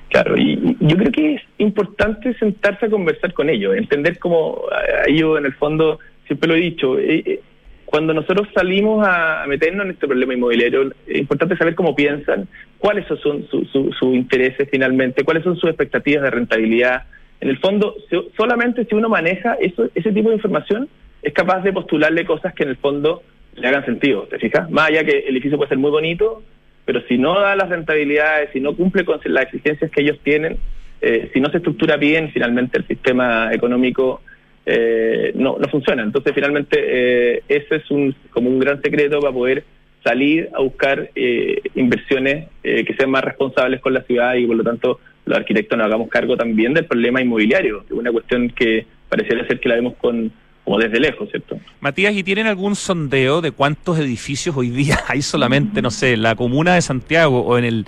Claro, 0.09 0.37
y 0.37 0.77
yo 0.79 0.95
creo 0.95 1.11
que 1.11 1.33
es 1.35 1.41
importante 1.57 2.33
sentarse 2.35 2.85
a 2.85 2.89
conversar 2.89 3.33
con 3.33 3.49
ellos, 3.49 3.75
entender 3.75 4.17
cómo 4.17 4.61
ellos 5.07 5.37
en 5.37 5.45
el 5.45 5.53
fondo 5.55 5.99
siempre 6.27 6.49
lo 6.49 6.55
he 6.55 6.59
dicho, 6.59 6.99
eh, 6.99 7.23
eh, 7.25 7.39
cuando 7.85 8.13
nosotros 8.13 8.47
salimos 8.53 9.05
a 9.07 9.45
meternos 9.47 9.85
en 9.85 9.91
este 9.91 10.07
problema 10.07 10.33
inmobiliario, 10.33 10.91
es 11.07 11.17
importante 11.17 11.55
saber 11.55 11.75
cómo 11.75 11.95
piensan, 11.95 12.47
cuáles 12.77 13.05
son 13.07 13.47
sus 13.47 14.15
intereses 14.15 14.67
finalmente, 14.71 15.23
cuáles 15.23 15.43
son 15.43 15.55
sus 15.55 15.69
expectativas 15.69 16.23
de 16.23 16.31
rentabilidad. 16.31 17.03
En 17.39 17.49
el 17.49 17.57
fondo, 17.59 17.95
solamente 18.35 18.85
si 18.85 18.95
uno 18.95 19.07
maneja 19.07 19.53
eso, 19.61 19.89
ese 19.93 20.11
tipo 20.11 20.29
de 20.29 20.35
información, 20.35 20.89
es 21.21 21.33
capaz 21.33 21.61
de 21.61 21.73
postularle 21.73 22.25
cosas 22.25 22.53
que 22.53 22.63
en 22.63 22.69
el 22.69 22.77
fondo 22.77 23.23
le 23.55 23.67
hagan 23.67 23.85
sentido, 23.85 24.23
¿te 24.23 24.39
fijas? 24.39 24.69
Más 24.69 24.89
allá 24.89 25.03
que 25.03 25.19
el 25.19 25.35
edificio 25.35 25.57
puede 25.57 25.69
ser 25.69 25.77
muy 25.77 25.91
bonito, 25.91 26.43
pero 26.85 27.01
si 27.07 27.17
no 27.17 27.39
da 27.39 27.55
las 27.55 27.69
rentabilidades, 27.69 28.49
si 28.51 28.59
no 28.59 28.75
cumple 28.75 29.05
con 29.05 29.19
las 29.25 29.43
exigencias 29.45 29.91
que 29.91 30.01
ellos 30.01 30.19
tienen, 30.23 30.57
eh, 31.01 31.29
si 31.33 31.39
no 31.39 31.49
se 31.49 31.57
estructura 31.57 31.97
bien 31.97 32.31
finalmente 32.31 32.77
el 32.77 32.87
sistema 32.87 33.49
económico, 33.53 34.21
eh, 34.65 35.31
no, 35.35 35.57
no 35.59 35.67
funciona. 35.69 36.03
Entonces, 36.03 36.33
finalmente, 36.33 36.77
eh, 36.79 37.43
ese 37.47 37.75
es 37.77 37.91
un, 37.91 38.15
como 38.31 38.49
un 38.49 38.59
gran 38.59 38.81
secreto 38.81 39.19
para 39.19 39.33
poder 39.33 39.63
salir 40.03 40.49
a 40.53 40.61
buscar 40.61 41.09
eh, 41.15 41.61
inversiones 41.73 42.47
que 42.61 42.95
sean 42.95 43.09
más 43.09 43.23
responsables 43.23 43.81
con 43.81 43.93
la 43.93 44.01
ciudad 44.03 44.35
y, 44.35 44.45
por 44.45 44.55
lo 44.55 44.63
tanto, 44.63 44.99
los 45.25 45.37
arquitectos 45.37 45.77
nos 45.77 45.85
hagamos 45.85 46.09
cargo 46.09 46.37
también 46.37 46.73
del 46.73 46.85
problema 46.85 47.21
inmobiliario, 47.21 47.85
que 47.87 47.93
es 47.93 47.99
una 47.99 48.11
cuestión 48.11 48.49
que 48.49 48.85
pareciera 49.09 49.47
ser 49.47 49.59
que 49.59 49.69
la 49.69 49.75
vemos 49.75 49.95
con 49.95 50.31
como 50.65 50.79
desde 50.79 50.99
lejos, 50.99 51.29
¿cierto? 51.29 51.59
Matías, 51.79 52.15
¿y 52.15 52.23
tienen 52.23 52.47
algún 52.47 52.75
sondeo 52.75 53.39
de 53.39 53.51
cuántos 53.51 53.99
edificios 53.99 54.57
hoy 54.57 54.71
día 54.71 54.99
hay 55.07 55.21
solamente, 55.21 55.81
no 55.81 55.91
sé, 55.91 56.13
en 56.13 56.23
la 56.23 56.35
comuna 56.35 56.73
de 56.73 56.81
Santiago 56.81 57.41
o 57.41 57.57
en 57.57 57.65
el 57.65 57.85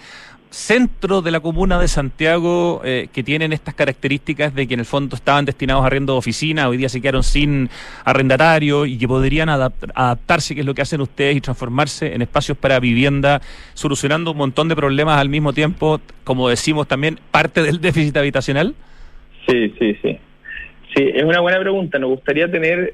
centro 0.50 1.22
de 1.22 1.32
la 1.32 1.40
comuna 1.40 1.80
de 1.80 1.88
Santiago 1.88 2.82
eh, 2.84 3.08
que 3.12 3.24
tienen 3.24 3.54
estas 3.54 3.74
características 3.74 4.56
de 4.56 4.68
que 4.68 4.74
en 4.74 4.80
el 4.80 4.86
fondo 4.86 5.16
estaban 5.16 5.46
destinados 5.46 5.84
a 5.84 5.88
arriendo 5.88 6.14
de 6.14 6.20
oficina, 6.20 6.70
hoy 6.70 6.78
día 6.78 6.90
se 6.90 7.02
quedaron 7.02 7.24
sin 7.24 7.70
arrendatario 8.06 8.86
y 8.86 8.98
que 8.98 9.08
podrían 9.08 9.50
adaptarse, 9.50 10.56
que 10.56 10.62
es 10.62 10.66
lo 10.66 10.74
que 10.74 10.82
hacen 10.82 11.02
ustedes, 11.02 11.36
y 11.36 11.42
transformarse 11.42 12.14
en 12.14 12.22
espacios 12.22 12.58
para 12.58 12.80
vivienda, 12.80 13.42
solucionando 13.74 14.32
un 14.32 14.38
montón 14.38 14.70
de 14.70 14.76
problemas 14.76 15.20
al 15.20 15.30
mismo 15.30 15.54
tiempo, 15.54 16.00
como 16.24 16.50
decimos 16.50 16.88
también, 16.88 17.20
parte 17.32 17.62
del 17.64 17.82
déficit 17.82 18.16
habitacional? 18.18 18.76
Sí, 19.48 19.74
sí, 19.80 19.98
sí. 20.02 20.18
Sí, 20.96 21.12
es 21.14 21.24
una 21.24 21.42
buena 21.42 21.60
pregunta. 21.60 22.00
Nos 22.00 22.10
gustaría 22.10 22.50
tener, 22.50 22.94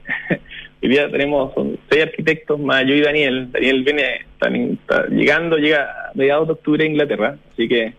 hoy 0.83 0.89
día 0.89 1.09
tenemos 1.09 1.53
seis 1.89 2.03
arquitectos 2.03 2.59
más 2.59 2.85
yo 2.85 2.93
y 2.93 3.01
Daniel. 3.01 3.51
Daniel 3.51 3.83
viene, 3.83 4.25
está, 4.33 5.07
llegando, 5.07 5.57
llega 5.57 5.83
a 5.83 6.11
mediados 6.13 6.47
de 6.47 6.53
octubre 6.53 6.83
a 6.83 6.87
Inglaterra, 6.87 7.37
así 7.53 7.67
que 7.67 7.93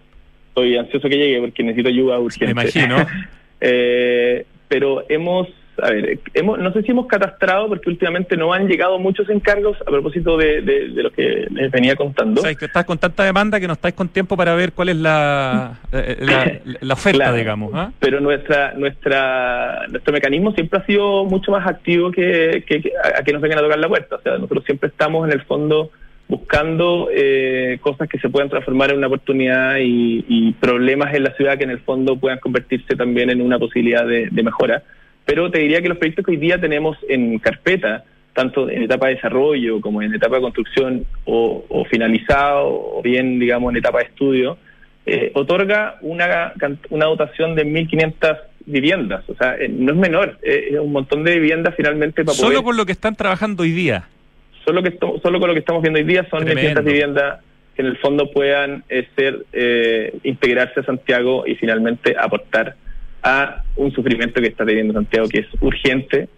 estoy 0.48 0.76
ansioso 0.76 1.08
que 1.08 1.16
llegue 1.16 1.40
porque 1.40 1.62
necesito 1.62 1.88
ayuda 1.88 2.18
urgente. 2.18 2.54
Me 2.54 2.62
imagino. 2.62 2.96
eh, 3.60 4.44
pero 4.68 5.04
hemos 5.08 5.48
a 5.82 5.90
ver, 5.90 6.18
hemos, 6.34 6.58
no 6.58 6.72
sé 6.72 6.82
si 6.82 6.92
hemos 6.92 7.06
catastrado 7.06 7.68
porque 7.68 7.90
últimamente 7.90 8.36
no 8.36 8.52
han 8.52 8.68
llegado 8.68 8.98
muchos 8.98 9.28
encargos 9.28 9.76
a 9.82 9.90
propósito 9.90 10.36
de, 10.36 10.60
lo 10.94 11.10
que 11.10 11.46
les 11.50 11.70
venía 11.70 11.96
contando. 11.96 12.40
O 12.40 12.44
sea, 12.44 12.54
que 12.54 12.66
estás 12.66 12.84
con 12.84 12.98
tanta 12.98 13.24
demanda 13.24 13.58
que 13.58 13.66
no 13.66 13.72
estáis 13.72 13.94
con 13.94 14.08
tiempo 14.08 14.36
para 14.36 14.54
ver 14.54 14.72
cuál 14.72 14.90
es 14.90 14.96
la, 14.96 15.80
eh, 15.92 16.60
la, 16.80 16.94
oferta, 16.94 17.32
digamos. 17.32 17.72
¿ah? 17.74 17.90
Pero 17.98 18.20
nuestra, 18.20 18.74
nuestra, 18.74 19.86
nuestro 19.88 20.12
mecanismo 20.12 20.52
siempre 20.52 20.80
ha 20.80 20.86
sido 20.86 21.24
mucho 21.24 21.50
más 21.50 21.66
activo 21.66 22.10
que, 22.10 22.64
que, 22.66 22.92
a, 23.02 23.22
que 23.22 23.32
nos 23.32 23.42
vengan 23.42 23.58
a 23.58 23.62
tocar 23.62 23.78
la 23.78 23.88
puerta. 23.88 24.16
O 24.16 24.22
sea, 24.22 24.34
nosotros 24.34 24.64
siempre 24.64 24.88
estamos 24.88 25.26
en 25.26 25.32
el 25.32 25.42
fondo 25.42 25.90
buscando 26.28 27.08
eh, 27.12 27.78
cosas 27.82 28.08
que 28.08 28.18
se 28.18 28.28
puedan 28.28 28.48
transformar 28.48 28.90
en 28.90 28.98
una 28.98 29.08
oportunidad 29.08 29.76
y, 29.80 30.52
problemas 30.60 31.12
en 31.14 31.24
la 31.24 31.34
ciudad 31.34 31.58
que 31.58 31.64
en 31.64 31.70
el 31.70 31.80
fondo 31.80 32.16
puedan 32.16 32.38
convertirse 32.38 32.96
también 32.96 33.28
en 33.28 33.42
una 33.42 33.58
posibilidad 33.58 34.06
de 34.06 34.42
mejora. 34.42 34.82
Pero 35.24 35.50
te 35.50 35.58
diría 35.58 35.80
que 35.80 35.88
los 35.88 35.98
proyectos 35.98 36.24
que 36.24 36.32
hoy 36.32 36.36
día 36.36 36.60
tenemos 36.60 36.98
en 37.08 37.38
carpeta, 37.38 38.04
tanto 38.34 38.68
en 38.68 38.82
etapa 38.82 39.08
de 39.08 39.14
desarrollo 39.14 39.80
como 39.80 40.02
en 40.02 40.14
etapa 40.14 40.36
de 40.36 40.42
construcción 40.42 41.06
o, 41.24 41.84
finalizado 41.88 42.68
o 42.68 43.00
bien, 43.02 43.38
digamos, 43.38 43.70
en 43.72 43.78
etapa 43.78 43.98
de 43.98 44.04
estudio, 44.04 44.58
eh, 45.06 45.30
otorga 45.34 45.96
una, 46.02 46.52
una 46.90 47.06
dotación 47.06 47.54
de 47.54 47.64
1.500 47.64 48.38
viviendas. 48.66 49.24
O 49.28 49.34
sea, 49.34 49.56
eh, 49.56 49.68
no 49.68 49.92
es 49.92 49.98
menor, 49.98 50.38
eh, 50.42 50.68
es 50.72 50.78
un 50.78 50.92
montón 50.92 51.24
de 51.24 51.34
viviendas 51.38 51.74
finalmente 51.76 52.24
para 52.24 52.36
Solo 52.36 52.62
con 52.62 52.76
lo 52.76 52.84
que 52.84 52.92
están 52.92 53.14
trabajando 53.14 53.62
hoy 53.62 53.72
día. 53.72 54.08
Solo, 54.64 54.82
que 54.82 54.98
solo 54.98 55.40
con 55.40 55.48
lo 55.48 55.54
que 55.54 55.60
estamos 55.60 55.82
viendo 55.82 55.98
hoy 55.98 56.06
día 56.06 56.26
son 56.30 56.44
1.500 56.46 56.84
viviendas 56.84 57.40
que 57.76 57.82
en 57.82 57.88
el 57.88 57.98
fondo 57.98 58.30
puedan 58.30 58.84
ser 59.16 59.44
integrarse 60.22 60.80
a 60.80 60.84
Santiago 60.84 61.44
y 61.46 61.56
finalmente 61.56 62.14
aportar 62.16 62.76
a 63.24 63.62
un 63.76 63.90
sufrimiento 63.92 64.40
que 64.40 64.48
está 64.48 64.64
teniendo 64.64 64.92
Santiago 64.92 65.28
que 65.28 65.40
es 65.40 65.46
urgente 65.60 66.28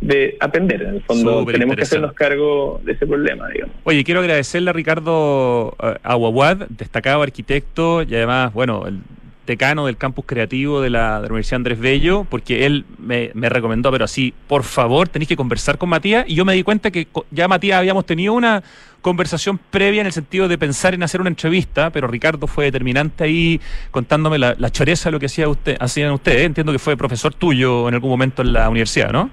de 0.00 0.36
atender. 0.40 0.82
En 0.82 0.94
el 0.94 1.02
fondo 1.02 1.44
tenemos 1.44 1.76
que 1.76 1.82
hacernos 1.82 2.12
cargo 2.12 2.80
de 2.84 2.92
ese 2.92 3.06
problema, 3.06 3.48
digamos. 3.48 3.74
Oye, 3.84 4.04
quiero 4.04 4.20
agradecerle 4.20 4.70
a 4.70 4.72
Ricardo 4.72 5.76
eh, 5.82 5.96
Aguaguad, 6.02 6.68
destacado 6.68 7.22
arquitecto 7.22 8.02
y 8.02 8.14
además, 8.14 8.52
bueno, 8.52 8.86
el 8.86 9.00
decano 9.46 9.86
del 9.86 9.96
campus 9.96 10.24
creativo 10.26 10.80
de 10.80 10.90
la, 10.90 11.20
Universidad 11.20 11.56
Andrés 11.56 11.78
Bello, 11.78 12.26
porque 12.28 12.66
él 12.66 12.84
me, 12.98 13.30
me, 13.34 13.48
recomendó, 13.48 13.90
pero 13.90 14.04
así, 14.04 14.34
por 14.48 14.64
favor, 14.64 15.08
tenéis 15.08 15.28
que 15.28 15.36
conversar 15.36 15.78
con 15.78 15.88
Matías. 15.88 16.24
Y 16.28 16.34
yo 16.34 16.44
me 16.44 16.54
di 16.54 16.62
cuenta 16.62 16.90
que 16.90 17.08
ya 17.30 17.48
Matías 17.48 17.78
habíamos 17.78 18.04
tenido 18.04 18.34
una 18.34 18.62
conversación 19.00 19.58
previa 19.70 20.00
en 20.00 20.06
el 20.08 20.12
sentido 20.12 20.48
de 20.48 20.58
pensar 20.58 20.92
en 20.92 21.02
hacer 21.02 21.20
una 21.20 21.30
entrevista, 21.30 21.90
pero 21.90 22.08
Ricardo 22.08 22.46
fue 22.46 22.66
determinante 22.66 23.24
ahí 23.24 23.60
contándome 23.90 24.38
la, 24.38 24.56
la 24.58 24.70
choreza 24.70 25.08
de 25.08 25.12
lo 25.12 25.20
que 25.20 25.26
hacía 25.26 25.48
usted, 25.48 25.76
hacían 25.78 26.10
ustedes. 26.12 26.44
Entiendo 26.44 26.72
que 26.72 26.78
fue 26.78 26.96
profesor 26.96 27.32
tuyo 27.32 27.88
en 27.88 27.94
algún 27.94 28.10
momento 28.10 28.42
en 28.42 28.52
la 28.52 28.68
universidad, 28.68 29.12
¿no? 29.12 29.30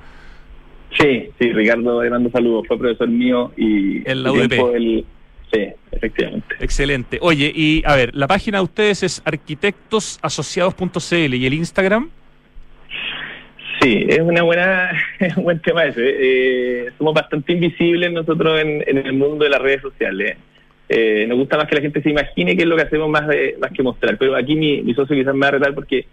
Sí, 0.99 1.29
sí, 1.39 1.51
Ricardo, 1.51 2.03
le 2.03 2.09
mando 2.09 2.29
saludos, 2.29 2.65
fue 2.67 2.77
profesor 2.77 3.07
mío 3.07 3.51
y... 3.57 4.07
En 4.09 4.23
la 4.23 4.31
UDP. 4.31 5.05
Sí, 5.53 5.69
efectivamente. 5.91 6.55
Excelente. 6.59 7.19
Oye, 7.21 7.51
y 7.53 7.83
a 7.85 7.95
ver, 7.95 8.15
la 8.15 8.25
página 8.27 8.57
de 8.57 8.63
ustedes 8.63 9.03
es 9.03 9.21
arquitectosasociados.cl 9.23 11.35
y 11.35 11.45
el 11.45 11.53
Instagram. 11.53 12.09
Sí, 13.79 14.03
es 14.07 14.19
una 14.19 14.41
buena, 14.41 14.91
es 15.19 15.37
un 15.37 15.43
buen 15.43 15.59
tema 15.59 15.85
ese. 15.85 16.01
Eh, 16.03 16.89
somos 16.97 17.13
bastante 17.13 17.53
invisibles 17.53 18.11
nosotros 18.11 18.61
en, 18.61 18.83
el 18.87 19.13
mundo 19.13 19.43
de 19.43 19.51
las 19.51 19.61
redes 19.61 19.81
sociales. 19.81 20.37
Eh, 20.89 21.25
nos 21.27 21.37
gusta 21.37 21.57
más 21.57 21.67
que 21.67 21.75
la 21.75 21.81
gente 21.81 22.01
se 22.01 22.09
imagine 22.09 22.55
qué 22.55 22.63
es 22.63 22.67
lo 22.67 22.75
que 22.75 22.83
hacemos 22.83 23.09
más 23.09 23.27
de, 23.27 23.55
más 23.59 23.71
que 23.71 23.83
mostrar. 23.83 24.17
Pero 24.17 24.35
aquí 24.35 24.55
mi, 24.55 24.81
mi 24.81 24.95
socio 24.95 25.15
quizás 25.15 25.35
me 25.35 25.41
va 25.41 25.49
a 25.49 25.51
retar 25.51 25.75
porque 25.75 26.07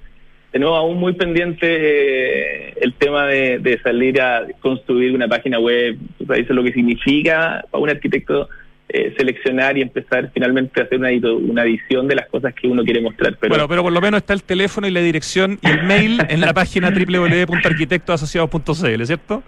tenemos 0.51 0.77
aún 0.77 0.99
muy 0.99 1.13
pendiente 1.13 1.67
eh, 1.71 2.75
el 2.81 2.95
tema 2.95 3.27
de, 3.27 3.81
salir 3.83 4.21
a 4.21 4.47
construir 4.61 5.15
una 5.15 5.29
página 5.29 5.59
web, 5.59 5.97
o 6.29 6.33
eso 6.33 6.53
lo 6.53 6.65
que 6.65 6.73
significa 6.73 7.65
para 7.71 7.83
un 7.83 7.91
arquitecto 7.91 8.49
eh, 8.93 9.15
seleccionar 9.17 9.79
y 9.79 9.83
empezar 9.83 10.33
finalmente 10.35 10.81
a 10.81 10.85
hacer 10.85 10.99
una, 10.99 11.11
una 11.33 11.63
edición 11.63 12.09
de 12.09 12.17
las 12.17 12.29
cosas 12.29 12.53
que 12.55 12.67
uno 12.67 12.83
quiere 12.83 13.01
mostrar. 13.01 13.37
Pero... 13.39 13.51
Bueno, 13.51 13.69
pero 13.69 13.85
por 13.85 13.93
lo 13.93 14.01
menos 14.01 14.19
está 14.19 14.33
el 14.33 14.43
teléfono 14.43 14.89
y 14.89 14.91
la 14.91 14.99
dirección 15.01 15.61
y 15.63 15.69
el 15.69 15.85
mail 15.85 16.21
en 16.29 16.41
la 16.41 16.53
página 16.53 16.91
www.arquitectoasociados.cl, 16.91 19.05
¿cierto? 19.05 19.45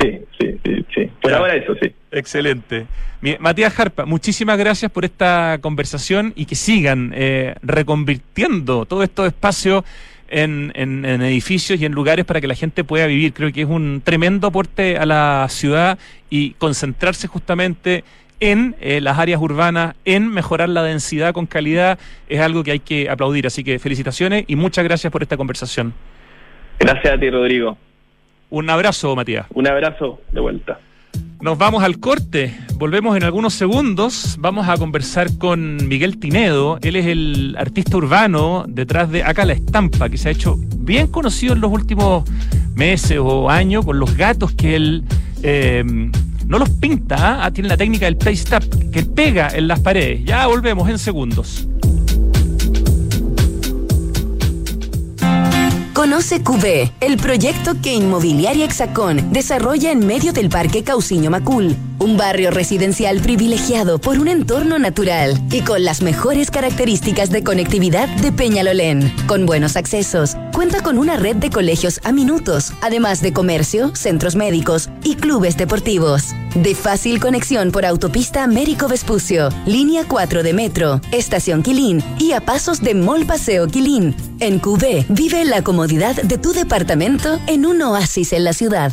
Sí, 0.00 0.18
sí, 0.40 0.56
sí, 0.64 0.84
sí. 0.92 1.08
Por 1.22 1.32
ahora 1.32 1.54
eso, 1.54 1.72
sí. 1.80 1.92
Excelente. 2.10 2.86
Matías 3.38 3.72
Jarpa, 3.72 4.06
muchísimas 4.06 4.58
gracias 4.58 4.90
por 4.90 5.04
esta 5.04 5.58
conversación 5.60 6.32
y 6.34 6.46
que 6.46 6.56
sigan 6.56 7.12
eh, 7.14 7.54
reconvirtiendo 7.62 8.86
todo 8.86 9.04
estos 9.04 9.28
espacios 9.28 9.84
en, 10.30 10.72
en, 10.74 11.04
edificios 11.04 11.80
y 11.80 11.84
en 11.84 11.92
lugares 11.92 12.24
para 12.24 12.40
que 12.40 12.48
la 12.48 12.56
gente 12.56 12.82
pueda 12.82 13.06
vivir. 13.06 13.34
Creo 13.34 13.52
que 13.52 13.62
es 13.62 13.68
un 13.68 14.02
tremendo 14.02 14.48
aporte 14.48 14.96
a 14.96 15.06
la 15.06 15.46
ciudad 15.48 15.96
y 16.28 16.50
concentrarse 16.52 17.28
justamente 17.28 18.02
en 18.40 18.74
eh, 18.80 19.00
las 19.00 19.18
áreas 19.18 19.40
urbanas, 19.40 19.94
en 20.04 20.28
mejorar 20.28 20.68
la 20.68 20.82
densidad 20.82 21.32
con 21.32 21.46
calidad, 21.46 21.98
es 22.28 22.40
algo 22.40 22.64
que 22.64 22.72
hay 22.72 22.80
que 22.80 23.08
aplaudir. 23.08 23.46
Así 23.46 23.62
que 23.62 23.78
felicitaciones 23.78 24.44
y 24.46 24.56
muchas 24.56 24.84
gracias 24.84 25.12
por 25.12 25.22
esta 25.22 25.36
conversación. 25.36 25.94
Gracias 26.78 27.14
a 27.14 27.18
ti, 27.18 27.30
Rodrigo. 27.30 27.76
Un 28.48 28.68
abrazo, 28.68 29.14
Matías. 29.14 29.46
Un 29.54 29.68
abrazo 29.68 30.20
de 30.32 30.40
vuelta. 30.40 30.78
Nos 31.40 31.56
vamos 31.56 31.82
al 31.82 31.98
corte, 32.00 32.54
volvemos 32.74 33.16
en 33.16 33.24
algunos 33.24 33.54
segundos, 33.54 34.36
vamos 34.38 34.68
a 34.68 34.76
conversar 34.76 35.38
con 35.38 35.88
Miguel 35.88 36.18
Tinedo, 36.18 36.78
él 36.82 36.96
es 36.96 37.06
el 37.06 37.56
artista 37.58 37.96
urbano 37.96 38.66
detrás 38.68 39.10
de 39.10 39.24
Acá 39.24 39.46
la 39.46 39.54
Estampa, 39.54 40.10
que 40.10 40.18
se 40.18 40.28
ha 40.28 40.32
hecho 40.32 40.56
bien 40.76 41.06
conocido 41.06 41.54
en 41.54 41.62
los 41.62 41.72
últimos 41.72 42.28
meses 42.74 43.18
o 43.18 43.48
años 43.48 43.86
con 43.86 43.98
los 43.98 44.18
gatos 44.18 44.52
que 44.52 44.76
él 44.76 45.04
eh, 45.42 45.82
no 46.50 46.58
los 46.58 46.68
pinta, 46.68 47.44
¿ah? 47.44 47.50
tiene 47.52 47.68
la 47.68 47.76
técnica 47.76 48.06
del 48.06 48.16
paste 48.16 48.56
up, 48.56 48.90
que 48.90 49.04
pega 49.04 49.50
en 49.54 49.68
las 49.68 49.78
paredes. 49.78 50.24
Ya 50.24 50.48
volvemos 50.48 50.90
en 50.90 50.98
segundos. 50.98 51.68
Conoce 56.00 56.42
QB, 56.42 56.92
el 57.02 57.18
proyecto 57.18 57.74
que 57.82 57.92
Inmobiliaria 57.92 58.64
Hexacón 58.64 59.34
desarrolla 59.34 59.92
en 59.92 60.06
medio 60.06 60.32
del 60.32 60.48
Parque 60.48 60.82
Cauciño 60.82 61.30
Macul, 61.30 61.76
un 61.98 62.16
barrio 62.16 62.50
residencial 62.50 63.20
privilegiado 63.20 63.98
por 63.98 64.18
un 64.18 64.28
entorno 64.28 64.78
natural 64.78 65.38
y 65.52 65.60
con 65.60 65.84
las 65.84 66.00
mejores 66.00 66.50
características 66.50 67.28
de 67.28 67.44
conectividad 67.44 68.08
de 68.08 68.32
Peñalolén. 68.32 69.14
Con 69.26 69.44
buenos 69.44 69.76
accesos, 69.76 70.38
cuenta 70.54 70.82
con 70.82 70.96
una 70.96 71.16
red 71.16 71.36
de 71.36 71.50
colegios 71.50 72.00
a 72.02 72.12
minutos, 72.12 72.72
además 72.80 73.20
de 73.20 73.34
comercio, 73.34 73.94
centros 73.94 74.36
médicos 74.36 74.88
y 75.04 75.16
clubes 75.16 75.58
deportivos. 75.58 76.34
De 76.54 76.74
fácil 76.74 77.20
conexión 77.20 77.70
por 77.72 77.84
autopista 77.84 78.42
Américo 78.42 78.88
Vespucio, 78.88 79.48
línea 79.66 80.04
4 80.06 80.42
de 80.42 80.52
metro, 80.52 81.00
estación 81.12 81.62
Quilín 81.62 82.02
y 82.18 82.32
a 82.32 82.40
pasos 82.40 82.80
de 82.80 82.94
Mall 82.94 83.26
Paseo 83.26 83.66
Quilín. 83.66 84.14
En 84.40 84.58
QV, 84.58 85.06
vive 85.08 85.44
la 85.44 85.62
comodidad 85.62 86.16
de 86.22 86.38
tu 86.38 86.52
departamento 86.52 87.38
en 87.46 87.66
un 87.66 87.82
oasis 87.82 88.32
en 88.32 88.44
la 88.44 88.52
ciudad. 88.52 88.92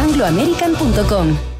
angloamerican.com. 0.00 1.59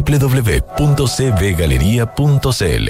www.cvgalería.cl 0.01 2.89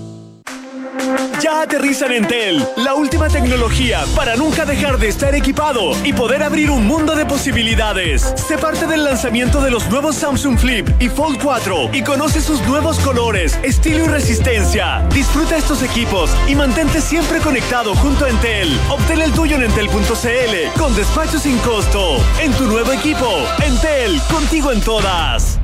Ya 1.41 1.61
aterriza 1.61 2.05
en 2.05 2.11
Entel, 2.11 2.63
la 2.77 2.93
última 2.93 3.27
tecnología 3.27 4.03
para 4.15 4.35
nunca 4.35 4.63
dejar 4.63 4.99
de 4.99 5.07
estar 5.07 5.33
equipado 5.33 5.93
y 6.03 6.13
poder 6.13 6.43
abrir 6.43 6.69
un 6.69 6.85
mundo 6.85 7.15
de 7.15 7.25
posibilidades. 7.25 8.21
Sé 8.35 8.59
parte 8.59 8.85
del 8.85 9.03
lanzamiento 9.03 9.59
de 9.59 9.71
los 9.71 9.89
nuevos 9.89 10.17
Samsung 10.17 10.59
Flip 10.59 10.87
y 10.99 11.09
Fold 11.09 11.41
4 11.41 11.89
y 11.93 12.03
conoce 12.03 12.41
sus 12.41 12.61
nuevos 12.67 12.99
colores, 12.99 13.57
estilo 13.63 14.05
y 14.05 14.07
resistencia. 14.07 15.03
Disfruta 15.13 15.57
estos 15.57 15.81
equipos 15.81 16.29
y 16.47 16.53
mantente 16.53 17.01
siempre 17.01 17.39
conectado 17.39 17.95
junto 17.95 18.25
a 18.25 18.29
Entel. 18.29 18.69
Obtén 18.91 19.21
el 19.21 19.31
tuyo 19.31 19.55
en 19.55 19.63
entel.cl 19.63 20.79
con 20.79 20.95
despacho 20.95 21.39
sin 21.39 21.57
costo. 21.59 22.17
En 22.39 22.51
tu 22.53 22.65
nuevo 22.65 22.91
equipo, 22.91 23.27
Entel, 23.65 24.21
contigo 24.29 24.71
en 24.71 24.81
todas. 24.81 25.59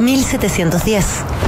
1710 0.00 1.47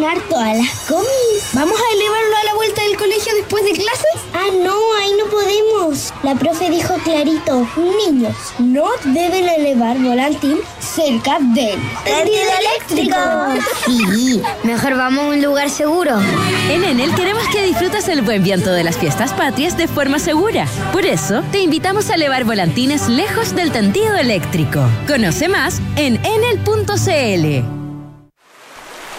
ganar 0.11 0.29
todas 0.29 0.57
las 0.57 0.79
comis! 0.87 1.53
¿Vamos 1.53 1.79
a 1.79 1.93
elevarlo 1.93 2.35
a 2.35 2.43
la 2.45 2.55
vuelta 2.55 2.81
del 2.83 2.97
colegio 2.97 3.33
después 3.35 3.63
de 3.63 3.71
clases? 3.71 4.05
Ah, 4.33 4.47
no, 4.63 4.75
ahí 4.99 5.11
no 5.17 5.25
podemos. 5.29 6.13
La 6.23 6.35
profe 6.35 6.69
dijo 6.69 6.95
clarito, 7.03 7.67
niños, 7.77 8.35
no 8.59 8.85
deben 9.05 9.47
elevar 9.47 9.97
volantín 9.99 10.57
cerca 10.79 11.39
del 11.39 11.79
tendido 12.03 12.51
eléctrico. 12.59 13.17
Sí, 13.85 14.41
mejor 14.63 14.95
vamos 14.95 15.25
a 15.25 15.27
un 15.29 15.41
lugar 15.41 15.69
seguro. 15.69 16.19
En 16.69 16.83
Enel 16.83 17.13
queremos 17.15 17.43
que 17.53 17.63
disfrutes 17.63 18.07
el 18.07 18.21
buen 18.21 18.43
viento 18.43 18.71
de 18.71 18.83
las 18.83 18.97
fiestas 18.97 19.33
patrias 19.33 19.77
de 19.77 19.87
forma 19.87 20.19
segura. 20.19 20.67
Por 20.91 21.05
eso, 21.05 21.41
te 21.51 21.59
invitamos 21.59 22.09
a 22.09 22.15
elevar 22.15 22.43
volantines 22.43 23.07
lejos 23.07 23.55
del 23.55 23.71
tendido 23.71 24.15
eléctrico. 24.15 24.81
Conoce 25.07 25.47
más 25.47 25.79
en 25.95 26.19
enel.cl. 26.25 27.80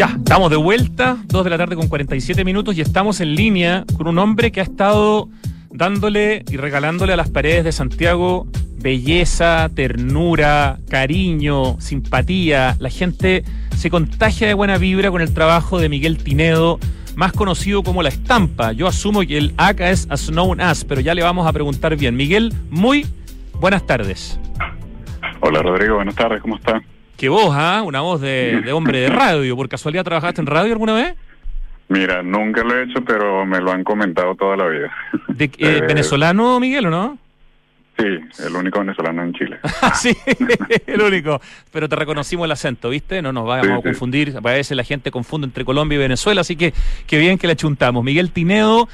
Ya, 0.00 0.14
estamos 0.16 0.48
de 0.48 0.56
vuelta, 0.56 1.18
2 1.26 1.44
de 1.44 1.50
la 1.50 1.58
tarde 1.58 1.76
con 1.76 1.86
47 1.86 2.42
minutos 2.42 2.74
y 2.74 2.80
estamos 2.80 3.20
en 3.20 3.34
línea 3.34 3.84
con 3.98 4.08
un 4.08 4.18
hombre 4.18 4.50
que 4.50 4.60
ha 4.60 4.62
estado 4.62 5.28
dándole 5.70 6.42
y 6.50 6.56
regalándole 6.56 7.12
a 7.12 7.16
las 7.16 7.28
paredes 7.28 7.64
de 7.64 7.72
Santiago 7.72 8.46
belleza, 8.78 9.68
ternura, 9.74 10.78
cariño, 10.88 11.78
simpatía. 11.80 12.76
La 12.78 12.88
gente 12.88 13.44
se 13.76 13.90
contagia 13.90 14.46
de 14.46 14.54
buena 14.54 14.78
vibra 14.78 15.10
con 15.10 15.20
el 15.20 15.34
trabajo 15.34 15.78
de 15.78 15.90
Miguel 15.90 16.16
Tinedo, 16.16 16.78
más 17.14 17.32
conocido 17.32 17.82
como 17.82 18.02
La 18.02 18.08
Estampa. 18.08 18.72
Yo 18.72 18.86
asumo 18.86 19.20
que 19.20 19.36
el 19.36 19.52
acá 19.58 19.90
es 19.90 20.06
As 20.08 20.28
Known 20.28 20.62
As, 20.62 20.82
pero 20.86 21.02
ya 21.02 21.14
le 21.14 21.22
vamos 21.22 21.46
a 21.46 21.52
preguntar 21.52 21.94
bien. 21.96 22.16
Miguel, 22.16 22.54
muy 22.70 23.04
buenas 23.60 23.84
tardes. 23.84 24.40
Hola 25.40 25.60
Rodrigo, 25.60 25.96
buenas 25.96 26.14
tardes, 26.14 26.40
¿cómo 26.40 26.56
está? 26.56 26.80
Qué 27.20 27.28
voz, 27.28 27.54
¿ah? 27.54 27.82
Una 27.84 28.00
voz 28.00 28.18
de, 28.22 28.62
de 28.64 28.72
hombre 28.72 29.00
de 29.00 29.10
radio. 29.10 29.54
¿Por 29.54 29.68
casualidad 29.68 30.04
trabajaste 30.04 30.40
en 30.40 30.46
radio 30.46 30.72
alguna 30.72 30.94
vez? 30.94 31.14
Mira, 31.88 32.22
nunca 32.22 32.62
lo 32.64 32.74
he 32.74 32.84
hecho, 32.84 33.04
pero 33.04 33.44
me 33.44 33.60
lo 33.60 33.72
han 33.72 33.84
comentado 33.84 34.34
toda 34.36 34.56
la 34.56 34.66
vida. 34.66 34.90
¿De, 35.28 35.44
eh, 35.44 35.50
eh, 35.58 35.80
¿Venezolano, 35.86 36.58
Miguel, 36.58 36.86
o 36.86 36.90
no? 36.90 37.18
Sí, 37.98 38.06
el 38.46 38.56
único 38.56 38.78
venezolano 38.78 39.22
en 39.22 39.34
Chile. 39.34 39.58
sí, 40.00 40.16
el 40.86 41.02
único. 41.02 41.38
Pero 41.70 41.90
te 41.90 41.96
reconocimos 41.96 42.46
el 42.46 42.52
acento, 42.52 42.88
¿viste? 42.88 43.20
No 43.20 43.34
nos 43.34 43.46
vayamos 43.46 43.68
Sí, 43.68 43.74
a 43.74 43.76
sí. 43.76 43.82
confundir. 43.82 44.34
A 44.38 44.40
veces 44.40 44.74
la 44.74 44.84
gente 44.84 45.10
confunde 45.10 45.44
entre 45.46 45.66
Colombia 45.66 45.96
y 45.96 45.98
Venezuela, 45.98 46.40
así 46.40 46.56
que 46.56 46.72
qué 47.06 47.18
bien 47.18 47.36
que 47.36 47.48
le 47.48 47.54
chuntamos. 47.54 48.02
Miguel 48.02 48.30
Tinedo, 48.30 48.88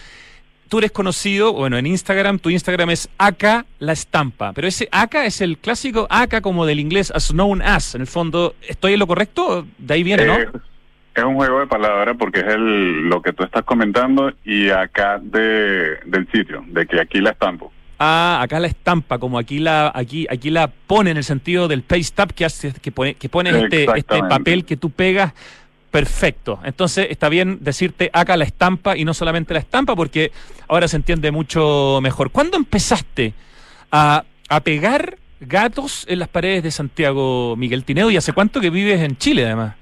tú 0.69 0.79
eres 0.79 0.93
conocido, 0.93 1.53
bueno, 1.53 1.79
en 1.79 1.87
Instagram, 1.87 2.39
tu 2.39 2.51
Instagram 2.51 2.91
es 2.91 3.09
Aka 3.19 3.67
la 3.79 3.93
estampa. 3.93 4.53
Pero 4.53 4.69
ese 4.69 4.89
Aka 4.93 5.25
es 5.27 5.41
el 5.41 5.59
clásico 5.59 6.07
Aka 6.11 6.41
como 6.41 6.67
del 6.67 6.81
inglés 6.81 7.13
as 7.15 7.31
known 7.33 7.63
as. 7.63 7.95
En 7.95 8.03
el 8.03 8.07
fondo, 8.07 8.55
¿estoy 8.69 8.95
en 8.95 8.99
lo 8.99 9.07
correcto? 9.07 9.67
De 9.79 9.95
ahí 9.95 10.03
viene, 10.03 10.27
¿no? 10.27 10.35
Eh, 10.35 10.49
es 11.15 11.25
un 11.25 11.35
juego 11.35 11.61
de 11.61 11.67
palabras 11.67 12.17
porque 12.19 12.41
es 12.41 12.47
el, 12.47 13.09
lo 13.09 13.23
que 13.23 13.33
tú 13.33 13.43
estás 13.43 13.65
comentando 13.65 14.33
y 14.45 14.69
acá 14.69 15.19
de, 15.23 15.97
del 16.05 16.29
sitio, 16.31 16.63
de 16.69 16.87
que 16.87 17.01
aquí 17.01 17.21
la 17.21 17.31
estampo. 17.31 17.73
Ah, 17.99 18.41
acá 18.43 18.61
la 18.61 18.67
estampa, 18.67 19.19
como 19.19 19.39
aquí 19.39 19.59
la, 19.59 19.91
aquí, 19.95 20.27
aquí 20.29 20.51
la 20.51 20.69
pone 20.69 21.11
en 21.13 21.17
el 21.17 21.25
sentido 21.25 21.67
del 21.69 21.83
paste 21.83 22.23
up 22.23 22.35
que 22.35 22.45
hace, 22.45 22.75
que 22.75 22.93
pone, 22.93 23.15
que 23.15 23.31
pones 23.31 23.55
este, 23.55 23.87
este 23.97 24.19
papel 24.25 24.67
que 24.67 24.77
tú 24.77 24.91
pegas. 24.91 25.33
Perfecto. 25.91 26.61
Entonces 26.65 27.07
está 27.11 27.29
bien 27.29 27.59
decirte 27.61 28.11
acá 28.13 28.37
la 28.37 28.45
estampa 28.45 28.97
y 28.97 29.05
no 29.05 29.15
solamente 29.15 29.55
la 29.55 29.61
estampa, 29.61 29.97
porque 29.97 30.31
ahora 30.69 30.89
se 30.89 30.97
entiende 30.97 31.31
mucho 31.31 32.01
mejor. 32.03 32.31
¿Cuándo 32.31 32.57
empezaste 32.57 33.33
a, 33.91 34.25
a 34.49 34.61
pegar 34.61 35.17
gatos 35.41 36.05
en 36.09 36.19
las 36.19 36.29
paredes 36.29 36.63
de 36.65 36.71
Santiago, 36.71 37.55
Miguel 37.57 37.85
Tineo? 37.85 38.11
¿Y 38.11 38.17
hace 38.17 38.33
cuánto 38.33 38.61
que 38.61 38.71
vives 38.71 39.01
en 39.01 39.17
Chile, 39.17 39.47
además? 39.47 39.75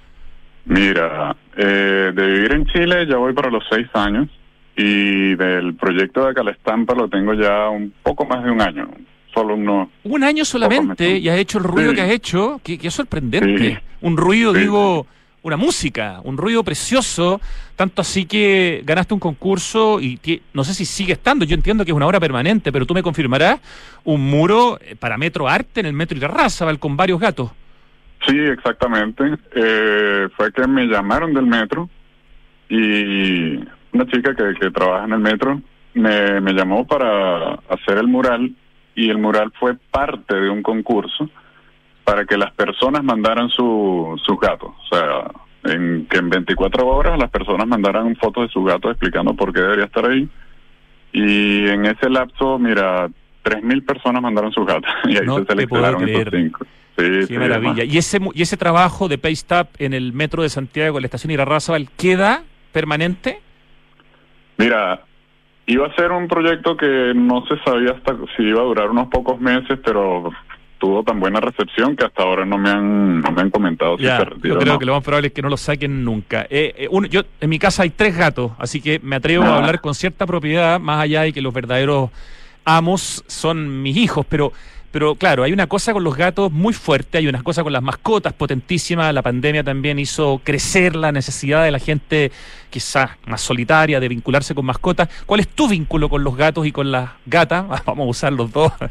Mira, 0.66 1.36
eh, 1.56 2.12
de 2.14 2.26
vivir 2.26 2.52
en 2.52 2.66
Chile 2.66 3.06
ya 3.08 3.16
voy 3.16 3.32
para 3.34 3.50
los 3.50 3.64
seis 3.70 3.86
años 3.94 4.28
y 4.76 5.34
del 5.34 5.74
proyecto 5.74 6.26
de 6.26 6.34
Calestampa 6.34 6.94
lo 6.94 7.08
tengo 7.08 7.34
ya 7.34 7.68
un 7.68 7.92
poco 8.02 8.24
más 8.24 8.42
de 8.44 8.50
un 8.50 8.60
año, 8.62 8.88
solo 9.34 9.54
unos... 9.54 9.88
Un 10.04 10.24
año 10.24 10.44
solamente 10.44 11.18
y 11.18 11.28
has 11.28 11.38
hecho 11.38 11.58
el 11.58 11.64
ruido 11.64 11.90
Sí. 11.90 11.96
que 11.96 12.02
has 12.02 12.10
hecho, 12.10 12.60
que, 12.64 12.78
que 12.78 12.88
es 12.88 12.94
sorprendente. 12.94 13.74
Sí. 13.74 13.78
Un 14.00 14.16
ruido, 14.16 14.54
Sí, 14.54 14.60
digo, 14.60 15.06
una 15.44 15.58
música, 15.58 16.20
un 16.24 16.38
ruido 16.38 16.64
precioso, 16.64 17.38
tanto 17.76 18.00
así 18.00 18.24
que 18.24 18.82
ganaste 18.84 19.12
un 19.12 19.20
concurso 19.20 20.00
y 20.00 20.18
no 20.54 20.64
sé 20.64 20.72
si 20.72 20.86
sigue 20.86 21.12
estando, 21.12 21.44
yo 21.44 21.54
entiendo 21.54 21.84
que 21.84 21.90
es 21.90 21.96
una 21.96 22.06
obra 22.06 22.18
permanente, 22.18 22.72
pero 22.72 22.86
tú 22.86 22.94
me 22.94 23.02
confirmarás, 23.02 23.60
un 24.04 24.22
muro 24.22 24.78
eh, 24.80 24.96
para 24.98 25.18
Metro 25.18 25.46
Arte 25.46 25.80
en 25.80 25.86
el 25.86 25.92
Metro 25.92 26.16
Irarrázaval 26.16 26.78
con 26.78 26.96
varios 26.96 27.20
gatos. 27.20 27.50
Sí, 28.26 28.38
exactamente. 28.38 29.22
Eh, 29.54 30.28
fue 30.34 30.50
que 30.50 30.66
me 30.66 30.86
llamaron 30.86 31.34
del 31.34 31.44
metro 31.44 31.90
y 32.70 33.56
una 33.92 34.06
chica 34.10 34.34
que, 34.34 34.70
trabaja 34.70 35.04
en 35.04 35.12
el 35.12 35.20
metro 35.20 35.60
me, 35.92 36.40
me 36.40 36.54
llamó 36.54 36.86
para 36.86 37.52
hacer 37.68 37.98
el 37.98 38.08
mural 38.08 38.50
y 38.94 39.10
el 39.10 39.18
mural 39.18 39.52
fue 39.60 39.76
parte 39.90 40.34
de 40.36 40.48
un 40.48 40.62
concurso 40.62 41.28
para 42.04 42.24
que 42.26 42.36
las 42.36 42.52
personas 42.52 43.02
mandaran 43.02 43.48
su, 43.48 44.20
sus 44.24 44.38
gatos. 44.38 44.70
O 44.70 44.94
sea, 44.94 45.30
en 45.64 46.06
que 46.06 46.18
en 46.18 46.28
24 46.28 46.86
horas 46.86 47.18
las 47.18 47.30
personas 47.30 47.66
mandaran 47.66 48.14
fotos 48.16 48.46
de 48.48 48.52
sus 48.52 48.64
gatos 48.66 48.92
explicando 48.92 49.34
por 49.34 49.52
qué 49.52 49.60
debería 49.60 49.86
estar 49.86 50.06
ahí. 50.08 50.28
Y 51.12 51.68
en 51.68 51.86
ese 51.86 52.10
lapso, 52.10 52.58
mira, 52.58 53.08
3.000 53.44 53.84
personas 53.86 54.22
mandaron 54.22 54.52
sus 54.52 54.66
gatos 54.66 54.90
y 55.04 55.16
ahí 55.16 55.26
No 55.26 55.38
se 55.38 55.46
seleccionaron 55.46 56.08
esos 56.08 56.28
cinco. 56.30 56.66
Sí, 56.96 57.02
Qué 57.04 57.26
sí, 57.26 57.38
maravilla. 57.38 57.72
además. 57.72 57.94
Y 57.94 57.98
ese, 57.98 58.18
y 58.34 58.42
ese 58.42 58.56
trabajo 58.56 59.08
de 59.08 59.16
Up 59.16 59.68
en 59.78 59.94
el 59.94 60.12
Metro 60.12 60.42
de 60.42 60.48
Santiago, 60.48 60.98
en 60.98 61.02
la 61.02 61.06
estación 61.06 61.32
Irarrázaval, 61.32 61.88
¿queda 61.96 62.44
permanente? 62.72 63.40
Mira, 64.58 65.02
iba 65.66 65.86
a 65.86 65.94
ser 65.96 66.12
un 66.12 66.28
proyecto 66.28 66.76
que 66.76 67.12
no 67.14 67.44
se 67.46 67.58
sabía 67.64 67.92
hasta 67.92 68.14
si 68.36 68.44
iba 68.44 68.60
a 68.60 68.64
durar 68.64 68.90
unos 68.90 69.08
pocos 69.08 69.40
meses, 69.40 69.78
pero 69.84 70.30
tuvo 70.78 71.02
tan 71.02 71.18
buena 71.20 71.40
recepción 71.40 71.96
que 71.96 72.04
hasta 72.04 72.22
ahora 72.22 72.44
no 72.44 72.58
me 72.58 72.70
han, 72.70 73.20
no 73.20 73.30
me 73.32 73.40
han 73.42 73.50
comentado 73.50 73.96
si 73.96 74.04
Ya, 74.04 74.18
se 74.18 74.24
yo 74.48 74.58
creo 74.58 74.74
no. 74.74 74.78
que 74.78 74.84
lo 74.84 74.94
más 74.94 75.02
probable 75.02 75.28
es 75.28 75.32
que 75.34 75.42
no 75.42 75.48
lo 75.48 75.56
saquen 75.56 76.04
nunca. 76.04 76.42
Eh, 76.50 76.74
eh, 76.76 76.88
uno- 76.90 77.06
yo 77.06 77.22
En 77.40 77.48
mi 77.50 77.58
casa 77.58 77.82
hay 77.84 77.90
tres 77.90 78.16
gatos, 78.16 78.52
así 78.58 78.80
que 78.80 78.98
me 79.02 79.16
atrevo 79.16 79.44
a 79.44 79.48
Ah. 79.54 79.56
hablar 79.58 79.80
con 79.80 79.94
cierta 79.94 80.26
propiedad, 80.26 80.78
más 80.80 81.00
allá 81.02 81.22
de 81.22 81.32
que 81.32 81.40
los 81.40 81.54
verdaderos 81.54 82.10
amos 82.64 83.24
son 83.26 83.82
mis 83.82 83.96
hijos, 83.96 84.24
pero... 84.28 84.52
Pero 84.94 85.16
claro, 85.16 85.42
hay 85.42 85.52
una 85.52 85.66
cosa 85.66 85.92
con 85.92 86.04
los 86.04 86.16
gatos 86.16 86.52
muy 86.52 86.72
fuerte, 86.72 87.18
hay 87.18 87.26
una 87.26 87.42
cosa 87.42 87.64
con 87.64 87.72
las 87.72 87.82
mascotas 87.82 88.32
potentísima. 88.32 89.12
La 89.12 89.22
pandemia 89.22 89.64
también 89.64 89.98
hizo 89.98 90.40
crecer 90.44 90.94
la 90.94 91.10
necesidad 91.10 91.64
de 91.64 91.72
la 91.72 91.80
gente 91.80 92.30
quizás 92.70 93.10
más 93.26 93.40
solitaria 93.40 93.98
de 93.98 94.06
vincularse 94.06 94.54
con 94.54 94.64
mascotas. 94.64 95.08
¿Cuál 95.26 95.40
es 95.40 95.48
tu 95.48 95.66
vínculo 95.66 96.08
con 96.08 96.22
los 96.22 96.36
gatos 96.36 96.64
y 96.64 96.70
con 96.70 96.92
las 96.92 97.10
gatas? 97.26 97.64
Vamos 97.86 98.06
a 98.06 98.10
usar 98.10 98.32
los 98.34 98.52
dos. 98.52 98.72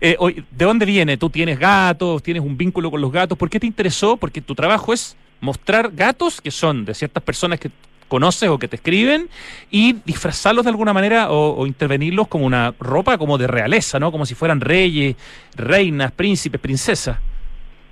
Eh, 0.00 0.16
¿De 0.50 0.64
dónde 0.64 0.84
viene? 0.84 1.16
¿Tú 1.16 1.30
tienes 1.30 1.56
gatos? 1.60 2.20
¿Tienes 2.20 2.42
un 2.42 2.56
vínculo 2.56 2.90
con 2.90 3.00
los 3.00 3.12
gatos? 3.12 3.38
¿Por 3.38 3.48
qué 3.48 3.60
te 3.60 3.66
interesó? 3.66 4.16
Porque 4.16 4.40
tu 4.40 4.56
trabajo 4.56 4.92
es 4.92 5.16
mostrar 5.40 5.92
gatos 5.92 6.40
que 6.40 6.50
son 6.50 6.84
de 6.84 6.94
ciertas 6.94 7.22
personas 7.22 7.60
que 7.60 7.70
conoces 8.08 8.48
o 8.48 8.58
que 8.58 8.68
te 8.68 8.76
escriben 8.76 9.28
y 9.70 9.94
disfrazarlos 10.04 10.64
de 10.64 10.70
alguna 10.70 10.92
manera 10.92 11.30
o, 11.30 11.66
intervenirlos 11.66 12.28
como 12.28 12.46
una 12.46 12.74
ropa 12.78 13.18
como 13.18 13.38
de 13.38 13.46
realeza, 13.46 13.98
¿no? 13.98 14.12
Como 14.12 14.26
si 14.26 14.34
fueran 14.34 14.60
reyes, 14.60 15.16
reinas, 15.56 16.12
príncipes, 16.12 16.60
princesas. 16.60 17.18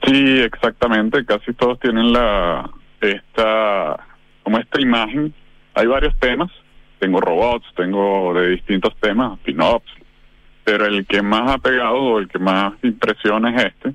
Sí, 0.06 0.40
exactamente. 0.40 1.24
Casi 1.24 1.52
todos 1.54 1.78
tienen 1.80 2.12
la 2.12 2.70
esta 3.00 3.98
como 4.42 4.58
esta 4.58 4.80
imagen. 4.80 5.34
Hay 5.74 5.86
varios 5.86 6.16
temas. 6.18 6.50
Tengo 6.98 7.20
robots, 7.20 7.66
tengo 7.76 8.32
de 8.34 8.50
distintos 8.50 8.94
temas, 9.00 9.38
pin-ups, 9.40 9.90
pero 10.62 10.86
el 10.86 11.04
que 11.06 11.20
más 11.20 11.50
ha 11.50 11.58
pegado 11.58 11.96
o 11.96 12.18
el 12.18 12.28
que 12.28 12.38
más 12.38 12.72
impresiona 12.82 13.54
es 13.54 13.64
este. 13.64 13.94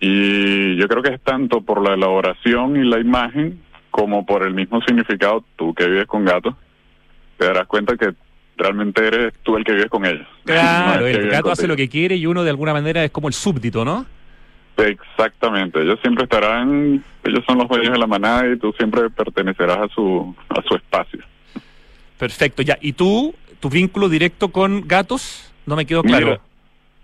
Y 0.00 0.76
yo 0.76 0.88
creo 0.88 1.02
que 1.02 1.14
es 1.14 1.20
tanto 1.20 1.60
por 1.60 1.82
la 1.86 1.94
elaboración 1.94 2.76
y 2.76 2.88
la 2.88 2.98
imagen 2.98 3.60
como 3.94 4.26
por 4.26 4.44
el 4.44 4.54
mismo 4.54 4.82
significado. 4.82 5.44
Tú 5.54 5.72
que 5.72 5.86
vives 5.86 6.06
con 6.06 6.24
gatos, 6.24 6.56
te 7.38 7.46
darás 7.46 7.68
cuenta 7.68 7.96
que 7.96 8.12
realmente 8.56 9.06
eres 9.06 9.32
tú 9.44 9.56
el 9.56 9.62
que 9.62 9.70
vives 9.70 9.88
con 9.88 10.04
ellos. 10.04 10.26
Claro, 10.44 11.02
No 11.02 11.06
el 11.06 11.30
gato 11.30 11.52
hace 11.52 11.68
lo 11.68 11.76
que 11.76 11.88
quiere 11.88 12.16
y 12.16 12.26
uno 12.26 12.42
de 12.42 12.50
alguna 12.50 12.72
manera 12.72 13.04
es 13.04 13.12
como 13.12 13.28
el 13.28 13.34
súbdito, 13.34 13.84
¿no? 13.84 14.04
Exactamente, 14.76 15.80
ellos 15.80 16.00
siempre 16.02 16.24
estarán, 16.24 17.04
ellos 17.22 17.44
son 17.46 17.58
los 17.58 17.68
dueños 17.68 17.92
de 17.92 17.98
la 18.00 18.08
manada 18.08 18.52
y 18.52 18.58
tú 18.58 18.72
siempre 18.76 19.08
pertenecerás 19.10 19.78
a 19.78 19.88
su 19.94 20.34
a 20.48 20.60
su 20.62 20.74
espacio. 20.74 21.20
Perfecto, 22.18 22.62
ya. 22.62 22.76
¿Y 22.80 22.94
tú, 22.94 23.32
tu 23.60 23.70
vínculo 23.70 24.08
directo 24.08 24.48
con 24.48 24.88
gatos? 24.88 25.52
No 25.66 25.76
me 25.76 25.86
quedó 25.86 26.02
claro. 26.02 26.40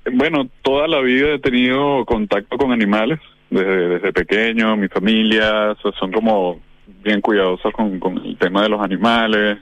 Mira, 0.05 0.17
bueno, 0.17 0.49
toda 0.63 0.89
la 0.89 1.01
vida 1.01 1.35
he 1.35 1.39
tenido 1.39 2.05
contacto 2.05 2.59
con 2.59 2.73
animales, 2.73 3.21
desde, 3.49 3.89
desde 3.91 4.13
pequeño, 4.13 4.77
mi 4.77 4.89
familia, 4.89 5.77
son 6.01 6.11
como 6.11 6.61
bien 7.03 7.21
cuidadosos 7.21 7.73
con, 7.73 7.99
con 7.99 8.19
el 8.19 8.37
tema 8.39 8.63
de 8.63 8.69
los 8.69 8.81
animales, 8.83 9.59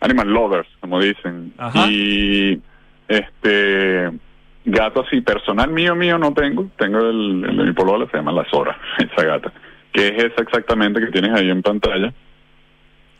animal 0.00 0.28
lovers, 0.28 0.68
como 0.80 1.00
dicen. 1.00 1.52
Ajá. 1.58 1.86
Y 1.88 2.60
este 3.08 4.10
gato 4.64 5.02
así 5.06 5.20
personal 5.22 5.70
mío 5.70 5.94
mío 5.94 6.18
no 6.18 6.32
tengo, 6.34 6.68
tengo 6.76 6.98
el, 6.98 7.44
el 7.48 7.56
de 7.56 7.64
mi 7.64 7.72
polola 7.72 8.06
se 8.10 8.18
llama 8.18 8.32
la 8.32 8.44
Sora, 8.50 8.78
esa 8.98 9.24
gata, 9.24 9.52
que 9.92 10.08
es 10.08 10.24
esa 10.24 10.42
exactamente 10.42 11.00
que 11.00 11.06
tienes 11.06 11.32
ahí 11.32 11.48
en 11.50 11.62
pantalla. 11.62 12.12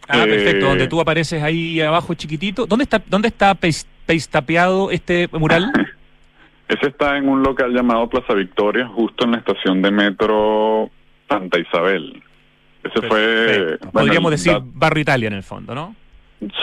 Ah, 0.09 0.25
perfecto, 0.25 0.67
Eh, 0.67 0.69
donde 0.69 0.89
tú 0.89 1.01
apareces 1.01 1.43
ahí 1.43 1.81
abajo 1.81 2.15
chiquitito. 2.15 2.67
¿Dónde 2.67 2.85
está, 2.85 3.03
dónde 3.07 3.29
está 3.29 3.55
paistapeado 3.55 4.91
este 4.91 5.29
mural? 5.33 5.71
Ese 6.69 6.89
está 6.89 7.17
en 7.17 7.29
un 7.29 7.43
local 7.43 7.73
llamado 7.73 8.09
Plaza 8.09 8.35
Victoria, 8.35 8.87
justo 8.89 9.25
en 9.25 9.33
la 9.33 9.39
estación 9.39 9.81
de 9.81 9.91
metro 9.91 10.91
Santa 11.29 11.59
Isabel. 11.59 12.23
Ese 12.85 13.07
fue... 13.07 13.79
Podríamos 13.93 14.31
decir 14.31 14.57
Barrio 14.63 15.03
Italia 15.03 15.29
en 15.29 15.35
el 15.35 15.43
fondo, 15.43 15.75
¿no? 15.75 15.95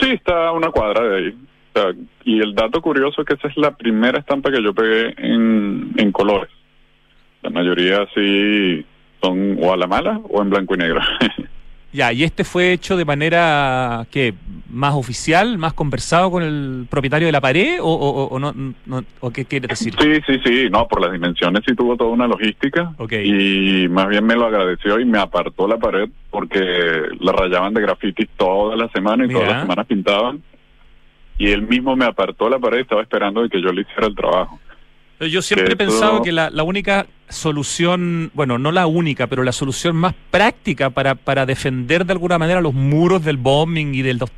Sí, 0.00 0.10
está 0.10 0.48
a 0.48 0.52
una 0.52 0.70
cuadra 0.70 1.06
de 1.06 1.16
ahí. 1.16 1.38
O 1.74 1.78
sea, 1.78 1.92
y 2.24 2.40
el 2.40 2.54
dato 2.54 2.80
curioso 2.80 3.20
es 3.20 3.26
que 3.26 3.34
esa 3.34 3.48
es 3.48 3.56
la 3.56 3.76
primera 3.76 4.18
estampa 4.18 4.50
que 4.50 4.62
yo 4.62 4.72
pegué 4.74 5.14
en, 5.18 5.92
en 5.96 6.12
colores. 6.12 6.50
La 7.42 7.50
mayoría 7.50 8.06
sí 8.14 8.84
son 9.22 9.58
o 9.62 9.72
a 9.72 9.76
la 9.76 9.86
mala 9.86 10.20
o 10.28 10.42
en 10.42 10.50
blanco 10.50 10.74
y 10.74 10.78
negro. 10.78 11.00
Ya, 11.96 12.12
y 12.12 12.24
este 12.24 12.44
fue 12.44 12.72
hecho 12.74 12.94
de 12.98 13.06
manera 13.06 14.06
que 14.10 14.34
más 14.68 14.92
oficial, 14.94 15.56
más 15.56 15.72
conversado 15.72 16.30
con 16.30 16.42
el 16.42 16.86
propietario 16.90 17.24
de 17.26 17.32
la 17.32 17.40
pared 17.40 17.78
o, 17.80 17.86
o- 17.86 18.26
o- 18.28 18.38
no, 18.38 18.52
no- 18.84 19.02
o 19.20 19.30
qué 19.30 19.46
quieres 19.46 19.70
decir? 19.70 19.94
Sí, 19.98 20.20
sí, 20.26 20.38
sí, 20.44 20.68
no, 20.70 20.86
por 20.86 21.00
las 21.00 21.10
dimensiones 21.12 21.62
sí 21.66 21.74
tuvo 21.74 21.96
toda 21.96 22.10
una 22.10 22.26
logística 22.26 22.92
y 23.24 23.88
más 23.88 24.08
bien 24.08 24.26
me 24.26 24.34
lo 24.36 24.44
agradeció 24.44 25.00
y 25.00 25.06
me 25.06 25.18
apartó 25.18 25.66
la 25.66 25.78
pared 25.78 26.10
porque 26.30 26.60
la 27.18 27.32
rayaban 27.32 27.72
de 27.72 27.80
grafitis 27.80 28.28
toda 28.36 28.76
la 28.76 28.88
semana 28.90 29.24
y 29.24 29.28
todas 29.28 29.44
Mira. 29.44 29.52
las 29.54 29.62
semanas 29.62 29.86
pintaban 29.86 30.42
y 31.38 31.48
él 31.50 31.62
mismo 31.62 31.96
me 31.96 32.04
apartó 32.04 32.50
la 32.50 32.58
pared 32.58 32.78
y 32.78 32.82
estaba 32.82 33.00
esperando 33.00 33.42
de 33.42 33.48
que 33.48 33.62
yo 33.62 33.72
le 33.72 33.80
hiciera 33.82 34.06
el 34.06 34.14
trabajo. 34.14 34.58
Yo 35.20 35.40
siempre 35.40 35.72
he 35.72 35.76
pensado 35.76 36.20
que 36.22 36.32
la, 36.32 36.50
la 36.50 36.62
única 36.62 37.06
solución, 37.28 38.30
bueno, 38.34 38.58
no 38.58 38.70
la 38.70 38.86
única, 38.86 39.26
pero 39.26 39.42
la 39.42 39.52
solución 39.52 39.96
más 39.96 40.14
práctica 40.30 40.90
para, 40.90 41.14
para 41.14 41.46
defender 41.46 42.04
de 42.04 42.12
alguna 42.12 42.38
manera 42.38 42.60
los 42.60 42.74
muros 42.74 43.24
del 43.24 43.36
bombing 43.38 43.94
y 43.94 44.02
del 44.02 44.18
los 44.18 44.30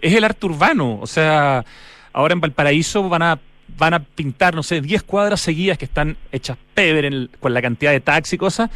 es 0.00 0.14
el 0.14 0.24
arte 0.24 0.46
urbano. 0.46 0.98
O 1.00 1.06
sea, 1.06 1.64
ahora 2.12 2.32
en 2.34 2.40
Valparaíso 2.40 3.08
van 3.08 3.22
a 3.22 3.38
van 3.76 3.94
a 3.94 3.98
pintar, 4.00 4.54
no 4.54 4.62
sé, 4.62 4.80
10 4.82 5.02
cuadras 5.04 5.40
seguidas 5.40 5.78
que 5.78 5.86
están 5.86 6.16
hechas 6.30 6.58
peber 6.74 7.06
en 7.06 7.12
el- 7.14 7.30
con 7.40 7.54
la 7.54 7.62
cantidad 7.62 7.92
de 7.92 8.00
taxi 8.00 8.36
y 8.36 8.38
cosas, 8.38 8.70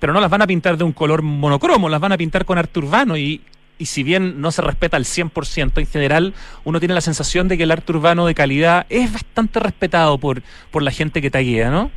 pero 0.00 0.12
no 0.12 0.20
las 0.20 0.28
van 0.28 0.42
a 0.42 0.46
pintar 0.46 0.76
de 0.76 0.82
un 0.84 0.92
color 0.92 1.22
monocromo, 1.22 1.88
las 1.88 2.00
van 2.00 2.12
a 2.12 2.18
pintar 2.18 2.44
con 2.44 2.58
arte 2.58 2.80
urbano 2.80 3.16
y, 3.16 3.40
y 3.84 3.86
si 3.86 4.02
bien 4.02 4.40
no 4.40 4.50
se 4.50 4.62
respeta 4.62 4.96
al 4.96 5.04
100%, 5.04 5.76
en 5.76 5.86
general 5.86 6.32
uno 6.64 6.78
tiene 6.78 6.94
la 6.94 7.02
sensación 7.02 7.48
de 7.48 7.58
que 7.58 7.64
el 7.64 7.70
arte 7.70 7.92
urbano 7.92 8.24
de 8.24 8.34
calidad 8.34 8.86
es 8.88 9.12
bastante 9.12 9.60
respetado 9.60 10.16
por, 10.16 10.40
por 10.70 10.82
la 10.82 10.90
gente 10.90 11.20
que 11.20 11.30
taguea, 11.30 11.70
¿no? 11.70 11.90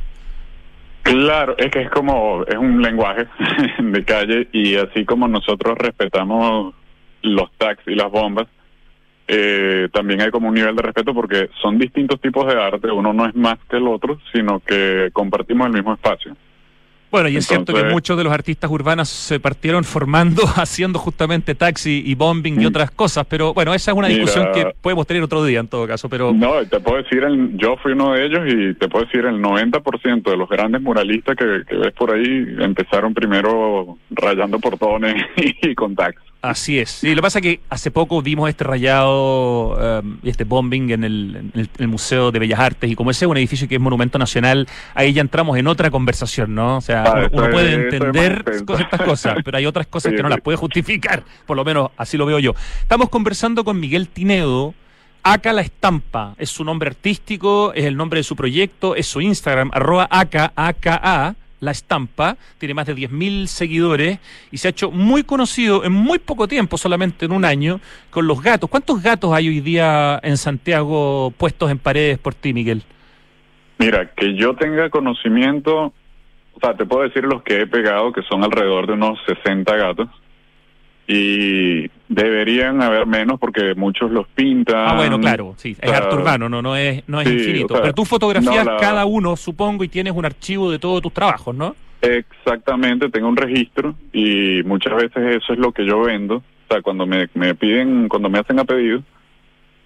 Claro, 1.02 1.56
es 1.56 1.70
que 1.70 1.80
es 1.80 1.90
como, 1.90 2.44
es 2.46 2.56
un 2.56 2.82
lenguaje 2.82 3.26
de 3.78 4.04
calle 4.04 4.48
y 4.52 4.76
así 4.76 5.06
como 5.06 5.28
nosotros 5.28 5.78
respetamos 5.78 6.74
los 7.22 7.50
tags 7.56 7.82
y 7.86 7.94
las 7.94 8.10
bombas, 8.10 8.48
eh, 9.26 9.88
también 9.90 10.20
hay 10.20 10.30
como 10.30 10.48
un 10.48 10.54
nivel 10.54 10.76
de 10.76 10.82
respeto 10.82 11.14
porque 11.14 11.48
son 11.62 11.78
distintos 11.78 12.20
tipos 12.20 12.46
de 12.46 12.62
arte, 12.62 12.90
uno 12.90 13.14
no 13.14 13.24
es 13.24 13.34
más 13.34 13.56
que 13.70 13.78
el 13.78 13.88
otro, 13.88 14.20
sino 14.30 14.60
que 14.60 15.08
compartimos 15.14 15.68
el 15.68 15.72
mismo 15.72 15.94
espacio. 15.94 16.36
Bueno, 17.10 17.28
y 17.28 17.36
es 17.36 17.46
cierto 17.46 17.72
que 17.72 17.84
muchos 17.84 18.16
de 18.18 18.24
los 18.24 18.32
artistas 18.32 18.70
urbanos 18.70 19.08
se 19.08 19.40
partieron 19.40 19.84
formando 19.84 20.42
haciendo 20.56 20.98
justamente 20.98 21.54
taxi 21.54 22.02
y 22.04 22.14
bombing 22.14 22.60
y 22.60 22.64
mm. 22.64 22.68
otras 22.68 22.90
cosas, 22.90 23.26
pero 23.26 23.54
bueno, 23.54 23.74
esa 23.74 23.92
es 23.92 23.96
una 23.96 24.08
discusión 24.08 24.48
que 24.52 24.74
podemos 24.80 25.06
tener 25.06 25.22
otro 25.22 25.44
día 25.44 25.60
en 25.60 25.68
todo 25.68 25.86
caso, 25.86 26.08
pero... 26.08 26.32
No, 26.32 26.64
te 26.66 26.80
puedo 26.80 27.02
decir, 27.02 27.22
el, 27.22 27.56
yo 27.56 27.76
fui 27.76 27.92
uno 27.92 28.12
de 28.12 28.26
ellos 28.26 28.40
y 28.46 28.74
te 28.74 28.88
puedo 28.88 29.06
decir, 29.06 29.24
el 29.24 29.40
90% 29.40 30.22
de 30.22 30.36
los 30.36 30.48
grandes 30.48 30.82
muralistas 30.82 31.36
que, 31.36 31.44
ves 31.44 31.92
por 31.96 32.12
ahí 32.12 32.46
empezaron 32.58 33.14
primero 33.14 33.96
rayando 34.10 34.58
portones 34.58 35.14
y 35.36 35.74
con 35.74 35.94
taxi. 35.94 36.28
Así 36.40 36.78
es. 36.78 36.90
Sí, 36.90 37.08
lo 37.10 37.16
que 37.16 37.22
pasa 37.22 37.38
es 37.40 37.42
que 37.42 37.60
hace 37.68 37.90
poco 37.90 38.22
vimos 38.22 38.48
este 38.48 38.62
rayado 38.62 40.00
um, 40.00 40.18
y 40.22 40.30
este 40.30 40.44
bombing 40.44 40.90
en 40.90 41.02
el, 41.02 41.50
en 41.52 41.68
el, 41.76 41.88
Museo 41.88 42.30
de 42.30 42.38
Bellas 42.38 42.60
Artes 42.60 42.88
y 42.88 42.94
como 42.94 43.10
ese 43.10 43.24
es 43.24 43.30
un 43.30 43.36
edificio 43.36 43.66
que 43.66 43.74
es 43.74 43.80
monumento 43.80 44.20
nacional, 44.20 44.68
ahí 44.94 45.12
ya 45.12 45.20
entramos 45.20 45.58
en 45.58 45.66
otra 45.66 45.90
conversación, 45.90 46.54
¿no? 46.54 46.76
O 46.76 46.80
sea, 46.80 47.02
ah, 47.02 47.28
uno, 47.32 47.50
puede 47.50 47.74
entender 47.74 48.44
estas 48.46 49.02
cosas, 49.02 49.38
pero 49.44 49.58
hay 49.58 49.66
otras 49.66 49.88
cosas 49.88 50.12
que 50.12 50.22
no 50.22 50.28
las 50.28 50.40
puede 50.40 50.56
justificar, 50.56 51.24
por 51.44 51.56
lo 51.56 51.64
menos 51.64 51.90
así 51.96 52.16
lo 52.16 52.24
veo 52.24 52.38
yo. 52.38 52.54
Estamos 52.82 53.08
conversando 53.08 53.64
con 53.64 53.80
Miguel 53.80 54.08
Tinedo. 54.08 54.74
Aca 55.24 55.52
la 55.52 55.60
estampa, 55.62 56.34
es 56.38 56.48
su 56.48 56.64
nombre 56.64 56.88
artístico, 56.88 57.72
es 57.74 57.84
el 57.84 57.96
nombre 57.96 58.20
de 58.20 58.22
su 58.22 58.36
proyecto, 58.36 58.94
es 58.94 59.06
su 59.08 59.20
Instagram, 59.20 59.70
arroba 59.74 60.06
Aca, 60.10 60.52
A-K-A, 60.54 61.34
la 61.60 61.70
estampa, 61.70 62.36
tiene 62.58 62.74
más 62.74 62.86
de 62.86 62.94
10.000 62.94 63.46
seguidores 63.46 64.18
y 64.50 64.58
se 64.58 64.68
ha 64.68 64.70
hecho 64.70 64.90
muy 64.90 65.24
conocido 65.24 65.84
en 65.84 65.92
muy 65.92 66.18
poco 66.18 66.48
tiempo, 66.48 66.78
solamente 66.78 67.26
en 67.26 67.32
un 67.32 67.44
año, 67.44 67.80
con 68.10 68.26
los 68.26 68.42
gatos. 68.42 68.70
¿Cuántos 68.70 69.02
gatos 69.02 69.32
hay 69.32 69.48
hoy 69.48 69.60
día 69.60 70.20
en 70.22 70.36
Santiago 70.36 71.32
puestos 71.36 71.70
en 71.70 71.78
paredes 71.78 72.18
por 72.18 72.34
ti, 72.34 72.52
Miguel? 72.52 72.82
Mira, 73.78 74.10
que 74.14 74.34
yo 74.34 74.54
tenga 74.56 74.90
conocimiento, 74.90 75.92
o 76.52 76.60
sea, 76.60 76.76
te 76.76 76.84
puedo 76.84 77.02
decir 77.02 77.24
los 77.24 77.42
que 77.42 77.62
he 77.62 77.66
pegado, 77.66 78.12
que 78.12 78.22
son 78.22 78.42
alrededor 78.42 78.86
de 78.86 78.94
unos 78.94 79.18
60 79.26 79.76
gatos 79.76 80.08
y 81.06 81.88
deberían 82.08 82.82
haber 82.82 83.06
menos 83.06 83.38
porque 83.38 83.74
muchos 83.74 84.10
los 84.10 84.26
pintan. 84.28 84.76
Ah, 84.76 84.94
bueno, 84.96 85.20
claro, 85.20 85.54
sí, 85.56 85.76
es 85.80 85.92
arte 85.92 86.14
urbano, 86.14 86.48
no, 86.48 86.62
no 86.62 86.76
es, 86.76 87.02
no 87.06 87.20
es 87.20 87.28
infinito. 87.28 87.74
Pero 87.74 87.94
tú 87.94 88.04
fotografías 88.04 88.66
cada 88.80 89.04
uno, 89.04 89.36
supongo, 89.36 89.84
y 89.84 89.88
tienes 89.88 90.14
un 90.14 90.24
archivo 90.24 90.70
de 90.70 90.78
todos 90.78 91.02
tus 91.02 91.12
trabajos, 91.12 91.54
¿no? 91.54 91.76
Exactamente, 92.00 93.10
tengo 93.10 93.28
un 93.28 93.36
registro 93.36 93.94
y 94.12 94.62
muchas 94.64 94.94
veces 94.94 95.42
eso 95.42 95.52
es 95.52 95.58
lo 95.58 95.72
que 95.72 95.84
yo 95.84 96.00
vendo. 96.00 96.36
O 96.36 96.72
sea, 96.72 96.82
cuando 96.82 97.06
me, 97.06 97.28
me 97.34 97.54
piden, 97.54 98.08
cuando 98.08 98.28
me 98.28 98.38
hacen 98.38 98.58
a 98.58 98.64
pedido, 98.64 99.02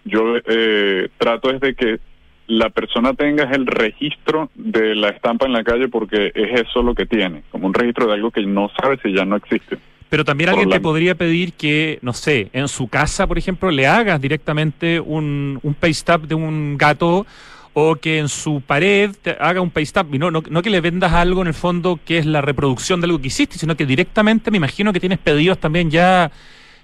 yo 0.04 0.36
eh, 0.46 1.08
trato 1.18 1.50
es 1.50 1.60
de 1.60 1.74
que 1.74 2.00
la 2.48 2.70
persona 2.70 3.14
tenga 3.14 3.44
el 3.44 3.66
registro 3.66 4.50
de 4.54 4.94
la 4.94 5.08
estampa 5.08 5.46
en 5.46 5.52
la 5.52 5.64
calle 5.64 5.88
porque 5.88 6.32
es 6.34 6.60
eso 6.60 6.82
lo 6.82 6.94
que 6.94 7.06
tiene, 7.06 7.44
como 7.50 7.66
un 7.66 7.74
registro 7.74 8.06
de 8.06 8.14
algo 8.14 8.30
que 8.30 8.44
no 8.44 8.70
sabe 8.80 8.98
si 9.02 9.14
ya 9.14 9.24
no 9.24 9.36
existe. 9.36 9.78
Pero 10.12 10.26
también 10.26 10.50
alguien 10.50 10.68
te 10.68 10.78
podría 10.78 11.14
pedir 11.14 11.54
que, 11.54 11.98
no 12.02 12.12
sé, 12.12 12.50
en 12.52 12.68
su 12.68 12.86
casa, 12.86 13.26
por 13.26 13.38
ejemplo, 13.38 13.70
le 13.70 13.86
hagas 13.86 14.20
directamente 14.20 15.00
un, 15.00 15.58
un 15.62 15.72
paste 15.72 16.12
up 16.12 16.28
de 16.28 16.34
un 16.34 16.76
gato 16.76 17.24
o 17.72 17.94
que 17.94 18.18
en 18.18 18.28
su 18.28 18.60
pared 18.60 19.12
te 19.22 19.30
haga 19.40 19.62
un 19.62 19.70
paste 19.70 20.00
up. 20.00 20.08
Y 20.12 20.18
no, 20.18 20.30
no, 20.30 20.42
que 20.42 20.68
le 20.68 20.82
vendas 20.82 21.14
algo 21.14 21.40
en 21.40 21.46
el 21.46 21.54
fondo 21.54 21.98
que 22.04 22.18
es 22.18 22.26
la 22.26 22.42
reproducción 22.42 23.00
de 23.00 23.06
algo 23.06 23.22
que 23.22 23.28
hiciste, 23.28 23.56
sino 23.56 23.74
que 23.74 23.86
directamente 23.86 24.50
me 24.50 24.58
imagino 24.58 24.92
que 24.92 25.00
tienes 25.00 25.18
pedidos 25.18 25.56
también 25.56 25.90
ya 25.90 26.30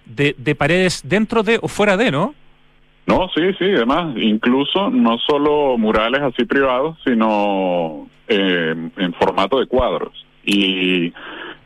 de, 0.06 0.34
de 0.38 0.54
paredes 0.54 1.02
dentro 1.04 1.42
de 1.42 1.58
o 1.60 1.68
fuera 1.68 1.98
de, 1.98 2.10
¿no? 2.10 2.34
No, 3.06 3.28
sí, 3.34 3.42
sí, 3.58 3.66
además, 3.76 4.16
incluso 4.16 4.88
no 4.88 5.18
solo 5.18 5.76
murales 5.76 6.22
así 6.22 6.46
privados, 6.46 6.96
sino 7.04 8.08
eh, 8.26 8.74
en 8.96 9.12
formato 9.12 9.60
de 9.60 9.66
cuadros. 9.66 10.14
Y 10.46 11.12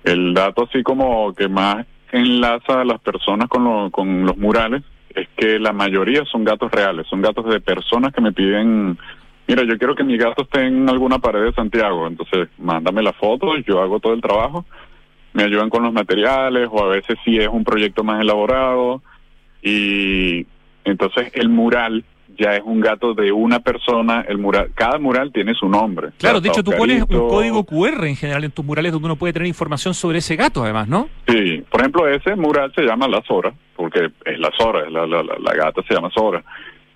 el 0.04 0.34
dato 0.34 0.64
así 0.64 0.82
como 0.82 1.32
que 1.34 1.48
más 1.48 1.86
enlaza 2.10 2.80
a 2.80 2.84
las 2.84 3.00
personas 3.00 3.48
con, 3.48 3.90
con 3.90 4.26
los 4.26 4.36
murales 4.36 4.82
es 5.14 5.28
que 5.36 5.58
la 5.58 5.72
mayoría 5.72 6.24
son 6.24 6.44
gatos 6.44 6.70
reales, 6.70 7.06
son 7.08 7.22
gatos 7.22 7.46
de 7.46 7.60
personas 7.60 8.12
que 8.12 8.20
me 8.20 8.32
piden, 8.32 8.98
mira, 9.46 9.62
yo 9.64 9.78
quiero 9.78 9.94
que 9.94 10.04
mi 10.04 10.16
gato 10.16 10.42
esté 10.42 10.66
en 10.66 10.88
alguna 10.88 11.18
pared 11.18 11.44
de 11.44 11.52
Santiago, 11.52 12.06
entonces 12.06 12.48
mándame 12.58 13.02
la 13.02 13.12
foto, 13.12 13.56
yo 13.58 13.80
hago 13.82 14.00
todo 14.00 14.14
el 14.14 14.22
trabajo, 14.22 14.64
me 15.32 15.44
ayudan 15.44 15.70
con 15.70 15.82
los 15.82 15.92
materiales 15.92 16.68
o 16.70 16.84
a 16.84 16.88
veces 16.88 17.18
si 17.24 17.38
es 17.38 17.48
un 17.48 17.64
proyecto 17.64 18.04
más 18.04 18.20
elaborado 18.20 19.02
y 19.62 20.46
entonces 20.84 21.30
el 21.34 21.48
mural 21.48 22.04
ya 22.38 22.56
es 22.56 22.62
un 22.64 22.80
gato 22.80 23.14
de 23.14 23.32
una 23.32 23.60
persona, 23.60 24.24
el 24.28 24.38
mural, 24.38 24.70
cada 24.74 24.98
mural 24.98 25.32
tiene 25.32 25.54
su 25.54 25.68
nombre. 25.68 26.10
Claro, 26.18 26.40
de 26.40 26.48
hecho 26.48 26.62
tú 26.62 26.72
pones 26.72 27.02
un 27.02 27.28
código 27.28 27.64
QR 27.64 28.06
en 28.06 28.16
general 28.16 28.44
en 28.44 28.50
tus 28.50 28.64
murales 28.64 28.92
donde 28.92 29.06
uno 29.06 29.16
puede 29.16 29.32
tener 29.32 29.48
información 29.48 29.94
sobre 29.94 30.18
ese 30.18 30.36
gato 30.36 30.62
además, 30.62 30.88
¿no? 30.88 31.08
Sí, 31.28 31.62
por 31.70 31.80
ejemplo 31.80 32.08
ese 32.08 32.34
mural 32.36 32.72
se 32.74 32.82
llama 32.82 33.08
La 33.08 33.22
Sora, 33.22 33.52
porque 33.76 34.10
es 34.24 34.38
La 34.38 34.50
Sora, 34.56 34.88
la, 34.90 35.06
la, 35.06 35.22
la, 35.22 35.54
gata 35.54 35.82
se 35.86 35.94
llama 35.94 36.10
Sora. 36.14 36.42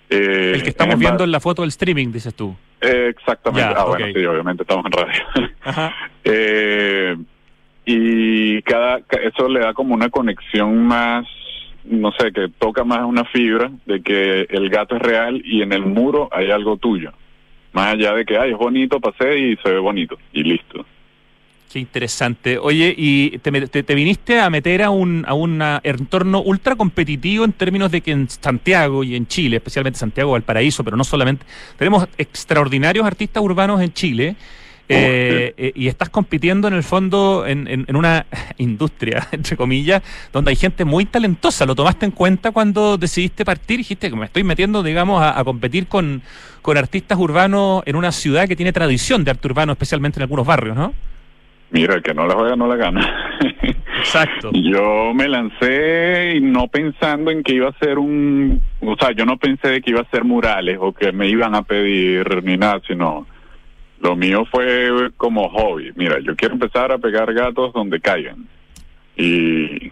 Eh, 0.09 0.53
el 0.55 0.63
que 0.63 0.71
estamos 0.71 0.99
viendo 0.99 1.25
en 1.25 1.33
la 1.33 1.41
foto 1.41 1.63
del 1.63 1.71
streaming, 1.71 2.13
dices 2.13 2.35
tú. 2.35 2.55
exactamente, 2.81 3.75
ah 3.77 3.85
bueno, 3.85 4.07
sí, 4.15 4.25
obviamente 4.25 4.63
estamos 4.63 4.85
en 4.87 4.93
radio. 4.93 5.23
Ajá. 5.63 5.93
eh, 6.25 7.17
y 7.85 8.63
cada, 8.63 9.01
eso 9.23 9.49
le 9.49 9.61
da 9.61 9.73
como 9.73 9.95
una 9.95 10.11
conexión 10.11 10.87
más 10.87 11.27
no 11.89 12.13
sé, 12.13 12.33
que 12.33 12.49
toca 12.59 12.85
más 12.85 13.05
una 13.05 13.25
fibra 13.25 13.71
de 13.87 14.03
que 14.03 14.43
el 14.51 14.69
gato 14.69 14.97
es 14.97 15.03
real 15.03 15.41
y 15.45 15.63
en 15.63 15.73
el 15.73 15.85
muro 15.85 16.29
hay 16.33 16.51
algo 16.51 16.77
tuyo. 16.77 17.13
Más 17.73 17.95
allá 17.95 18.15
de 18.15 18.25
que, 18.25 18.39
ay, 18.39 18.53
es 18.53 18.59
bonito, 18.59 19.01
pasé 19.01 19.39
y 19.39 19.57
se 19.57 19.71
ve 19.71 19.79
bonito 19.79 20.17
y 20.33 20.43
listo. 20.43 20.85
Qué 21.71 21.81
interesante. 21.81 22.59
Oye, 22.59 22.95
¿y 22.97 23.39
te, 23.39 23.95
viniste 23.95 24.41
a 24.41 24.49
meter 24.49 24.83
a 24.83 24.91
un 24.91 25.25
a 25.27 25.35
un 25.35 25.61
entorno 25.83 26.41
ultra 26.41 26.77
competitivo 26.77 27.45
en 27.45 27.53
términos 27.53 27.91
de 27.91 28.01
que 28.01 28.13
en 28.13 28.29
Santiago 28.31 29.03
y 29.03 29.17
en 29.17 29.27
Chile, 29.27 29.57
especialmente 29.57 29.99
Santiago 29.99 30.33
Valparaíso, 30.33 30.85
pero 30.85 30.97
no 30.97 31.05
solamente, 31.05 31.45
tenemos 31.77 32.09
extraordinarios 32.17 33.05
artistas 33.05 33.43
urbanos 33.43 33.81
en 33.83 33.93
Chile 33.93 34.37
eh, 34.89 35.55
eh, 35.57 35.73
y 35.75 35.89
estás 35.89 36.11
compitiendo 36.11 36.69
en 36.69 36.75
el 36.75 36.85
fondo 36.85 37.45
en, 37.45 37.67
en, 37.67 37.97
una 37.97 38.27
industria, 38.59 39.27
entre 39.33 39.57
comillas, 39.57 40.03
donde 40.33 40.51
hay 40.51 40.57
gente 40.57 40.85
muy 40.85 41.07
talentosa. 41.07 41.67
¿Lo 41.67 41.75
tomaste 41.75 42.07
en 42.07 42.13
cuenta 42.13 42.53
cuando 42.53 42.97
decidiste 42.97 43.45
partir? 43.45 43.79
Dijiste 43.79 44.11
que 44.11 44.17
me 44.17 44.27
estoy 44.27 44.45
metiendo, 44.45 44.83
digamos, 44.83 45.23
a, 45.23 45.43
competir 45.45 45.89
con, 45.89 46.23
con 46.63 46.77
artistas 46.79 47.19
urbanos 47.19 47.83
en 47.87 47.97
una 47.97 48.13
ciudad 48.13 48.47
que 48.47 48.57
tiene 48.57 48.73
tradición 48.73 49.25
de 49.25 49.33
arte 49.33 49.49
urbano, 49.49 49.73
especialmente 49.73 50.19
en 50.21 50.23
algunos 50.23 50.47
barrios, 50.47 50.77
¿no? 50.77 50.95
Mira, 51.71 52.01
que 52.01 52.15
no 52.15 52.27
la 52.29 52.35
juega, 52.35 52.55
no 52.55 52.69
la 52.69 52.77
gana. 52.77 53.39
Exacto. 53.99 54.51
yo 54.55 55.13
me 55.15 55.27
lancé 55.27 56.39
no 56.41 56.69
pensando 56.69 57.33
en 57.33 57.43
que 57.43 57.55
iba 57.55 57.69
a 57.69 57.79
ser 57.79 57.99
un... 57.99 58.61
O 58.81 58.95
sea, 58.97 59.11
yo 59.11 59.27
no 59.27 59.37
pensé 59.37 59.81
que 59.81 59.91
iba 59.91 60.01
a 60.01 60.11
ser 60.11 60.23
murales 60.23 60.79
o 60.81 60.93
que 60.93 61.11
me 61.11 61.29
iban 61.29 61.57
a 61.57 61.63
pedir 61.63 62.45
ni 62.45 62.57
nada, 62.57 62.81
sino 62.87 63.27
lo 64.01 64.17
mío 64.17 64.45
fue 64.51 65.11
como 65.17 65.49
hobby. 65.49 65.93
Mira, 65.95 66.19
yo 66.21 66.37
quiero 66.37 66.55
empezar 66.55 66.93
a 66.93 66.99
pegar 66.99 67.33
gatos 67.33 67.73
donde 67.73 68.01
caigan. 68.01 68.47
Y 69.17 69.91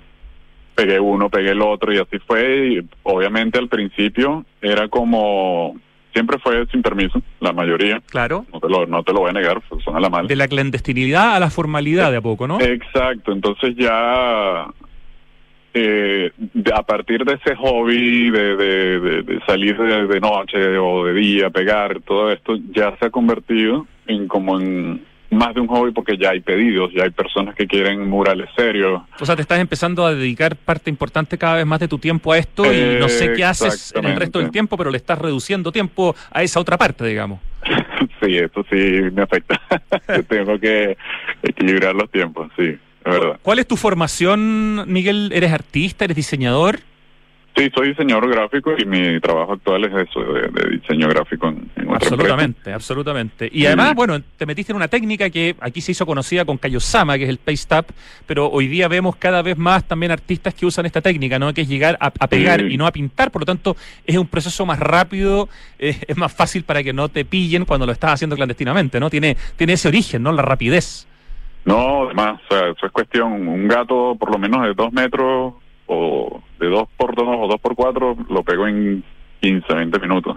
pegué 0.74 1.00
uno, 1.00 1.30
pegué 1.30 1.50
el 1.50 1.62
otro 1.62 1.92
y 1.92 1.98
así 1.98 2.18
fue. 2.26 2.68
Y 2.68 2.88
obviamente 3.02 3.59
al 3.59 3.68
principio 3.68 4.44
era 4.61 4.88
como 4.88 5.76
siempre 6.12 6.38
fue 6.38 6.64
sin 6.70 6.80
permiso, 6.80 7.20
la 7.40 7.52
mayoría. 7.52 8.00
Claro. 8.09 8.46
No 8.52 8.61
te 8.61 8.68
lo, 8.68 8.86
no 8.86 9.02
te 9.02 9.12
lo 9.12 9.20
voy 9.20 9.30
a 9.30 9.32
negar, 9.32 9.61
pues, 9.68 9.82
son 9.82 9.96
a 9.96 10.00
la 10.00 10.09
mala. 10.09 10.28
De 10.28 10.36
la 10.36 10.46
clandestinidad 10.46 11.34
a 11.34 11.40
la 11.40 11.50
formalidad 11.50 12.12
de 12.12 12.18
a 12.18 12.20
poco, 12.20 12.46
¿no? 12.46 12.61
Exacto, 12.61 13.32
entonces 13.32 13.74
ya 13.76 14.66
eh, 15.74 16.30
a 16.72 16.82
partir 16.84 17.24
de 17.24 17.34
ese 17.34 17.57
hobby 17.57 18.30
de, 18.30 18.57
de, 18.57 19.40
salir 19.44 19.76
de, 19.76 20.20
noche 20.20 20.78
o 20.78 21.05
de 21.05 21.14
día, 21.14 21.50
pegar, 21.50 22.00
todo 22.02 22.30
esto 22.30 22.57
ya 22.70 22.96
se 22.98 23.07
ha 23.07 23.11
convertido 23.11 23.84
en 24.07 24.28
como 24.28 24.61
en 24.61 25.02
más 25.30 25.55
de 25.55 25.61
un 25.61 25.66
hobby 25.66 25.92
porque 25.92 26.16
ya 26.16 26.30
hay 26.30 26.40
pedidos, 26.40 26.92
ya 26.94 27.05
hay 27.05 27.11
personas 27.11 27.55
que 27.55 27.66
quieren 27.66 28.09
murales 28.09 28.48
serios. 28.57 29.02
O 29.20 29.26
sea, 29.26 29.36
te 29.36 29.42
estás 29.42 29.59
empezando 29.59 30.07
a 30.07 30.14
dedicar 30.14 30.57
parte 30.57 30.90
importante 30.90 31.36
cada 31.36 31.57
vez 31.57 31.66
más 31.66 31.80
de 31.80 31.88
tu 31.88 31.98
tiempo 31.98 32.32
a 32.32 32.38
esto 32.38 32.72
y 32.72 32.98
no 32.98 33.09
sé 33.09 33.32
qué 33.32 33.44
haces 33.44 33.92
en 33.96 34.05
el 34.05 34.16
resto 34.16 34.38
del 34.38 34.50
tiempo, 34.50 34.76
pero 34.76 34.90
le 34.90 34.96
estás 34.96 35.18
reduciendo 35.18 35.72
tiempo 35.72 36.14
a 36.30 36.42
esa 36.42 36.61
otra 36.61 36.78
parte, 36.78 37.05
digamos. 37.07 37.40
sí, 38.22 38.36
eso 38.36 38.64
sí 38.70 39.00
me 39.12 39.22
afecta. 39.22 39.61
Tengo 40.28 40.59
que 40.59 40.96
equilibrar 41.42 41.94
los 41.94 42.11
tiempos, 42.11 42.50
sí. 42.57 42.78
¿Cuál 43.42 43.59
es 43.59 43.66
tu 43.66 43.76
formación, 43.76 44.90
Miguel? 44.90 45.30
¿Eres 45.34 45.52
artista? 45.52 46.07
¿Eres 46.07 46.16
diseñador? 46.16 46.78
Sí, 47.57 47.70
soy 47.72 47.90
diseñador 47.90 48.28
gráfico 48.28 48.72
y 48.76 48.84
mi 48.84 49.20
trabajo 49.20 49.52
actual 49.52 49.84
es 49.84 50.09
eso, 50.09 50.20
de, 50.24 50.76
diseño 50.76 51.09
gráfico 51.09 51.46
en, 51.46 51.70
en 51.76 51.84
otra 51.84 51.96
Absolutamente, 51.96 52.72
absolutamente. 52.72 53.48
Y 53.52 53.64
además, 53.66 53.94
bueno, 53.94 54.20
te 54.36 54.44
metiste 54.44 54.72
en 54.72 54.76
una 54.76 54.88
técnica 54.88 55.30
que 55.30 55.55
aquí 55.61 55.80
se 55.80 55.92
hizo 55.92 56.05
conocida 56.05 56.44
con 56.44 56.59
Kayosama, 56.59 57.16
que 57.16 57.24
es 57.24 57.30
el 57.30 57.38
paste 57.38 57.78
up, 57.78 57.86
pero 58.26 58.50
hoy 58.50 58.66
día 58.66 58.88
vemos 58.88 59.14
cada 59.16 59.40
vez 59.40 59.57
más 59.57 59.84
también 59.84 60.11
artistas 60.11 60.52
que 60.52 60.66
usan 60.66 60.84
esta 60.86 61.00
técnica, 61.00 61.38
¿no? 61.38 61.55
Que 61.55 61.61
es 61.61 61.68
llegar 61.68 61.96
a, 62.00 62.11
pegar 62.26 62.61
y 62.62 62.76
no 62.76 62.88
a 62.88 62.92
pintar, 62.92 63.30
por 63.30 63.42
lo 63.42 63.46
tanto, 63.46 63.76
es 64.05 64.16
un 64.16 64.26
proceso 64.26 64.66
más 64.66 64.80
rápido, 64.80 65.48
es 65.78 66.16
más 66.16 66.32
fácil 66.32 66.64
para 66.64 66.82
que 66.82 66.92
no 66.92 67.09
te 67.09 67.24
pillen 67.24 67.64
cuando 67.66 67.86
lo 67.86 67.92
estás 67.92 68.14
haciendo 68.14 68.34
clandestinamente, 68.34 68.98
¿no? 68.98 69.11
Tiene, 69.11 69.36
tiene 69.57 69.74
ese 69.74 69.86
origen, 69.86 70.24
¿no? 70.24 70.32
La 70.32 70.42
rapidez. 70.42 71.07
No, 71.64 72.07
además, 72.07 72.40
o 72.44 72.55
sea, 72.55 72.68
eso 72.68 72.86
es 72.86 72.92
cuestión, 72.92 73.46
un 73.46 73.68
gato 73.68 74.16
por 74.18 74.32
lo 74.32 74.38
menos 74.38 74.62
de 74.62 74.74
dos 74.74 74.92
metros 74.92 75.55
o 75.87 76.43
de 76.59 76.68
2 76.68 76.89
por 76.97 77.14
2 77.14 77.26
o 77.28 77.49
2 77.49 77.61
por 77.61 77.74
4 77.74 78.16
lo 78.28 78.43
pego 78.43 78.66
en 78.66 79.05
15, 79.41 79.74
20 79.74 79.99
minutos. 79.99 80.37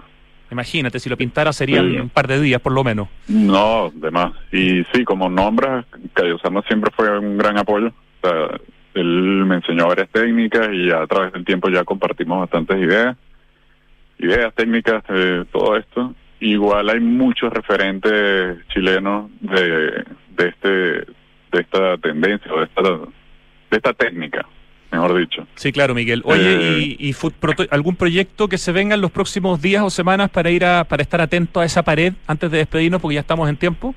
Imagínate, 0.50 0.98
si 0.98 1.10
lo 1.10 1.16
pintara 1.16 1.52
serían 1.52 2.00
un 2.00 2.08
par 2.08 2.26
de 2.26 2.40
días 2.40 2.60
por 2.60 2.72
lo 2.72 2.82
menos. 2.82 3.08
No, 3.28 3.90
de 3.94 4.10
más. 4.10 4.32
Y 4.50 4.82
sí, 4.92 5.04
como 5.04 5.28
nombras, 5.28 5.84
Cayosama 6.14 6.62
siempre 6.62 6.90
fue 6.96 7.18
un 7.18 7.36
gran 7.36 7.58
apoyo. 7.58 7.88
O 7.88 8.26
sea, 8.26 8.58
él 8.94 9.44
me 9.46 9.56
enseñó 9.56 9.88
varias 9.88 10.08
técnicas 10.08 10.70
y 10.72 10.90
a 10.90 11.06
través 11.06 11.32
del 11.34 11.44
tiempo 11.44 11.68
ya 11.68 11.84
compartimos 11.84 12.40
bastantes 12.40 12.78
ideas. 12.78 13.16
Ideas, 14.18 14.54
técnicas, 14.54 15.04
de 15.06 15.44
todo 15.52 15.76
esto. 15.76 16.14
Igual 16.40 16.88
hay 16.88 17.00
muchos 17.00 17.52
referentes 17.52 18.58
chilenos 18.68 19.30
de, 19.40 20.04
de 20.36 20.48
este 20.48 20.68
de 21.50 21.60
esta 21.60 21.96
tendencia 21.98 22.52
o 22.52 22.58
de 22.58 22.64
esta, 22.64 22.82
de 22.82 23.76
esta 23.76 23.92
técnica 23.94 24.46
mejor 24.90 25.18
dicho. 25.18 25.46
Sí, 25.54 25.72
claro, 25.72 25.94
Miguel. 25.94 26.22
Oye, 26.24 26.96
¿y, 26.98 27.10
y 27.10 27.14
algún 27.70 27.96
proyecto 27.96 28.48
que 28.48 28.58
se 28.58 28.72
venga 28.72 28.94
en 28.94 29.00
los 29.00 29.10
próximos 29.10 29.60
días 29.60 29.82
o 29.82 29.90
semanas 29.90 30.30
para 30.30 30.50
ir 30.50 30.64
a, 30.64 30.84
para 30.84 31.02
estar 31.02 31.20
atento 31.20 31.60
a 31.60 31.64
esa 31.64 31.82
pared 31.82 32.14
antes 32.26 32.50
de 32.50 32.58
despedirnos 32.58 33.00
porque 33.00 33.14
ya 33.14 33.20
estamos 33.20 33.48
en 33.48 33.56
tiempo? 33.56 33.94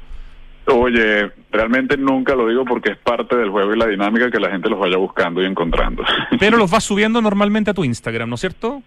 Oye, 0.67 1.31
realmente 1.51 1.97
nunca 1.97 2.35
lo 2.35 2.47
digo 2.47 2.65
porque 2.65 2.91
es 2.91 2.97
parte 2.97 3.35
del 3.35 3.49
juego 3.49 3.73
y 3.73 3.77
la 3.77 3.87
dinámica 3.87 4.29
que 4.29 4.39
la 4.39 4.51
gente 4.51 4.69
los 4.69 4.79
vaya 4.79 4.97
buscando 4.97 5.41
y 5.41 5.45
encontrando. 5.45 6.03
Pero 6.39 6.57
los 6.57 6.69
vas 6.69 6.83
subiendo 6.83 7.21
normalmente 7.21 7.71
a 7.71 7.73
tu 7.73 7.83
Instagram, 7.83 8.29
¿no 8.29 8.35
es 8.35 8.41
cierto? 8.41 8.83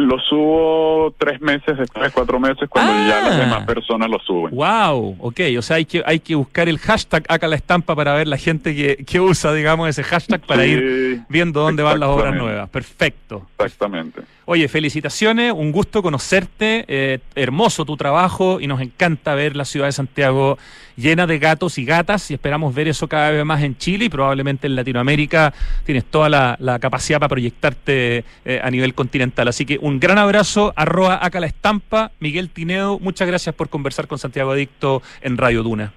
Lo 0.00 0.18
subo 0.18 1.14
tres 1.18 1.40
meses, 1.40 1.76
después 1.76 2.12
cuatro 2.12 2.40
meses, 2.40 2.68
cuando 2.68 2.92
ya 3.06 3.20
las 3.20 3.34
ah. 3.34 3.38
demás 3.38 3.66
personas 3.66 4.08
lo 4.08 4.18
suben. 4.18 4.54
Wow, 4.54 5.16
ok, 5.18 5.40
o 5.58 5.62
sea, 5.62 5.76
hay 5.76 5.84
que, 5.84 6.02
hay 6.04 6.20
que 6.20 6.34
buscar 6.34 6.68
el 6.68 6.78
hashtag 6.78 7.24
acá 7.28 7.46
la 7.48 7.56
estampa 7.56 7.94
para 7.94 8.14
ver 8.14 8.28
la 8.28 8.36
gente 8.36 8.74
que, 8.74 9.04
que 9.04 9.20
usa, 9.20 9.52
digamos, 9.52 9.88
ese 9.88 10.02
hashtag 10.02 10.40
para 10.40 10.64
ir 10.64 11.22
viendo 11.28 11.60
dónde 11.60 11.82
van 11.82 12.00
las 12.00 12.08
obras 12.08 12.34
nuevas. 12.34 12.68
Perfecto. 12.70 13.46
Exactamente. 13.58 14.22
Oye, 14.46 14.66
felicitaciones, 14.68 15.52
un 15.52 15.70
gusto 15.70 16.02
conocerte, 16.02 16.84
eh, 16.88 17.20
hermoso 17.36 17.84
tu 17.84 17.96
trabajo 17.96 18.60
y 18.60 18.66
nos 18.66 18.80
encanta 18.80 19.34
ver 19.34 19.54
la 19.54 19.64
ciudad 19.64 19.86
de 19.86 19.92
Santiago 19.92 20.58
llena 20.96 21.26
de 21.26 21.38
gatos 21.38 21.78
y 21.78 21.84
gatas 21.84 22.30
y 22.30 22.34
esperamos 22.34 22.74
ver 22.74 22.88
eso 22.88 23.08
cada 23.08 23.30
vez 23.30 23.44
más 23.44 23.62
en 23.62 23.76
Chile 23.76 24.06
y 24.06 24.08
probablemente 24.08 24.66
en 24.66 24.76
Latinoamérica 24.76 25.52
tienes 25.84 26.04
toda 26.04 26.28
la, 26.28 26.78
capacidad 26.80 27.18
para 27.18 27.28
proyectarte 27.28 28.24
eh, 28.44 28.60
a 28.62 28.70
nivel 28.70 28.94
continental. 28.94 29.48
Así 29.48 29.66
que 29.66 29.78
un 29.80 29.89
gran 29.98 30.18
abrazo, 30.18 30.72
arroba 30.76 31.24
acá 31.24 31.40
la 31.40 31.46
estampa, 31.46 32.12
Miguel 32.20 32.50
Tineo, 32.50 32.98
muchas 32.98 33.26
gracias 33.26 33.54
por 33.54 33.68
conversar 33.68 34.06
con 34.06 34.18
Santiago 34.18 34.52
Adicto 34.52 35.02
en 35.22 35.38
Radio 35.38 35.62
Duna. 35.62 35.92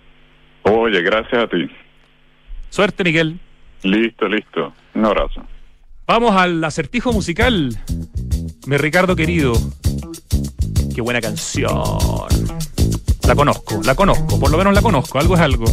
Oye, 0.63 1.01
gracias 1.01 1.43
a 1.43 1.47
ti. 1.47 1.69
Suerte, 2.69 3.03
Miguel. 3.03 3.39
Listo, 3.83 4.27
listo. 4.27 4.73
Un 4.95 5.05
abrazo. 5.05 5.45
Vamos 6.07 6.35
al 6.35 6.63
acertijo 6.63 7.13
musical. 7.13 7.77
Mi 8.65 8.77
Ricardo 8.77 9.15
querido. 9.15 9.53
Qué 10.95 11.01
buena 11.01 11.21
canción. 11.21 11.71
La 13.27 13.35
conozco, 13.35 13.81
la 13.85 13.95
conozco, 13.95 14.37
por 14.37 14.51
lo 14.51 14.57
menos 14.57 14.73
la 14.73 14.81
conozco, 14.81 15.17
algo 15.17 15.35
es 15.35 15.41
algo. 15.41 15.65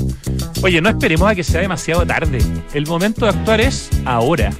Oye, 0.62 0.80
no 0.80 0.88
esperemos 0.88 1.28
a 1.28 1.34
que 1.34 1.42
sea 1.42 1.60
demasiado 1.60 2.06
tarde. 2.06 2.38
El 2.74 2.86
momento 2.86 3.24
de 3.24 3.32
actuar 3.32 3.60
es 3.60 3.90
ahora. 4.04 4.50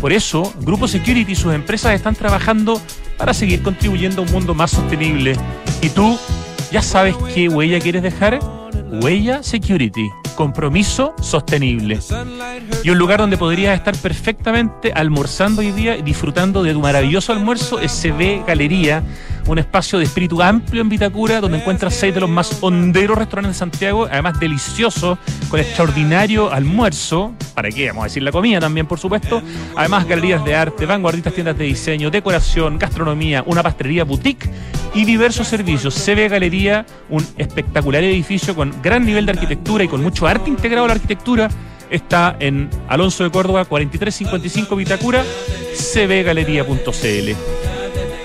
Por 0.00 0.12
eso, 0.12 0.52
Grupo 0.60 0.88
Security 0.88 1.32
y 1.32 1.36
sus 1.36 1.54
empresas 1.54 1.94
están 1.94 2.16
trabajando 2.16 2.80
para 3.20 3.34
seguir 3.34 3.62
contribuyendo 3.62 4.22
a 4.22 4.24
un 4.24 4.32
mundo 4.32 4.54
más 4.54 4.70
sostenible. 4.70 5.36
¿Y 5.82 5.90
tú 5.90 6.18
ya 6.72 6.80
sabes 6.80 7.14
qué 7.34 7.50
huella 7.50 7.78
quieres 7.78 8.02
dejar? 8.02 8.40
Huella 9.02 9.42
Security 9.42 10.08
compromiso 10.40 11.14
sostenible. 11.20 11.98
Y 12.82 12.88
un 12.88 12.96
lugar 12.96 13.20
donde 13.20 13.36
podrías 13.36 13.76
estar 13.76 13.94
perfectamente 13.94 14.90
almorzando 14.90 15.60
hoy 15.60 15.70
día 15.70 15.98
y 15.98 16.02
disfrutando 16.02 16.62
de 16.62 16.72
tu 16.72 16.80
maravilloso 16.80 17.34
almuerzo 17.34 17.78
es 17.78 17.92
CB 17.92 18.46
Galería, 18.46 19.02
un 19.50 19.58
espacio 19.58 19.98
de 19.98 20.04
espíritu 20.04 20.40
amplio 20.40 20.80
en 20.80 20.88
Vitacura, 20.88 21.40
donde 21.40 21.58
encuentras 21.58 21.94
seis 21.94 22.14
de 22.14 22.20
los 22.20 22.30
más 22.30 22.58
honderos 22.60 23.18
restaurantes 23.18 23.56
de 23.56 23.58
Santiago, 23.58 24.06
además 24.10 24.38
delicioso, 24.38 25.18
con 25.48 25.58
extraordinario 25.58 26.52
almuerzo, 26.52 27.34
para 27.54 27.70
qué, 27.70 27.88
vamos 27.88 28.02
a 28.02 28.04
decir 28.04 28.22
la 28.22 28.30
comida 28.30 28.60
también, 28.60 28.86
por 28.86 29.00
supuesto, 29.00 29.42
además 29.74 30.06
galerías 30.06 30.44
de 30.44 30.54
arte, 30.54 30.86
vanguardistas 30.86 31.34
tiendas 31.34 31.58
de 31.58 31.64
diseño, 31.64 32.10
decoración, 32.10 32.78
gastronomía, 32.78 33.42
una 33.44 33.62
pastelería 33.62 34.04
boutique 34.04 34.48
y 34.94 35.04
diversos 35.04 35.48
servicios. 35.48 35.94
CB 35.94 36.28
Galería, 36.28 36.86
un 37.08 37.26
espectacular 37.36 38.04
edificio 38.04 38.54
con 38.54 38.72
gran 38.80 39.04
nivel 39.04 39.26
de 39.26 39.32
arquitectura 39.32 39.82
y 39.82 39.88
con 39.88 40.00
mucho 40.00 40.28
arte 40.28 40.48
integrado 40.48 40.84
a 40.84 40.88
la 40.88 40.94
arquitectura 40.94 41.50
está 41.90 42.36
en 42.38 42.70
Alonso 42.88 43.24
de 43.24 43.32
Córdoba 43.32 43.64
4355 43.64 44.76
Vitacura, 44.76 45.24
cbgalería.cl. 45.74 47.79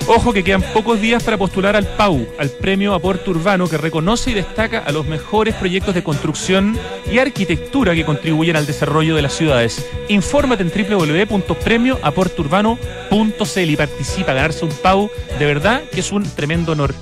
Ojo 0.08 0.32
que 0.32 0.44
quedan 0.44 0.62
pocos 0.62 1.00
días 1.00 1.24
para 1.24 1.36
postular 1.36 1.74
al 1.74 1.84
PAU, 1.84 2.28
al 2.38 2.50
Premio 2.50 2.94
Aporte 2.94 3.28
Urbano, 3.28 3.68
que 3.68 3.76
reconoce 3.76 4.30
y 4.30 4.34
destaca 4.34 4.78
a 4.78 4.92
los 4.92 5.04
mejores 5.04 5.56
proyectos 5.56 5.96
de 5.96 6.04
construcción 6.04 6.78
y 7.10 7.18
arquitectura 7.18 7.92
que 7.92 8.04
contribuyen 8.04 8.54
al 8.54 8.66
desarrollo 8.66 9.16
de 9.16 9.22
las 9.22 9.34
ciudades. 9.34 9.84
Infórmate 10.08 10.62
en 10.62 10.70
www.premioaporteurbano.cl 10.70 13.70
y 13.70 13.76
participa 13.76 14.30
a 14.30 14.34
ganarse 14.34 14.64
un 14.64 14.70
PAU. 14.70 15.10
De 15.40 15.44
verdad 15.44 15.82
que 15.90 15.98
es 16.00 16.12
un 16.12 16.22
tremendo 16.22 16.70
honor. 16.72 16.94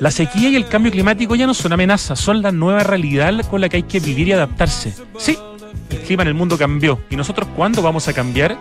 La 0.00 0.10
sequía 0.10 0.48
y 0.48 0.56
el 0.56 0.66
cambio 0.66 0.90
climático 0.90 1.34
ya 1.34 1.46
no 1.46 1.52
son 1.52 1.74
amenazas, 1.74 2.18
son 2.18 2.40
la 2.40 2.52
nueva 2.52 2.84
realidad 2.84 3.34
con 3.50 3.60
la 3.60 3.68
que 3.68 3.76
hay 3.76 3.82
que 3.82 4.00
vivir 4.00 4.28
y 4.28 4.32
adaptarse. 4.32 4.94
Sí, 5.18 5.36
el 5.90 5.98
clima 6.00 6.22
en 6.22 6.28
el 6.28 6.34
mundo 6.34 6.58
cambió. 6.58 7.00
¿Y 7.10 7.16
nosotros 7.16 7.48
cuándo 7.56 7.82
vamos 7.82 8.08
a 8.08 8.12
cambiar? 8.12 8.58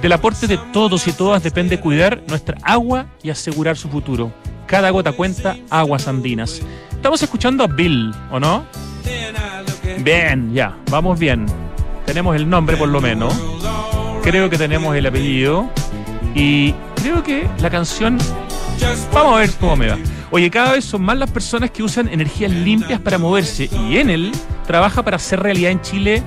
Del 0.00 0.12
aporte 0.12 0.46
de 0.46 0.58
todos 0.72 1.06
y 1.08 1.12
todas 1.12 1.42
depende 1.42 1.80
cuidar 1.80 2.22
nuestra 2.28 2.56
agua 2.62 3.06
y 3.22 3.30
asegurar 3.30 3.76
su 3.76 3.88
futuro. 3.88 4.32
Cada 4.66 4.90
gota 4.90 5.12
cuenta, 5.12 5.56
aguas 5.70 6.06
andinas. 6.08 6.60
Estamos 6.90 7.22
escuchando 7.22 7.64
a 7.64 7.66
Bill, 7.66 8.12
¿o 8.30 8.38
no? 8.38 8.64
Bien, 10.00 10.52
ya, 10.52 10.76
vamos 10.90 11.18
bien. 11.18 11.46
Tenemos 12.06 12.36
el 12.36 12.48
nombre 12.48 12.76
por 12.76 12.88
lo 12.88 13.00
menos. 13.00 13.34
Creo 14.22 14.48
que 14.48 14.58
tenemos 14.58 14.94
el 14.94 15.06
apellido. 15.06 15.68
Y 16.34 16.72
creo 16.96 17.22
que 17.22 17.48
la 17.60 17.70
canción... 17.70 18.18
Vamos 19.12 19.34
a 19.34 19.36
ver 19.38 19.50
cómo 19.58 19.76
me 19.76 19.88
va. 19.88 19.98
Oye, 20.30 20.50
cada 20.50 20.72
vez 20.72 20.84
son 20.84 21.02
más 21.02 21.16
las 21.16 21.30
personas 21.30 21.70
que 21.70 21.82
usan 21.82 22.08
energías 22.08 22.52
limpias 22.52 23.00
para 23.00 23.18
moverse 23.18 23.68
y 23.88 23.96
Enel 23.96 24.30
trabaja 24.66 25.02
para 25.02 25.16
hacer 25.16 25.40
realidad 25.40 25.72
en 25.72 25.80
Chile, 25.80 26.22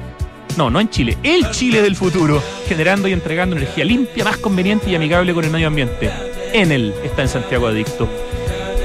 no, 0.58 0.70
no 0.70 0.80
en 0.80 0.90
Chile, 0.90 1.18
el 1.24 1.50
Chile 1.52 1.82
del 1.82 1.96
futuro, 1.96 2.42
generando 2.68 3.08
y 3.08 3.14
entregando 3.14 3.56
energía 3.56 3.86
limpia, 3.86 4.24
más 4.24 4.38
conveniente 4.38 4.90
y 4.90 4.96
amigable 4.96 5.34
con 5.34 5.46
el 5.46 5.52
medio 5.52 5.68
ambiente. 5.68 6.12
Enel 6.54 6.94
está 7.04 7.22
en 7.22 7.28
Santiago 7.28 7.68
Adicto. 7.68 8.08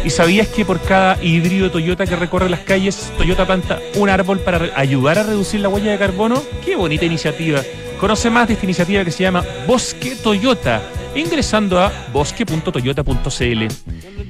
¿Y 0.05 0.11
sabías 0.11 0.47
que 0.49 0.64
por 0.64 0.81
cada 0.81 1.23
híbrido 1.23 1.71
Toyota 1.71 2.07
que 2.07 2.14
recorre 2.14 2.49
las 2.49 2.61
calles, 2.61 3.12
Toyota 3.19 3.45
planta 3.47 3.81
un 3.97 4.09
árbol 4.09 4.39
para 4.39 4.71
ayudar 4.77 5.19
a 5.19 5.25
reducir 5.25 5.61
la 5.61 5.69
huella 5.69 5.91
de 5.91 5.99
carbono? 5.99 6.43
¡Qué 6.64 6.77
bonita 6.77 7.05
iniciativa! 7.05 7.61
Conoce 7.99 8.31
más 8.31 8.47
de 8.47 8.55
esta 8.55 8.67
iniciativa 8.67 9.05
que 9.05 9.11
se 9.11 9.25
llama 9.25 9.45
Bosque 9.67 10.17
Toyota, 10.17 10.83
ingresando 11.14 11.81
a 11.81 11.91
bosque.toyota.cl. 12.12 13.67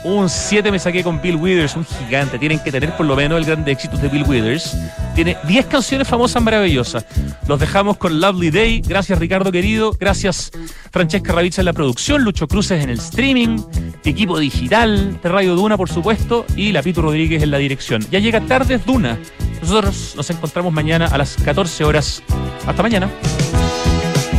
Un 0.03 0.29
7 0.29 0.71
me 0.71 0.79
saqué 0.79 1.03
con 1.03 1.21
Bill 1.21 1.37
Withers, 1.37 1.75
un 1.75 1.85
gigante. 1.85 2.37
Tienen 2.37 2.59
que 2.59 2.71
tener 2.71 2.95
por 2.95 3.05
lo 3.05 3.15
menos 3.15 3.39
el 3.39 3.45
grande 3.45 3.71
éxito 3.71 3.97
de 3.97 4.09
Bill 4.09 4.23
Withers. 4.27 4.77
Tiene 5.15 5.37
10 5.47 5.65
canciones 5.65 6.07
famosas 6.07 6.43
maravillosas. 6.43 7.05
Los 7.47 7.59
dejamos 7.59 7.97
con 7.97 8.19
Lovely 8.19 8.51
Day. 8.51 8.81
Gracias, 8.85 9.17
Ricardo 9.17 9.51
querido. 9.51 9.93
Gracias, 9.97 10.51
Francesca 10.91 11.33
Ravizza 11.33 11.61
en 11.61 11.65
la 11.65 11.73
producción, 11.73 12.21
Lucho 12.23 12.47
Cruces 12.47 12.83
en 12.83 12.89
el 12.89 12.99
streaming, 12.99 13.59
equipo 14.03 14.37
digital 14.37 15.19
de 15.21 15.29
Radio 15.29 15.55
Duna, 15.55 15.77
por 15.77 15.89
supuesto, 15.89 16.45
y 16.55 16.73
Lapito 16.73 17.01
Rodríguez 17.01 17.41
en 17.41 17.51
la 17.51 17.57
dirección. 17.57 18.05
Ya 18.11 18.19
llega 18.19 18.41
Tardes 18.41 18.85
Duna. 18.85 19.17
Nosotros 19.61 20.13
nos 20.15 20.29
encontramos 20.29 20.71
mañana 20.73 21.07
a 21.07 21.17
las 21.17 21.37
14 21.37 21.83
horas. 21.85 22.21
Hasta 22.65 22.83
mañana. 22.83 23.09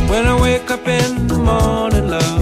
When 0.09 0.41
wake 0.41 0.71
up 0.71 0.87
in 0.87 2.38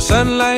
the 0.00 0.06
sunlight 0.06 0.40